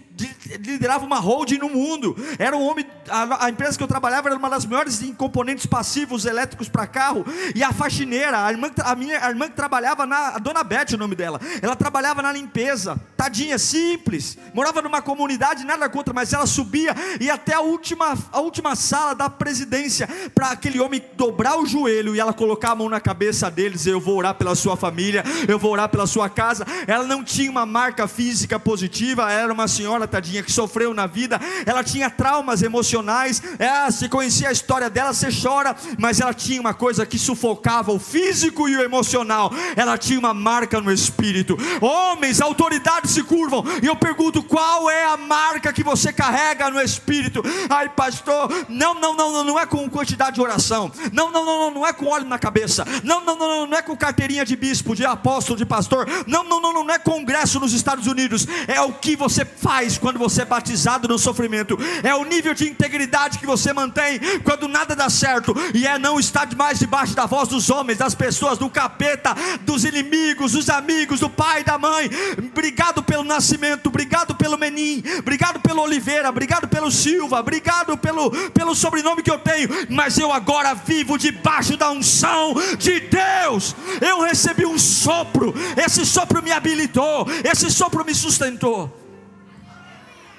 liderava 0.57 1.05
uma 1.05 1.19
holding 1.19 1.57
no 1.57 1.69
mundo. 1.69 2.15
Era 2.37 2.55
um 2.55 2.63
homem, 2.63 2.85
a, 3.09 3.45
a, 3.45 3.49
empresa 3.49 3.77
que 3.77 3.83
eu 3.83 3.87
trabalhava 3.87 4.29
era 4.29 4.37
uma 4.37 4.49
das 4.49 4.65
maiores 4.65 5.01
em 5.01 5.13
componentes 5.13 5.65
passivos 5.65 6.25
elétricos 6.25 6.69
para 6.69 6.87
carro. 6.87 7.25
E 7.55 7.63
a 7.63 7.71
faxineira, 7.71 8.45
a 8.45 8.51
irmã, 8.51 8.71
a 8.83 8.95
minha 8.95 9.23
a 9.23 9.29
irmã 9.29 9.47
que 9.47 9.55
trabalhava 9.55 10.05
na, 10.05 10.35
a 10.35 10.37
dona 10.39 10.63
Beth, 10.63 10.93
o 10.93 10.97
nome 10.97 11.15
dela. 11.15 11.39
Ela 11.61 11.75
trabalhava 11.75 12.21
na 12.21 12.31
limpeza, 12.31 12.99
tadinha, 13.15 13.57
simples. 13.57 14.37
Morava 14.53 14.81
numa 14.81 15.01
comunidade, 15.01 15.65
nada 15.65 15.87
contra, 15.89 16.13
mas 16.13 16.33
ela 16.33 16.45
subia 16.45 16.95
e 17.19 17.29
até 17.29 17.53
a 17.53 17.61
última, 17.61 18.17
a 18.31 18.39
última 18.39 18.75
sala 18.75 19.13
da 19.13 19.29
presidência 19.29 20.07
para 20.33 20.49
aquele 20.49 20.79
homem 20.79 21.01
dobrar 21.15 21.57
o 21.57 21.65
joelho 21.65 22.15
e 22.15 22.19
ela 22.19 22.33
colocar 22.33 22.71
a 22.71 22.75
mão 22.75 22.89
na 22.89 22.99
cabeça 22.99 23.49
deles. 23.49 23.85
Eu 23.85 23.99
vou 23.99 24.17
orar 24.17 24.35
pela 24.35 24.55
sua 24.55 24.75
família, 24.75 25.23
eu 25.47 25.59
vou 25.59 25.71
orar 25.71 25.89
pela 25.89 26.07
sua 26.07 26.29
casa. 26.29 26.65
Ela 26.87 27.05
não 27.05 27.23
tinha 27.23 27.49
uma 27.49 27.65
marca 27.65 28.07
física 28.07 28.59
positiva, 28.59 29.31
era 29.31 29.51
uma 29.51 29.67
senhora 29.67 30.07
tadinha 30.07 30.40
que 30.43 30.51
sofreu 30.51 30.93
na 30.93 31.07
vida, 31.07 31.39
ela 31.65 31.83
tinha 31.83 32.09
traumas 32.09 32.61
emocionais, 32.61 33.41
é, 33.59 33.89
se 33.91 34.07
conhecia 34.09 34.49
a 34.49 34.51
história 34.51 34.89
dela, 34.89 35.13
você 35.13 35.29
chora, 35.31 35.75
mas 35.97 36.19
ela 36.19 36.33
tinha 36.33 36.59
uma 36.59 36.73
coisa 36.73 37.05
que 37.05 37.17
sufocava 37.17 37.91
o 37.91 37.99
físico 37.99 38.67
e 38.67 38.75
o 38.75 38.81
emocional, 38.81 39.51
ela 39.75 39.97
tinha 39.97 40.19
uma 40.19 40.33
marca 40.33 40.79
no 40.79 40.91
espírito. 40.91 41.57
Homens, 41.81 42.41
autoridades 42.41 43.11
se 43.11 43.23
curvam, 43.23 43.63
e 43.81 43.87
eu 43.87 43.95
pergunto: 43.95 44.43
qual 44.43 44.89
é 44.89 45.05
a 45.05 45.17
marca 45.17 45.73
que 45.73 45.83
você 45.83 46.13
carrega 46.13 46.69
no 46.69 46.79
espírito? 46.79 47.41
Ai, 47.69 47.89
pastor, 47.89 48.49
não, 48.69 48.93
não, 48.93 49.15
não, 49.15 49.31
não, 49.31 49.43
não 49.43 49.59
é 49.59 49.65
com 49.65 49.89
quantidade 49.89 50.35
de 50.35 50.41
oração, 50.41 50.91
não, 51.11 51.31
não, 51.31 51.45
não, 51.45 51.59
não, 51.59 51.71
não 51.71 51.87
é 51.87 51.93
com 51.93 52.07
óleo 52.07 52.25
na 52.25 52.39
cabeça, 52.39 52.85
não, 53.03 53.23
não, 53.23 53.35
não, 53.37 53.47
não, 53.47 53.67
não 53.67 53.77
é 53.77 53.81
com 53.81 53.95
carteirinha 53.95 54.45
de 54.45 54.55
bispo, 54.55 54.95
de 54.95 55.05
apóstolo, 55.05 55.57
de 55.57 55.65
pastor, 55.65 56.07
não, 56.25 56.43
não, 56.43 56.61
não, 56.61 56.73
não 56.73 56.89
é 56.89 56.97
congresso 56.97 57.59
nos 57.59 57.73
Estados 57.73 58.07
Unidos, 58.07 58.47
é 58.67 58.79
o 58.81 58.93
que 58.93 59.15
você 59.15 59.43
faz 59.43 59.97
quando 59.97 60.17
você 60.17 60.30
é 60.39 60.45
batizado 60.45 61.07
no 61.07 61.17
sofrimento, 61.17 61.77
é 62.03 62.13
o 62.15 62.23
nível 62.23 62.53
de 62.53 62.67
integridade 62.67 63.39
que 63.39 63.45
você 63.45 63.73
mantém 63.73 64.19
quando 64.43 64.67
nada 64.67 64.95
dá 64.95 65.09
certo, 65.09 65.53
e 65.73 65.85
é 65.87 65.97
não 65.97 66.19
estar 66.19 66.47
mais 66.55 66.79
debaixo 66.79 67.15
da 67.15 67.25
voz 67.25 67.47
dos 67.47 67.69
homens, 67.69 67.97
das 67.97 68.15
pessoas, 68.15 68.57
do 68.57 68.69
capeta, 68.69 69.35
dos 69.61 69.83
inimigos, 69.83 70.53
dos 70.53 70.69
amigos, 70.69 71.19
do 71.19 71.29
pai, 71.29 71.63
da 71.63 71.77
mãe. 71.77 72.09
Obrigado 72.37 73.03
pelo 73.03 73.23
nascimento, 73.23 73.87
obrigado 73.87 74.35
pelo 74.35 74.57
Menim, 74.57 75.03
obrigado 75.19 75.59
pelo 75.59 75.81
Oliveira, 75.81 76.29
obrigado 76.29 76.67
pelo 76.67 76.91
Silva, 76.91 77.39
obrigado 77.39 77.97
pelo, 77.97 78.31
pelo 78.51 78.75
sobrenome 78.75 79.23
que 79.23 79.31
eu 79.31 79.39
tenho, 79.39 79.69
mas 79.89 80.17
eu 80.17 80.31
agora 80.31 80.73
vivo 80.73 81.17
debaixo 81.17 81.77
da 81.77 81.89
unção 81.91 82.53
de 82.77 82.99
Deus. 82.99 83.75
Eu 83.99 84.21
recebi 84.21 84.65
um 84.65 84.77
sopro, 84.77 85.53
esse 85.77 86.05
sopro 86.05 86.41
me 86.43 86.51
habilitou, 86.51 87.27
esse 87.43 87.69
sopro 87.69 88.05
me 88.05 88.13
sustentou. 88.13 89.00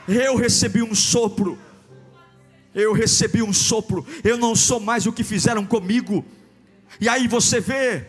Eu 0.09 0.37
recebi 0.37 0.83
um 0.83 0.95
sopro. 0.95 1.59
Eu 2.75 2.93
recebi 2.93 3.43
um 3.43 3.53
sopro. 3.53 4.07
Eu 4.25 4.37
não 4.37 4.55
sou 4.57 4.81
mais 4.81 5.07
o 5.07 5.13
que 5.13 5.23
fizeram 5.23 5.65
comigo. 5.65 6.25
E 7.01 7.09
aí 7.09 7.29
você 7.29 7.61
vê 7.61 8.07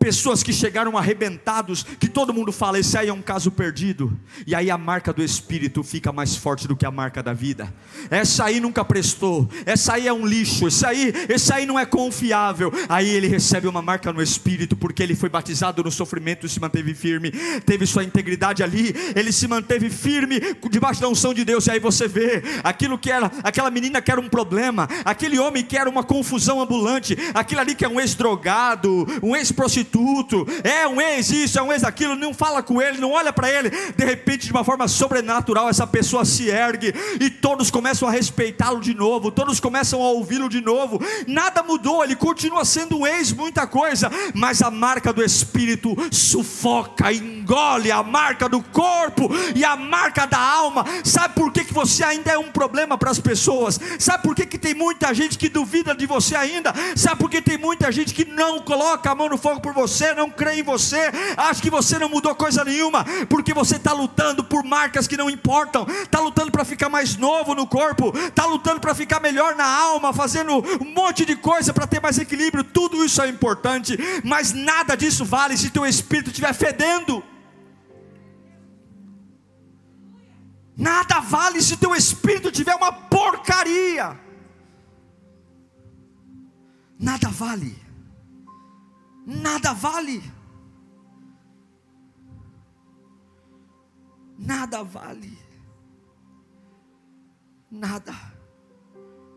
pessoas 0.00 0.42
que 0.42 0.50
chegaram 0.50 0.96
arrebentados, 0.96 1.82
que 1.82 2.08
todo 2.08 2.32
mundo 2.32 2.50
fala, 2.50 2.78
esse 2.78 2.96
aí 2.96 3.08
é 3.08 3.12
um 3.12 3.20
caso 3.20 3.50
perdido, 3.50 4.18
e 4.46 4.54
aí 4.54 4.70
a 4.70 4.78
marca 4.78 5.12
do 5.12 5.22
Espírito 5.22 5.82
fica 5.82 6.10
mais 6.10 6.34
forte 6.34 6.66
do 6.66 6.74
que 6.74 6.86
a 6.86 6.90
marca 6.90 7.22
da 7.22 7.34
vida. 7.34 7.72
Essa 8.10 8.46
aí 8.46 8.60
nunca 8.60 8.82
prestou, 8.82 9.46
essa 9.66 9.92
aí 9.92 10.08
é 10.08 10.12
um 10.12 10.24
lixo, 10.24 10.66
esse 10.66 10.86
aí, 10.86 11.12
esse 11.28 11.52
aí 11.52 11.66
não 11.66 11.78
é 11.78 11.84
confiável. 11.84 12.72
Aí 12.88 13.10
ele 13.10 13.26
recebe 13.26 13.68
uma 13.68 13.82
marca 13.82 14.10
no 14.10 14.22
Espírito, 14.22 14.74
porque 14.74 15.02
ele 15.02 15.14
foi 15.14 15.28
batizado 15.28 15.84
no 15.84 15.90
sofrimento 15.90 16.46
e 16.46 16.48
se 16.48 16.58
manteve 16.58 16.94
firme, 16.94 17.30
teve 17.66 17.84
sua 17.84 18.02
integridade 18.02 18.62
ali, 18.62 18.94
ele 19.14 19.30
se 19.30 19.46
manteve 19.46 19.90
firme 19.90 20.40
debaixo 20.70 21.02
da 21.02 21.08
unção 21.08 21.34
de 21.34 21.44
Deus. 21.44 21.66
E 21.66 21.72
aí 21.72 21.78
você 21.78 22.08
vê 22.08 22.42
aquilo 22.64 22.96
que 22.96 23.10
era, 23.10 23.30
aquela 23.44 23.70
menina 23.70 24.00
que 24.00 24.10
era 24.10 24.20
um 24.20 24.30
problema, 24.30 24.88
aquele 25.04 25.38
homem 25.38 25.62
que 25.62 25.76
era 25.76 25.90
uma 25.90 26.02
confusão 26.02 26.58
ambulante, 26.58 27.18
aquele 27.34 27.60
ali 27.60 27.74
que 27.74 27.84
é 27.84 27.88
um 27.88 28.00
ex-drogado, 28.00 29.06
um 29.22 29.36
ex-prostituto 29.36 29.89
prostituto, 29.90 30.46
é 30.62 30.86
um 30.86 31.00
ex 31.00 31.30
isso, 31.30 31.58
é 31.58 31.62
um 31.62 31.72
ex 31.72 31.84
aquilo, 31.84 32.14
não 32.14 32.32
fala 32.32 32.62
com 32.62 32.80
ele, 32.80 32.98
não 32.98 33.10
olha 33.10 33.32
para 33.32 33.50
ele, 33.50 33.70
de 33.70 34.04
repente, 34.04 34.46
de 34.46 34.52
uma 34.52 34.64
forma 34.64 34.86
sobrenatural, 34.88 35.68
essa 35.68 35.86
pessoa 35.86 36.24
se 36.24 36.48
ergue 36.48 36.94
e 37.20 37.28
todos 37.28 37.70
começam 37.70 38.08
a 38.08 38.10
respeitá-lo 38.10 38.80
de 38.80 38.94
novo, 38.94 39.30
todos 39.30 39.58
começam 39.60 40.00
a 40.02 40.10
ouvi-lo 40.10 40.48
de 40.48 40.60
novo. 40.60 41.00
Nada 41.26 41.62
mudou, 41.62 42.04
ele 42.04 42.16
continua 42.16 42.64
sendo 42.64 42.98
um 42.98 43.06
ex, 43.06 43.32
muita 43.32 43.66
coisa, 43.66 44.10
mas 44.34 44.62
a 44.62 44.70
marca 44.70 45.12
do 45.12 45.22
Espírito 45.22 45.96
sufoca, 46.10 47.12
engole 47.12 47.90
a 47.90 48.02
marca 48.02 48.48
do 48.48 48.62
corpo 48.62 49.28
e 49.54 49.64
a 49.64 49.76
marca 49.76 50.26
da 50.26 50.38
alma. 50.38 50.84
Sabe 51.04 51.34
por 51.34 51.52
que, 51.52 51.64
que 51.64 51.74
você 51.74 52.04
ainda 52.04 52.30
é 52.30 52.38
um 52.38 52.50
problema 52.52 52.96
para 52.96 53.10
as 53.10 53.18
pessoas? 53.18 53.78
Sabe 53.98 54.22
por 54.22 54.34
que, 54.34 54.46
que 54.46 54.58
tem 54.58 54.74
muita 54.74 55.12
gente 55.12 55.38
que 55.38 55.48
duvida 55.48 55.94
de 55.94 56.06
você 56.06 56.36
ainda? 56.36 56.72
Sabe 56.94 57.16
por 57.16 57.30
que 57.30 57.42
tem 57.42 57.58
muita 57.58 57.90
gente 57.90 58.14
que 58.14 58.24
não 58.24 58.60
coloca 58.60 59.10
a 59.10 59.14
mão 59.14 59.28
no 59.28 59.38
fogo 59.38 59.60
por 59.60 59.72
você, 59.72 59.79
não 60.14 60.30
crê 60.30 60.60
em 60.60 60.62
você, 60.62 61.10
acha 61.36 61.60
que 61.60 61.70
você 61.70 61.98
não 61.98 62.08
mudou 62.08 62.34
coisa 62.34 62.64
nenhuma, 62.64 63.04
porque 63.28 63.54
você 63.54 63.76
está 63.76 63.92
lutando 63.92 64.44
por 64.44 64.64
marcas 64.64 65.06
que 65.06 65.16
não 65.16 65.30
importam, 65.30 65.86
está 66.02 66.20
lutando 66.20 66.50
para 66.50 66.64
ficar 66.64 66.88
mais 66.88 67.16
novo 67.16 67.54
no 67.54 67.66
corpo, 67.66 68.12
está 68.16 68.46
lutando 68.46 68.80
para 68.80 68.94
ficar 68.94 69.20
melhor 69.20 69.54
na 69.54 69.66
alma, 69.66 70.12
fazendo 70.12 70.62
um 70.80 70.94
monte 70.94 71.24
de 71.24 71.36
coisa 71.36 71.72
para 71.72 71.86
ter 71.86 72.00
mais 72.00 72.18
equilíbrio. 72.18 72.64
Tudo 72.64 73.04
isso 73.04 73.22
é 73.22 73.28
importante, 73.28 73.98
mas 74.24 74.52
nada 74.52 74.96
disso 74.96 75.24
vale 75.24 75.56
se 75.56 75.70
teu 75.70 75.86
espírito 75.86 76.30
estiver 76.30 76.52
fedendo. 76.52 77.22
Nada 80.76 81.20
vale 81.20 81.60
se 81.60 81.76
teu 81.76 81.94
espírito 81.94 82.50
tiver 82.50 82.74
uma 82.74 82.90
porcaria. 82.90 84.18
Nada 86.98 87.28
vale. 87.28 87.79
Nada 89.30 89.72
vale. 89.72 90.20
Nada 94.36 94.82
vale. 94.82 95.38
Nada. 97.70 98.12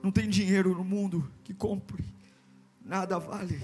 Não 0.02 0.12
tem 0.12 0.28
dinheiro 0.28 0.74
no 0.74 0.84
mundo 0.84 1.32
que 1.44 1.54
compre. 1.54 2.04
Nada 2.84 3.20
vale. 3.20 3.62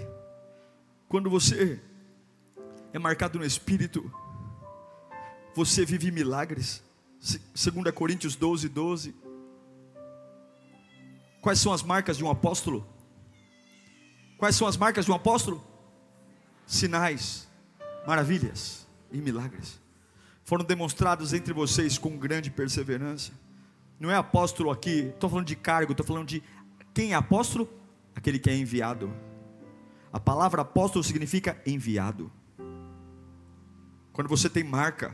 Quando 1.07 1.31
você 1.31 1.81
é 2.93 2.99
marcado 2.99 3.39
no 3.39 3.45
espírito, 3.45 4.13
você 5.55 5.83
vive 5.83 6.11
milagres. 6.11 6.83
2 7.19 7.91
Coríntios 7.95 8.35
12, 8.35 8.69
12. 8.69 9.15
Quais 11.41 11.59
são 11.59 11.73
as 11.73 11.81
marcas 11.81 12.17
de 12.17 12.23
um 12.23 12.29
apóstolo? 12.29 12.85
Quais 14.37 14.55
são 14.55 14.67
as 14.67 14.77
marcas 14.77 15.05
de 15.05 15.11
um 15.11 15.15
apóstolo? 15.15 15.68
Sinais, 16.79 17.47
maravilhas 18.07 18.87
e 19.11 19.17
milagres. 19.17 19.81
Foram 20.45 20.63
demonstrados 20.63 21.33
entre 21.33 21.53
vocês 21.53 21.97
com 21.97 22.17
grande 22.17 22.49
perseverança. 22.49 23.33
Não 23.99 24.09
é 24.09 24.15
apóstolo 24.15 24.71
aqui, 24.71 25.11
estou 25.13 25.29
falando 25.29 25.45
de 25.45 25.57
cargo, 25.57 25.91
estou 25.91 26.05
falando 26.05 26.27
de 26.27 26.41
quem 26.93 27.11
é 27.11 27.15
apóstolo? 27.15 27.69
Aquele 28.15 28.39
que 28.39 28.49
é 28.49 28.55
enviado. 28.55 29.13
A 30.11 30.19
palavra 30.19 30.61
apóstolo 30.61 31.03
significa 31.03 31.61
enviado. 31.65 32.31
Quando 34.13 34.29
você 34.29 34.49
tem 34.49 34.63
marca, 34.63 35.13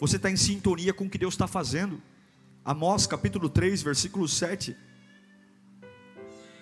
você 0.00 0.16
está 0.16 0.30
em 0.30 0.36
sintonia 0.36 0.92
com 0.92 1.04
o 1.04 1.10
que 1.10 1.16
Deus 1.16 1.34
está 1.34 1.46
fazendo. 1.46 2.02
Amós 2.64 3.06
capítulo 3.06 3.48
3, 3.48 3.82
versículo 3.82 4.26
7. 4.26 4.76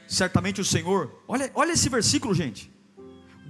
Certamente 0.07 0.61
o 0.61 0.65
Senhor, 0.65 1.23
olha, 1.27 1.51
olha 1.55 1.73
esse 1.73 1.89
versículo, 1.89 2.35
gente. 2.35 2.71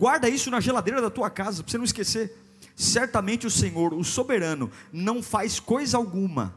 Guarda 0.01 0.31
isso 0.31 0.51
na 0.51 0.61
geladeira 0.61 1.03
da 1.03 1.11
tua 1.11 1.29
casa, 1.29 1.63
para 1.63 1.71
você 1.71 1.77
não 1.77 1.85
esquecer. 1.85 2.35
Certamente 2.75 3.47
o 3.47 3.51
Senhor, 3.51 3.93
o 3.93 4.03
soberano, 4.03 4.71
não 4.91 5.23
faz 5.23 5.61
coisa 5.61 5.99
alguma 5.99 6.57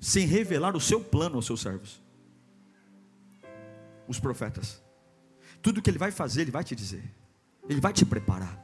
sem 0.00 0.26
revelar 0.26 0.74
o 0.74 0.80
seu 0.80 0.98
plano 0.98 1.36
aos 1.36 1.44
seus 1.44 1.60
servos, 1.60 2.00
os 4.08 4.18
profetas. 4.18 4.82
Tudo 5.60 5.82
que 5.82 5.90
ele 5.90 5.98
vai 5.98 6.10
fazer, 6.10 6.40
ele 6.40 6.50
vai 6.50 6.64
te 6.64 6.74
dizer, 6.74 7.04
ele 7.68 7.78
vai 7.82 7.92
te 7.92 8.06
preparar. 8.06 8.58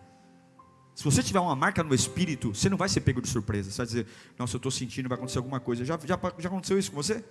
Se 0.94 1.04
você 1.04 1.22
tiver 1.22 1.40
uma 1.40 1.54
marca 1.54 1.82
no 1.82 1.94
espírito, 1.94 2.54
você 2.54 2.70
não 2.70 2.78
vai 2.78 2.88
ser 2.88 3.02
pego 3.02 3.20
de 3.20 3.28
surpresa. 3.28 3.70
Você 3.70 3.76
vai 3.76 3.86
dizer, 3.86 4.06
nossa, 4.38 4.56
eu 4.56 4.58
estou 4.58 4.72
sentindo, 4.72 5.10
vai 5.10 5.18
acontecer 5.18 5.36
alguma 5.36 5.60
coisa. 5.60 5.84
Já, 5.84 5.98
já, 5.98 6.18
já 6.38 6.48
aconteceu 6.48 6.78
isso 6.78 6.90
com 6.90 6.96
você? 6.96 7.22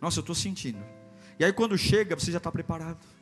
Nossa, 0.00 0.20
eu 0.20 0.20
estou 0.20 0.36
sentindo. 0.36 0.78
E 1.36 1.44
aí 1.44 1.52
quando 1.52 1.76
chega, 1.76 2.14
você 2.14 2.30
já 2.30 2.38
está 2.38 2.52
preparado. 2.52 3.17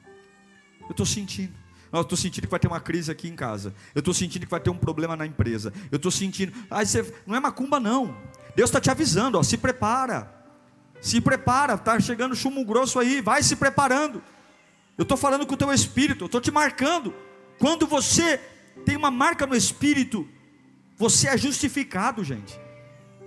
Eu 0.87 0.93
estou 0.93 1.07
sentindo. 1.07 1.53
Eu 1.93 2.01
estou 2.03 2.19
sentindo 2.19 2.45
que 2.45 2.51
vai 2.51 2.61
ter 2.61 2.69
uma 2.69 2.81
crise 2.81 3.11
aqui 3.11 3.29
em 3.29 3.37
casa. 3.37 3.75
Eu 3.95 4.01
estou 4.01 4.13
sentindo 4.13 4.45
que 4.45 4.51
vai 4.51 4.61
ter 4.61 4.71
um 4.71 4.77
problema 4.77 5.17
na 5.17 5.27
empresa. 5.27 5.73
Eu 5.91 5.97
estou 5.97 6.11
sentindo. 6.11 6.53
Aí 6.71 6.87
você, 6.87 7.15
não 7.27 7.37
é 7.37 7.41
macumba, 7.41 7.79
não. 7.79 8.17
Deus 8.55 8.69
está 8.69 8.81
te 8.81 8.91
avisando, 8.91 9.39
ó, 9.39 9.43
se 9.43 9.57
prepara. 9.57 10.35
Se 11.01 11.21
prepara, 11.21 11.75
está 11.75 11.99
chegando 12.01 12.35
chumbo 12.35 12.65
grosso 12.65 12.99
aí, 12.99 13.21
vai 13.21 13.43
se 13.43 13.57
preparando. 13.57 14.23
Eu 14.97 15.03
estou 15.03 15.17
falando 15.17 15.47
com 15.47 15.55
o 15.55 15.57
teu 15.57 15.73
espírito, 15.73 16.25
eu 16.25 16.27
estou 16.27 16.41
te 16.41 16.51
marcando. 16.51 17.15
Quando 17.59 17.87
você 17.87 18.39
tem 18.85 18.97
uma 18.97 19.11
marca 19.11 19.47
no 19.47 19.55
espírito, 19.55 20.27
você 20.97 21.29
é 21.29 21.37
justificado, 21.37 22.25
gente. 22.25 22.59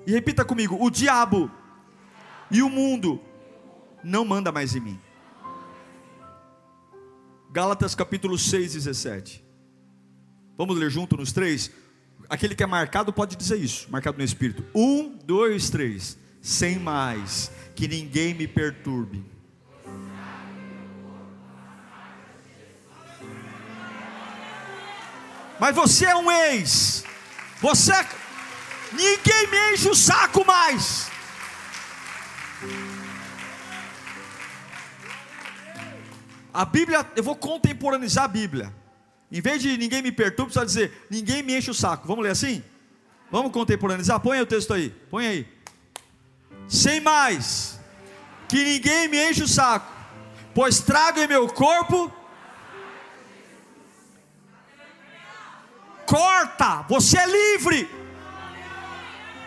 E 0.05 0.11
repita 0.11 0.43
comigo: 0.43 0.77
o 0.83 0.89
diabo 0.89 1.51
e 2.49 2.63
o 2.63 2.69
mundo 2.69 3.21
não 4.03 4.25
manda 4.25 4.51
mais 4.51 4.75
em 4.75 4.79
mim. 4.79 4.99
Gálatas 7.51 7.95
capítulo 7.95 8.37
6, 8.37 8.73
17. 8.73 9.43
Vamos 10.57 10.77
ler 10.77 10.89
junto 10.89 11.17
nos 11.17 11.31
três? 11.31 11.71
Aquele 12.29 12.53
que 12.53 12.63
é 12.63 12.67
marcado 12.67 13.11
pode 13.11 13.35
dizer 13.35 13.57
isso, 13.57 13.87
marcado 13.89 14.17
no 14.17 14.23
espírito. 14.23 14.63
Um, 14.75 15.17
dois, 15.25 15.69
três. 15.69 16.17
Sem 16.41 16.79
mais, 16.79 17.51
que 17.75 17.87
ninguém 17.87 18.33
me 18.33 18.47
perturbe 18.47 19.25
Mas 25.59 25.75
você 25.75 26.05
é 26.05 26.15
um 26.15 26.31
ex. 26.31 27.03
Você 27.61 27.91
é... 27.91 28.07
ninguém 28.93 29.47
me 29.51 29.73
enche 29.73 29.89
o 29.89 29.95
saco 29.95 30.45
mais. 30.45 31.11
A 36.59 36.65
Bíblia, 36.65 37.09
eu 37.15 37.23
vou 37.23 37.37
contemporaneizar 37.37 38.25
a 38.25 38.27
Bíblia. 38.27 38.75
Em 39.31 39.39
vez 39.39 39.61
de 39.61 39.77
ninguém 39.77 40.01
me 40.01 40.11
perturbe, 40.11 40.51
precisa 40.51 40.65
dizer, 40.65 41.07
ninguém 41.09 41.41
me 41.41 41.57
enche 41.57 41.71
o 41.71 41.73
saco. 41.73 42.05
Vamos 42.05 42.21
ler 42.21 42.31
assim? 42.31 42.61
Vamos 43.31 43.53
contemporaneizar? 43.53 44.19
Põe 44.19 44.41
o 44.41 44.45
texto 44.45 44.73
aí. 44.73 44.89
Põe 45.09 45.25
aí. 45.25 45.47
Sem 46.67 46.99
mais, 46.99 47.79
que 48.49 48.61
ninguém 48.61 49.07
me 49.07 49.29
enche 49.29 49.41
o 49.41 49.47
saco, 49.47 49.89
pois 50.53 50.81
trago 50.81 51.21
em 51.21 51.27
meu 51.27 51.47
corpo 51.47 52.13
corta, 56.05 56.85
você 56.89 57.19
é 57.19 57.25
livre. 57.25 57.89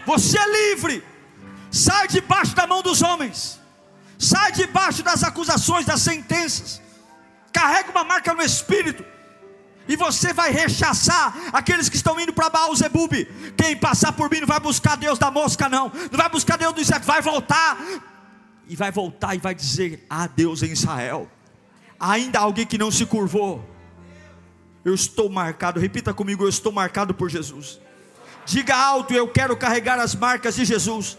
Você 0.07 0.39
é 0.39 0.71
livre. 0.71 1.05
Sai 1.71 2.09
debaixo 2.09 2.55
da 2.57 2.67
mão 2.67 2.81
dos 2.81 3.03
homens. 3.03 3.61
Sai 4.19 4.51
debaixo 4.53 5.03
das 5.03 5.23
acusações, 5.23 5.85
das 5.85 6.01
sentenças. 6.01 6.82
Carrega 7.53 7.91
uma 7.91 8.05
marca 8.05 8.33
no 8.35 8.43
espírito. 8.43 9.05
E 9.89 9.97
você 9.97 10.33
vai 10.33 10.51
rechaçar 10.51 11.35
aqueles 11.53 11.89
que 11.89 11.97
estão 11.97 12.19
indo 12.19 12.33
para 12.33 12.49
Baal 12.49 12.75
Zebub. 12.75 13.13
Quem 13.57 13.77
passar 13.77 14.13
por 14.13 14.31
mim 14.31 14.41
não 14.41 14.47
vai 14.47 14.61
buscar 14.61 14.97
Deus 14.97 15.19
da 15.19 15.31
mosca, 15.31 15.69
não. 15.69 15.91
Não 16.11 16.19
vai 16.19 16.29
buscar 16.29 16.57
Deus 16.57 16.73
do 16.73 16.81
inseto, 16.81 17.05
vai 17.05 17.21
voltar. 17.21 17.77
E 18.69 18.77
vai 18.77 18.93
voltar 18.93 19.35
e 19.35 19.39
vai 19.39 19.55
dizer: 19.55 20.07
há 20.09 20.27
Deus 20.27 20.63
em 20.63 20.71
Israel. 20.71 21.29
Ainda 21.99 22.39
alguém 22.39 22.67
que 22.67 22.79
não 22.79 22.91
se 22.91 23.05
curvou. 23.05 23.69
Eu 24.85 24.95
estou 24.95 25.29
marcado, 25.29 25.81
repita 25.81 26.15
comigo: 26.15 26.45
eu 26.45 26.49
estou 26.49 26.73
marcado 26.73 27.13
por 27.13 27.29
Jesus. 27.29 27.81
Diga 28.47 28.77
alto: 28.77 29.13
eu 29.13 29.29
quero 29.29 29.57
carregar 29.57 29.99
as 29.99 30.15
marcas 30.15 30.55
de 30.55 30.65
Jesus. 30.65 31.19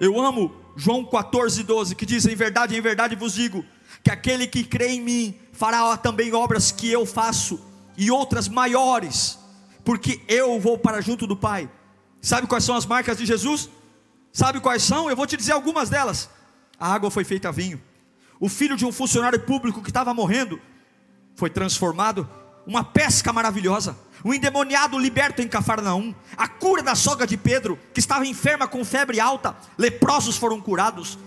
Eu 0.00 0.20
amo 0.20 0.63
João 0.76 1.04
14, 1.04 1.62
12, 1.62 1.94
que 1.94 2.06
diz: 2.06 2.26
Em 2.26 2.34
verdade, 2.34 2.76
em 2.76 2.80
verdade 2.80 3.16
vos 3.16 3.34
digo, 3.34 3.64
que 4.02 4.10
aquele 4.10 4.46
que 4.46 4.64
crê 4.64 4.88
em 4.88 5.00
mim 5.00 5.38
fará 5.52 5.96
também 5.96 6.32
obras 6.32 6.70
que 6.70 6.90
eu 6.90 7.06
faço, 7.06 7.60
e 7.96 8.10
outras 8.10 8.48
maiores, 8.48 9.38
porque 9.84 10.20
eu 10.28 10.58
vou 10.58 10.76
para 10.78 11.00
junto 11.00 11.26
do 11.26 11.36
Pai. 11.36 11.70
Sabe 12.20 12.46
quais 12.46 12.64
são 12.64 12.74
as 12.74 12.86
marcas 12.86 13.18
de 13.18 13.26
Jesus? 13.26 13.68
Sabe 14.32 14.60
quais 14.60 14.82
são? 14.82 15.08
Eu 15.08 15.16
vou 15.16 15.26
te 15.26 15.36
dizer 15.36 15.52
algumas 15.52 15.90
delas. 15.90 16.28
A 16.78 16.92
água 16.92 17.10
foi 17.10 17.22
feita 17.22 17.52
vinho 17.52 17.80
o 18.44 18.48
filho 18.48 18.76
de 18.76 18.84
um 18.84 18.92
funcionário 18.92 19.40
público 19.40 19.80
que 19.82 19.90
estava 19.90 20.12
morrendo 20.12 20.60
foi 21.34 21.50
transformado 21.50 22.28
uma 22.66 22.84
pesca 22.84 23.32
maravilhosa, 23.32 23.96
o 24.24 24.32
endemoniado 24.32 24.98
liberto 24.98 25.42
em 25.42 25.46
Cafarnaum, 25.46 26.14
a 26.34 26.48
cura 26.48 26.82
da 26.82 26.94
sogra 26.94 27.26
de 27.26 27.36
Pedro, 27.36 27.78
que 27.92 28.00
estava 28.00 28.26
enferma 28.26 28.66
com 28.66 28.82
febre 28.82 29.20
alta, 29.20 29.54
leprosos 29.76 30.38
foram 30.38 30.58
curados, 30.60 31.18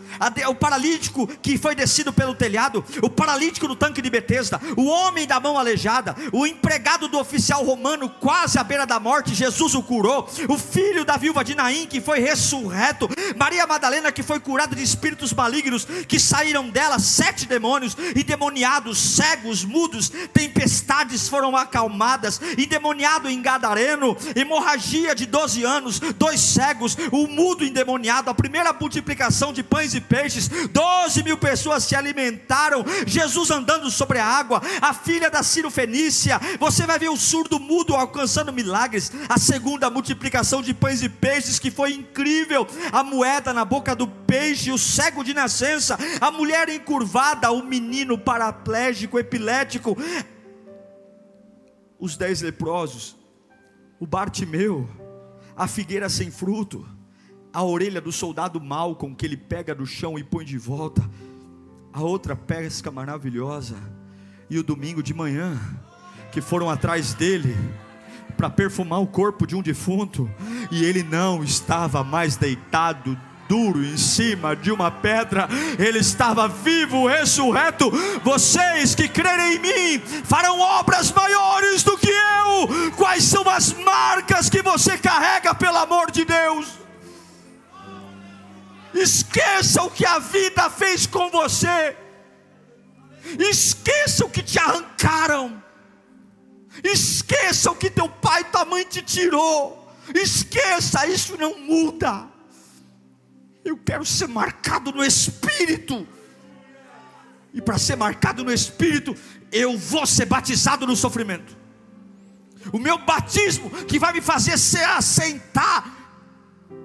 o 0.49 0.55
paralítico 0.55 1.27
que 1.27 1.59
foi 1.59 1.75
descido 1.75 2.11
pelo 2.11 2.33
telhado, 2.33 2.83
o 3.03 3.09
paralítico 3.09 3.67
no 3.67 3.75
tanque 3.75 4.01
de 4.01 4.09
Betesda, 4.09 4.59
o 4.75 4.85
homem 4.85 5.27
da 5.27 5.39
mão 5.39 5.59
aleijada, 5.59 6.15
o 6.33 6.47
empregado 6.47 7.07
do 7.07 7.19
oficial 7.19 7.63
romano 7.63 8.09
quase 8.09 8.57
à 8.57 8.63
beira 8.63 8.85
da 8.85 8.99
morte, 8.99 9.35
Jesus 9.35 9.75
o 9.75 9.83
curou, 9.83 10.27
o 10.49 10.57
filho 10.57 11.05
da 11.05 11.17
viúva 11.17 11.43
de 11.43 11.53
Naim 11.53 11.85
que 11.85 12.01
foi 12.01 12.19
ressurreto, 12.19 13.07
Maria 13.37 13.67
Madalena 13.67 14.11
que 14.11 14.23
foi 14.23 14.39
curada 14.39 14.75
de 14.75 14.81
espíritos 14.81 15.31
malignos 15.33 15.85
que 15.85 16.19
saíram 16.19 16.69
dela, 16.69 16.97
sete 16.97 17.45
demônios, 17.45 17.95
endemoniados, 18.15 18.97
cegos, 18.97 19.63
mudos, 19.63 20.09
tempestades 20.33 21.29
foram 21.29 21.55
acalmadas, 21.55 22.41
endemoniado 22.87 23.29
em 23.29 23.41
Gadareno, 23.41 24.15
hemorragia 24.35 25.13
de 25.13 25.25
12 25.25 25.63
anos, 25.63 25.99
dois 25.99 26.39
cegos, 26.39 26.97
o 27.11 27.27
mudo 27.27 27.65
endemoniado, 27.65 28.29
a 28.29 28.33
primeira 28.33 28.71
multiplicação 28.71 29.51
de 29.51 29.61
pães 29.61 29.93
e 29.93 29.99
peixes, 29.99 30.47
12 30.47 31.23
mil 31.23 31.37
pessoas 31.37 31.83
se 31.83 31.95
alimentaram, 31.95 32.85
Jesus 33.05 33.51
andando 33.51 33.89
sobre 33.91 34.19
a 34.19 34.25
água, 34.25 34.61
a 34.81 34.93
filha 34.93 35.29
da 35.29 35.43
Ciro 35.43 35.69
Fenícia, 35.69 36.39
você 36.59 36.85
vai 36.85 36.97
ver 36.97 37.09
o 37.09 37.17
surdo 37.17 37.59
mudo 37.59 37.95
alcançando 37.95 38.53
milagres, 38.53 39.11
a 39.27 39.37
segunda 39.37 39.89
multiplicação 39.89 40.61
de 40.61 40.73
pães 40.73 41.03
e 41.03 41.09
peixes 41.09 41.59
que 41.59 41.71
foi 41.71 41.93
incrível, 41.93 42.65
a 42.91 43.03
moeda 43.03 43.53
na 43.53 43.65
boca 43.65 43.95
do 43.95 44.07
peixe, 44.07 44.71
o 44.71 44.77
cego 44.77 45.23
de 45.23 45.33
nascença, 45.33 45.97
a 46.21 46.31
mulher 46.31 46.69
encurvada, 46.69 47.51
o 47.51 47.63
menino 47.63 48.17
paraplégico, 48.17 49.19
epilético, 49.19 49.97
os 51.99 52.15
dez 52.15 52.41
leprosos, 52.41 53.15
o 53.99 54.05
Bartimeu, 54.05 54.87
a 55.55 55.67
figueira 55.67 56.09
sem 56.09 56.29
fruto, 56.29 56.87
a 57.51 57.63
orelha 57.63 57.99
do 57.99 58.11
soldado 58.11 58.61
Malcolm 58.61 59.15
que 59.15 59.25
ele 59.25 59.37
pega 59.37 59.73
do 59.73 59.85
chão 59.85 60.17
e 60.17 60.23
põe 60.23 60.45
de 60.45 60.57
volta, 60.57 61.09
a 61.91 62.01
outra 62.01 62.35
pesca 62.35 62.91
maravilhosa, 62.91 63.75
e 64.49 64.57
o 64.59 64.63
domingo 64.63 65.01
de 65.01 65.13
manhã, 65.13 65.59
que 66.31 66.41
foram 66.41 66.69
atrás 66.69 67.13
dele, 67.13 67.55
para 68.37 68.49
perfumar 68.49 69.01
o 69.01 69.07
corpo 69.07 69.47
de 69.47 69.55
um 69.55 69.63
defunto, 69.63 70.29
e 70.71 70.85
ele 70.85 71.01
não 71.01 71.43
estava 71.43 72.03
mais 72.03 72.35
deitado 72.35 73.19
duro 73.47 73.83
em 73.83 73.97
cima 73.97 74.55
de 74.55 74.71
uma 74.71 74.91
pedra, 74.91 75.47
ele 75.79 75.99
estava 75.99 76.47
vivo, 76.47 77.07
ressurreto. 77.07 77.89
Vocês 78.23 78.93
que 78.93 79.07
crerem 79.07 79.55
em 79.55 79.59
mim 79.59 79.99
farão 80.23 80.59
obras 80.59 81.11
maiores 81.11 81.83
do 81.83 81.97
que 81.97 82.09
eu. 82.09 82.91
Quais 82.95 83.23
são 83.23 83.47
as 83.49 83.73
marcas 83.73 84.49
que 84.49 84.61
você 84.61 84.97
carrega, 84.97 85.55
pelo 85.55 85.77
amor 85.77 86.11
de 86.11 86.25
Deus? 86.25 86.67
Esqueça 88.93 89.83
o 89.83 89.91
que 89.91 90.05
a 90.05 90.19
vida 90.19 90.69
fez 90.69 91.05
com 91.05 91.29
você. 91.29 91.95
Esqueça 93.37 94.25
o 94.25 94.29
que 94.29 94.41
te 94.41 94.59
arrancaram. 94.59 95.61
Esqueça 96.83 97.71
o 97.71 97.75
que 97.75 97.89
teu 97.89 98.07
pai 98.07 98.41
e 98.41 98.45
tua 98.45 98.65
mãe 98.65 98.83
te 98.83 99.01
tirou. 99.01 99.91
Esqueça, 100.13 101.05
isso 101.07 101.37
não 101.37 101.59
muda. 101.59 102.36
Eu 103.67 103.75
quero 103.75 104.05
ser 104.05 104.27
marcado 104.29 104.93
no 104.93 105.03
Espírito. 105.03 106.07
E 107.53 107.61
para 107.61 107.77
ser 107.77 107.97
marcado 107.97 108.41
no 108.41 108.53
Espírito, 108.53 109.13
eu 109.51 109.77
vou 109.77 110.05
ser 110.05 110.25
batizado 110.25 110.87
no 110.87 110.95
sofrimento. 110.95 111.57
O 112.71 112.79
meu 112.79 112.97
batismo 112.99 113.69
que 113.85 113.99
vai 113.99 114.13
me 114.13 114.21
fazer 114.21 114.57
se 114.57 114.79
assentar 114.79 115.93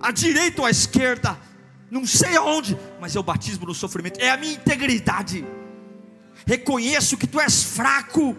à 0.00 0.10
direita 0.10 0.62
ou 0.62 0.66
à 0.66 0.70
esquerda, 0.70 1.38
não 1.88 2.04
sei 2.04 2.36
aonde, 2.36 2.76
mas 3.00 3.14
é 3.14 3.20
o 3.20 3.22
batismo 3.22 3.66
no 3.66 3.74
sofrimento, 3.74 4.18
é 4.18 4.30
a 4.30 4.36
minha 4.36 4.54
integridade. 4.54 5.46
Reconheço 6.44 7.16
que 7.16 7.28
tu 7.28 7.40
és 7.40 7.62
fraco. 7.62 8.36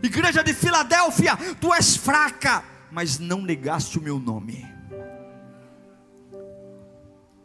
Igreja 0.00 0.44
de 0.44 0.54
Filadélfia, 0.54 1.36
tu 1.60 1.74
és 1.74 1.96
fraca, 1.96 2.62
mas 2.92 3.18
não 3.18 3.42
negaste 3.42 3.98
o 3.98 4.02
meu 4.02 4.20
nome 4.20 4.75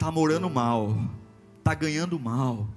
está 0.02 0.10
morando 0.10 0.50
mal, 0.50 0.98
está 1.60 1.76
ganhando 1.76 2.20
mal, 2.20 2.68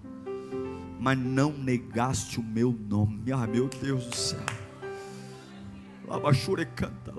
mas 1.00 1.16
não 1.16 1.54
negaste 1.54 2.38
o 2.38 2.42
meu 2.42 2.70
nome. 2.70 3.32
Ah, 3.32 3.46
meu 3.46 3.66
Deus 3.66 4.04
do 4.04 4.14
céu. 4.14 4.44
Labachure 6.06 6.66
canta, 6.66 7.14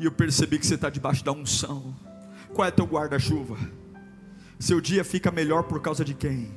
E 0.00 0.06
eu 0.06 0.10
percebi 0.10 0.58
que 0.58 0.66
você 0.66 0.76
está 0.76 0.88
debaixo 0.88 1.22
da 1.22 1.30
unção. 1.30 1.94
Qual 2.54 2.66
é 2.66 2.70
teu 2.70 2.86
guarda-chuva? 2.86 3.58
Seu 4.58 4.80
dia 4.80 5.04
fica 5.04 5.30
melhor 5.30 5.64
por 5.64 5.82
causa 5.82 6.02
de 6.02 6.14
quem? 6.14 6.50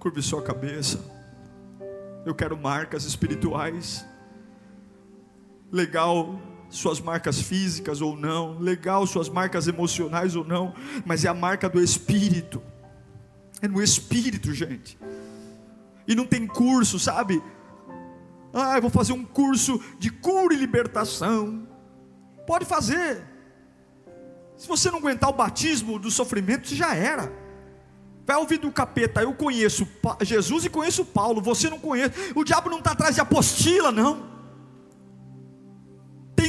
Curve 0.00 0.20
sua 0.24 0.42
cabeça. 0.42 0.98
Eu 2.26 2.34
quero 2.34 2.58
marcas 2.58 3.04
espirituais. 3.04 4.04
Legal 5.70 6.47
suas 6.68 7.00
marcas 7.00 7.40
físicas 7.40 8.00
ou 8.00 8.16
não, 8.16 8.58
legal 8.58 9.06
suas 9.06 9.28
marcas 9.28 9.66
emocionais 9.66 10.36
ou 10.36 10.44
não, 10.44 10.74
mas 11.04 11.24
é 11.24 11.28
a 11.28 11.34
marca 11.34 11.68
do 11.68 11.80
Espírito. 11.80 12.62
É 13.60 13.68
no 13.68 13.82
Espírito, 13.82 14.52
gente. 14.52 14.98
E 16.06 16.14
não 16.14 16.26
tem 16.26 16.46
curso, 16.46 16.98
sabe? 16.98 17.42
Ah, 18.52 18.76
eu 18.76 18.82
vou 18.82 18.90
fazer 18.90 19.12
um 19.12 19.24
curso 19.24 19.80
de 19.98 20.10
cura 20.10 20.54
e 20.54 20.56
libertação. 20.56 21.66
Pode 22.46 22.64
fazer. 22.64 23.24
Se 24.56 24.66
você 24.66 24.90
não 24.90 24.98
aguentar 24.98 25.30
o 25.30 25.34
batismo 25.34 25.98
do 25.98 26.10
sofrimento, 26.10 26.74
já 26.74 26.94
era. 26.94 27.30
Vai 28.26 28.36
ouvir 28.36 28.58
do 28.58 28.70
capeta, 28.70 29.22
eu 29.22 29.32
conheço 29.32 29.88
Jesus 30.20 30.64
e 30.64 30.68
conheço 30.68 31.04
Paulo, 31.04 31.40
você 31.40 31.70
não 31.70 31.78
conhece. 31.78 32.32
O 32.34 32.44
diabo 32.44 32.68
não 32.68 32.78
está 32.78 32.92
atrás 32.92 33.14
de 33.14 33.20
apostila, 33.20 33.90
não. 33.90 34.37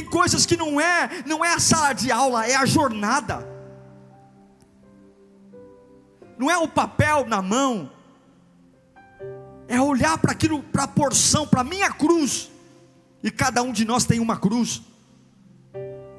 Tem 0.00 0.08
coisas 0.08 0.46
que 0.46 0.56
não 0.56 0.80
é, 0.80 1.22
não 1.26 1.44
é 1.44 1.52
a 1.52 1.60
sala 1.60 1.92
de 1.92 2.10
aula, 2.10 2.46
é 2.46 2.56
a 2.56 2.64
jornada. 2.64 3.46
Não 6.38 6.50
é 6.50 6.56
o 6.56 6.66
papel 6.66 7.26
na 7.26 7.42
mão. 7.42 7.92
É 9.68 9.78
olhar 9.78 10.16
para 10.16 10.32
aquilo, 10.32 10.62
para 10.62 10.84
a 10.84 10.88
porção, 10.88 11.46
para 11.46 11.60
a 11.60 11.64
minha 11.64 11.92
cruz. 11.92 12.50
E 13.22 13.30
cada 13.30 13.62
um 13.62 13.72
de 13.72 13.84
nós 13.84 14.06
tem 14.06 14.20
uma 14.20 14.38
cruz. 14.38 14.80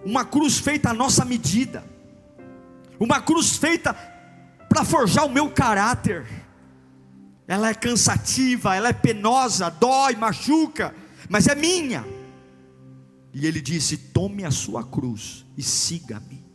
Uma 0.05 0.25
cruz 0.25 0.59
feita 0.59 0.91
à 0.91 0.93
nossa 0.93 1.25
medida. 1.25 1.83
Uma 2.99 3.19
cruz 3.19 3.57
feita 3.57 3.95
para 4.69 4.85
forjar 4.85 5.25
o 5.25 5.29
meu 5.31 5.49
caráter. 5.49 6.27
Ela 7.47 7.69
é 7.69 7.73
cansativa, 7.73 8.75
ela 8.75 8.89
é 8.89 8.93
penosa, 8.93 9.71
dói, 9.71 10.15
machuca, 10.15 10.93
mas 11.27 11.47
é 11.47 11.55
minha. 11.55 12.20
E 13.33 13.45
ele 13.45 13.61
disse: 13.61 13.97
Tome 13.97 14.43
a 14.43 14.51
sua 14.51 14.83
cruz 14.83 15.45
e 15.57 15.63
siga-me. 15.63 16.45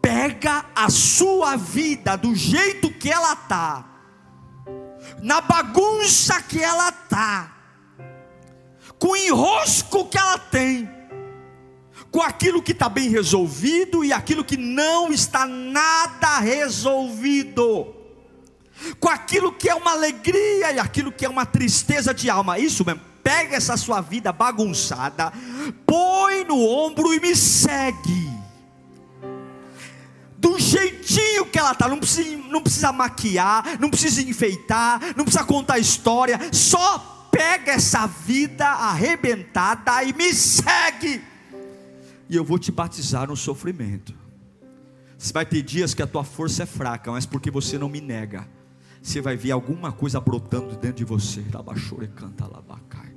Pega 0.00 0.64
a 0.74 0.88
sua 0.88 1.56
vida 1.56 2.16
do 2.16 2.34
jeito 2.34 2.90
que 2.90 3.10
ela 3.10 3.34
está, 3.34 3.84
na 5.22 5.40
bagunça 5.40 6.40
que 6.42 6.62
ela 6.62 6.88
está, 6.88 7.54
com 8.98 9.08
o 9.08 9.16
enrosco 9.16 10.06
que 10.06 10.16
ela 10.16 10.38
tem, 10.38 10.88
com 12.10 12.22
aquilo 12.22 12.62
que 12.62 12.72
está 12.72 12.88
bem 12.88 13.10
resolvido 13.10 14.02
e 14.04 14.12
aquilo 14.12 14.44
que 14.44 14.56
não 14.56 15.12
está 15.12 15.46
nada 15.46 16.38
resolvido, 16.38 17.94
com 18.98 19.08
aquilo 19.08 19.52
que 19.52 19.68
é 19.68 19.74
uma 19.74 19.92
alegria 19.92 20.72
e 20.72 20.78
aquilo 20.78 21.12
que 21.12 21.26
é 21.26 21.28
uma 21.28 21.44
tristeza 21.44 22.14
de 22.14 22.30
alma, 22.30 22.58
isso 22.58 22.84
mesmo 22.84 23.09
pega 23.22 23.56
essa 23.56 23.76
sua 23.76 24.00
vida 24.00 24.32
bagunçada, 24.32 25.32
põe 25.86 26.44
no 26.44 26.58
ombro 26.58 27.12
e 27.14 27.20
me 27.20 27.34
segue. 27.34 28.30
Do 30.38 30.58
jeitinho 30.58 31.46
que 31.46 31.58
ela 31.58 31.72
está, 31.72 31.86
não 31.86 31.98
precisa, 31.98 32.36
não 32.48 32.62
precisa 32.62 32.92
maquiar, 32.92 33.78
não 33.78 33.90
precisa 33.90 34.22
enfeitar, 34.22 35.00
não 35.16 35.24
precisa 35.24 35.44
contar 35.44 35.78
história, 35.78 36.38
só 36.52 37.28
pega 37.30 37.72
essa 37.72 38.06
vida 38.06 38.66
arrebentada 38.66 40.02
e 40.02 40.12
me 40.12 40.32
segue. 40.32 41.22
E 42.28 42.36
eu 42.36 42.44
vou 42.44 42.58
te 42.58 42.72
batizar 42.72 43.28
no 43.28 43.36
sofrimento. 43.36 44.14
Você 45.18 45.32
vai 45.32 45.44
ter 45.44 45.60
dias 45.62 45.92
que 45.92 46.02
a 46.02 46.06
tua 46.06 46.24
força 46.24 46.62
é 46.62 46.66
fraca, 46.66 47.10
mas 47.10 47.26
porque 47.26 47.50
você 47.50 47.76
não 47.76 47.90
me 47.90 48.00
nega, 48.00 48.48
você 49.02 49.20
vai 49.20 49.36
ver 49.36 49.50
alguma 49.50 49.92
coisa 49.92 50.20
brotando 50.20 50.76
dentro 50.76 50.96
de 50.96 51.04
você. 51.04 51.44
Labachore 51.52 52.08
canta 52.08 52.46
labacai. 52.46 53.09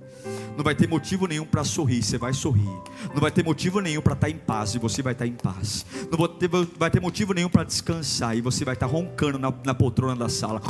Não 0.56 0.64
vai 0.64 0.76
ter 0.76 0.88
motivo 0.88 1.28
nenhum 1.28 1.46
para 1.46 1.64
sorrir, 1.64 2.04
você 2.04 2.18
vai 2.18 2.34
sorrir. 2.34 2.70
Não 3.14 3.20
vai 3.20 3.32
ter 3.32 3.44
motivo 3.44 3.80
nenhum 3.80 4.02
para 4.02 4.14
estar 4.14 4.28
tá 4.28 4.32
em 4.32 4.38
paz, 4.38 4.76
e 4.76 4.80
você 4.80 5.02
vai 5.02 5.14
estar 5.14 5.26
tá 5.26 5.30
em 5.30 5.34
paz. 5.34 5.86
Não 6.12 6.18
vai 6.18 6.28
ter, 6.28 6.50
vai 6.78 6.92
ter 6.92 7.02
motivo 7.02 7.34
nenhum 7.34 7.50
para 7.50 7.64
descansar, 7.64 8.38
e 8.38 8.42
você 8.42 8.64
vai 8.64 8.74
estar 8.76 8.88
tá 8.88 8.92
roncando 8.92 9.40
na, 9.40 9.54
na 9.66 9.74
poltrona 9.74 10.16
da 10.16 10.30
sala. 10.30 10.62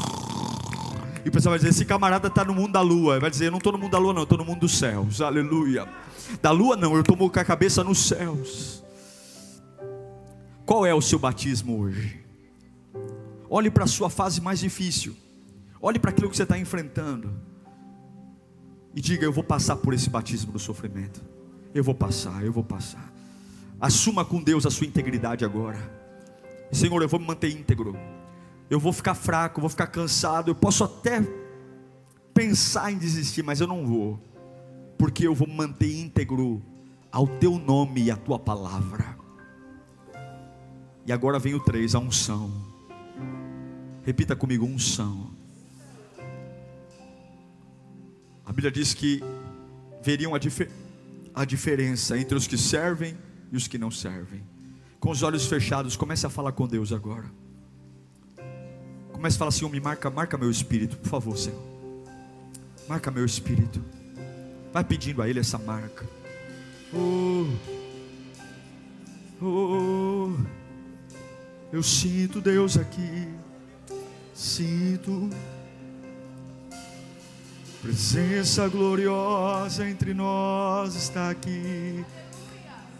E 1.25 1.29
o 1.29 1.31
pessoal 1.31 1.51
vai 1.51 1.59
dizer: 1.59 1.69
esse 1.69 1.85
camarada 1.85 2.27
está 2.27 2.43
no 2.43 2.53
mundo 2.53 2.73
da 2.73 2.81
lua. 2.81 3.19
Vai 3.19 3.29
dizer: 3.29 3.47
eu 3.47 3.51
não 3.51 3.57
estou 3.57 3.73
no 3.73 3.77
mundo 3.77 3.91
da 3.91 3.97
lua, 3.97 4.13
não, 4.13 4.23
estou 4.23 4.37
no 4.37 4.45
mundo 4.45 4.61
dos 4.61 4.77
céus. 4.77 5.21
Aleluia. 5.21 5.87
Da 6.41 6.51
lua, 6.51 6.75
não, 6.75 6.93
eu 6.93 7.01
estou 7.01 7.15
com 7.17 7.39
a 7.39 7.43
cabeça 7.43 7.83
nos 7.83 7.99
céus. 8.07 8.83
Qual 10.65 10.85
é 10.85 10.93
o 10.93 11.01
seu 11.01 11.19
batismo 11.19 11.79
hoje? 11.79 12.23
Olhe 13.49 13.69
para 13.69 13.83
a 13.83 13.87
sua 13.87 14.09
fase 14.09 14.41
mais 14.41 14.59
difícil. 14.59 15.15
Olhe 15.81 15.99
para 15.99 16.11
aquilo 16.11 16.29
que 16.29 16.37
você 16.37 16.43
está 16.43 16.57
enfrentando. 16.57 17.33
E 18.95 19.01
diga: 19.01 19.25
Eu 19.25 19.31
vou 19.31 19.43
passar 19.43 19.75
por 19.77 19.93
esse 19.93 20.09
batismo 20.09 20.51
do 20.51 20.59
sofrimento. 20.59 21.21
Eu 21.73 21.83
vou 21.83 21.95
passar, 21.95 22.43
eu 22.43 22.51
vou 22.51 22.63
passar. 22.63 23.11
Assuma 23.79 24.23
com 24.23 24.41
Deus 24.41 24.65
a 24.65 24.71
sua 24.71 24.87
integridade 24.87 25.43
agora. 25.43 25.77
Senhor, 26.71 27.01
eu 27.01 27.09
vou 27.09 27.19
me 27.19 27.27
manter 27.27 27.51
íntegro. 27.51 27.97
Eu 28.69 28.79
vou 28.79 28.93
ficar 28.93 29.13
fraco, 29.13 29.59
vou 29.59 29.69
ficar 29.69 29.87
cansado. 29.87 30.49
Eu 30.49 30.55
posso 30.55 30.83
até 30.83 31.21
pensar 32.33 32.91
em 32.91 32.97
desistir, 32.97 33.43
mas 33.43 33.59
eu 33.59 33.67
não 33.67 33.85
vou. 33.85 34.19
Porque 34.97 35.27
eu 35.27 35.35
vou 35.35 35.47
me 35.47 35.55
manter 35.55 35.93
íntegro 35.93 36.61
ao 37.11 37.27
teu 37.27 37.59
nome 37.59 38.03
e 38.03 38.11
à 38.11 38.15
tua 38.15 38.39
palavra. 38.39 39.17
E 41.05 41.11
agora 41.11 41.37
vem 41.37 41.53
o 41.53 41.59
três, 41.59 41.93
a 41.93 41.99
unção. 41.99 42.51
Repita 44.03 44.35
comigo: 44.35 44.65
unção. 44.65 45.32
A 48.45 48.51
Bíblia 48.51 48.71
diz 48.71 48.93
que 48.93 49.21
veriam 50.03 50.35
a, 50.35 50.37
dif 50.37 50.67
a 51.33 51.45
diferença 51.45 52.17
entre 52.17 52.35
os 52.35 52.45
que 52.45 52.57
servem 52.57 53.17
e 53.51 53.55
os 53.55 53.67
que 53.67 53.77
não 53.77 53.89
servem. 53.89 54.43
Com 54.99 55.09
os 55.11 55.23
olhos 55.23 55.45
fechados, 55.45 55.95
comece 55.95 56.25
a 56.25 56.29
falar 56.29 56.51
com 56.51 56.67
Deus 56.67 56.91
agora. 56.91 57.31
Comece 59.11 59.35
a 59.35 59.39
falar 59.39 59.49
assim: 59.49 59.69
me 59.69 59.79
marca, 59.79 60.09
marca 60.09 60.37
meu 60.37 60.51
espírito, 60.51 60.97
por 60.97 61.09
favor, 61.09 61.37
Senhor. 61.37 61.61
Marca 62.87 63.09
meu 63.09 63.25
espírito. 63.25 63.83
Vai 64.73 64.83
pedindo 64.83 65.21
a 65.21 65.29
Ele 65.29 65.39
essa 65.39 65.57
marca. 65.57 66.05
Oh, 66.93 67.47
oh, 69.41 70.31
eu 71.71 71.81
sinto 71.81 72.41
Deus 72.41 72.77
aqui. 72.77 73.27
Sinto 74.33 75.29
presença 77.83 78.65
gloriosa 78.69 79.85
entre 79.85 80.13
nós 80.13 80.95
está 80.95 81.29
aqui. 81.29 82.05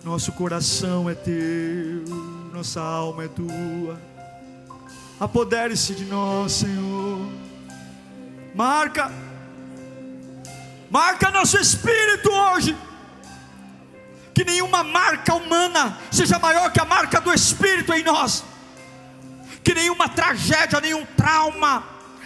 Nosso 0.03 0.33
coração 0.33 1.09
é 1.09 1.15
teu, 1.15 2.03
nossa 2.51 2.81
alma 2.81 3.23
é 3.23 3.27
tua. 3.29 3.97
Apodere-se 5.17 5.95
de 5.95 6.03
nós, 6.03 6.51
Senhor. 6.51 7.29
Marca, 8.53 9.09
marca 10.91 11.31
nosso 11.31 11.57
espírito 11.57 12.29
hoje. 12.29 12.75
Que 14.33 14.43
nenhuma 14.43 14.83
marca 14.83 15.33
humana 15.33 15.97
seja 16.11 16.37
maior 16.39 16.73
que 16.73 16.81
a 16.81 16.85
marca 16.85 17.21
do 17.21 17.31
Espírito 17.31 17.93
em 17.93 18.03
nós 18.03 18.43
que 19.63 19.73
nenhuma 19.73 20.09
tragédia, 20.09 20.81
nenhum 20.81 21.05
trauma, 21.15 21.83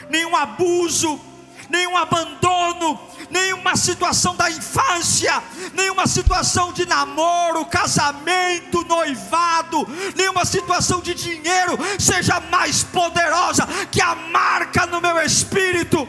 nenhum 0.10 0.36
abuso, 0.36 1.22
nenhum 1.70 1.96
abandono, 1.98 3.00
nenhuma 3.30 3.76
situação 3.76 4.36
da 4.36 4.50
infância, 4.50 5.42
nenhuma 5.74 6.08
situação 6.08 6.72
de 6.72 6.86
namoro, 6.86 7.66
casamento, 7.66 8.84
noivado, 8.86 9.88
nenhuma 10.16 10.46
situação 10.46 11.02
de 11.02 11.14
dinheiro 11.14 11.78
seja 12.00 12.40
mais 12.40 12.84
poderosa 12.84 13.68
que 13.92 14.02
a 14.02 14.16
marca 14.16 14.86
no 14.86 15.02
meu 15.02 15.22
espírito. 15.22 16.08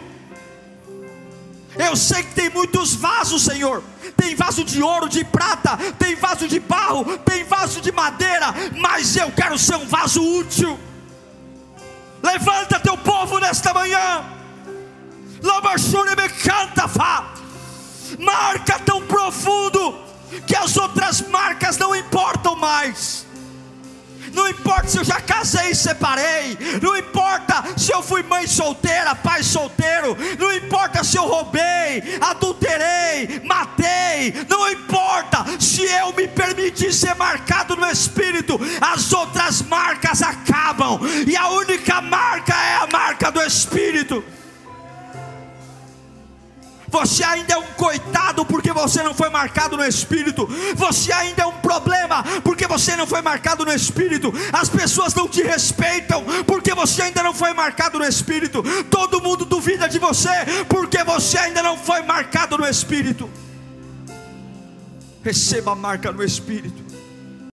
Eu 1.76 1.94
sei 1.94 2.24
que 2.24 2.34
tem 2.34 2.50
muitos 2.50 2.94
vasos, 2.94 3.44
Senhor. 3.44 3.84
Tem 4.16 4.34
vaso 4.34 4.64
de 4.64 4.82
ouro, 4.82 5.08
de 5.08 5.24
prata, 5.24 5.76
tem 5.98 6.16
vaso 6.16 6.48
de 6.48 6.58
barro, 6.58 7.18
tem 7.18 7.44
vaso 7.44 7.80
de 7.80 7.92
madeira, 7.92 8.52
mas 8.76 9.16
eu 9.16 9.30
quero 9.30 9.56
ser 9.56 9.76
um 9.76 9.86
vaso 9.86 10.20
útil. 10.20 10.78
Levanta 12.20 12.80
teu 12.80 12.96
povo 12.96 13.38
nesta 13.38 13.72
manhã. 13.72 14.37
Marca 18.18 18.78
tão 18.80 19.06
profundo 19.06 19.98
que 20.46 20.56
as 20.56 20.76
outras 20.76 21.22
marcas 21.22 21.76
não 21.78 21.94
importam 21.94 22.56
mais. 22.56 23.26
Não 24.32 24.48
importa 24.48 24.88
se 24.88 24.98
eu 24.98 25.04
já 25.04 25.20
casei 25.20 25.70
e 25.70 25.74
separei. 25.74 26.56
Não 26.82 26.96
importa 26.96 27.64
se 27.76 27.92
eu 27.92 28.02
fui 28.02 28.22
mãe 28.22 28.46
solteira, 28.46 29.14
pai 29.14 29.42
solteiro. 29.42 30.16
Não 30.38 30.52
importa 30.54 31.02
se 31.02 31.16
eu 31.16 31.24
roubei, 31.24 32.18
adulterei, 32.20 33.40
matei. 33.44 34.34
Não 34.48 34.70
importa 34.70 35.44
se 35.58 35.82
eu 35.82 36.12
me 36.12 36.28
permiti 36.28 36.92
ser 36.92 37.14
marcado 37.14 37.76
no 37.76 37.86
espírito. 37.86 38.60
As 38.80 39.12
outras 39.12 39.62
marcas 39.62 40.22
acabam. 40.22 41.00
E 41.26 41.36
a 41.36 41.48
única 41.48 42.00
marca 42.00 42.54
é 42.54 42.76
a 42.76 42.86
marca 42.86 43.30
do 43.30 43.42
espírito. 43.42 44.22
Você 46.90 47.22
ainda 47.22 47.54
é 47.54 47.58
um 47.58 47.66
coitado 47.74 48.44
porque 48.44 48.72
você 48.72 49.02
não 49.02 49.14
foi 49.14 49.28
marcado 49.28 49.76
no 49.76 49.84
Espírito. 49.84 50.46
Você 50.74 51.12
ainda 51.12 51.42
é 51.42 51.46
um 51.46 51.52
problema 51.52 52.22
porque 52.42 52.66
você 52.66 52.96
não 52.96 53.06
foi 53.06 53.20
marcado 53.20 53.64
no 53.64 53.72
Espírito. 53.72 54.32
As 54.52 54.68
pessoas 54.68 55.14
não 55.14 55.28
te 55.28 55.42
respeitam 55.42 56.24
porque 56.46 56.74
você 56.74 57.02
ainda 57.02 57.22
não 57.22 57.34
foi 57.34 57.52
marcado 57.52 57.98
no 57.98 58.04
Espírito. 58.04 58.62
Todo 58.90 59.22
mundo 59.22 59.44
duvida 59.44 59.88
de 59.88 59.98
você 59.98 60.30
porque 60.68 61.04
você 61.04 61.38
ainda 61.38 61.62
não 61.62 61.76
foi 61.76 62.02
marcado 62.02 62.56
no 62.56 62.66
Espírito. 62.66 63.28
Receba 65.22 65.72
a 65.72 65.74
marca 65.74 66.10
no 66.10 66.24
Espírito. 66.24 66.87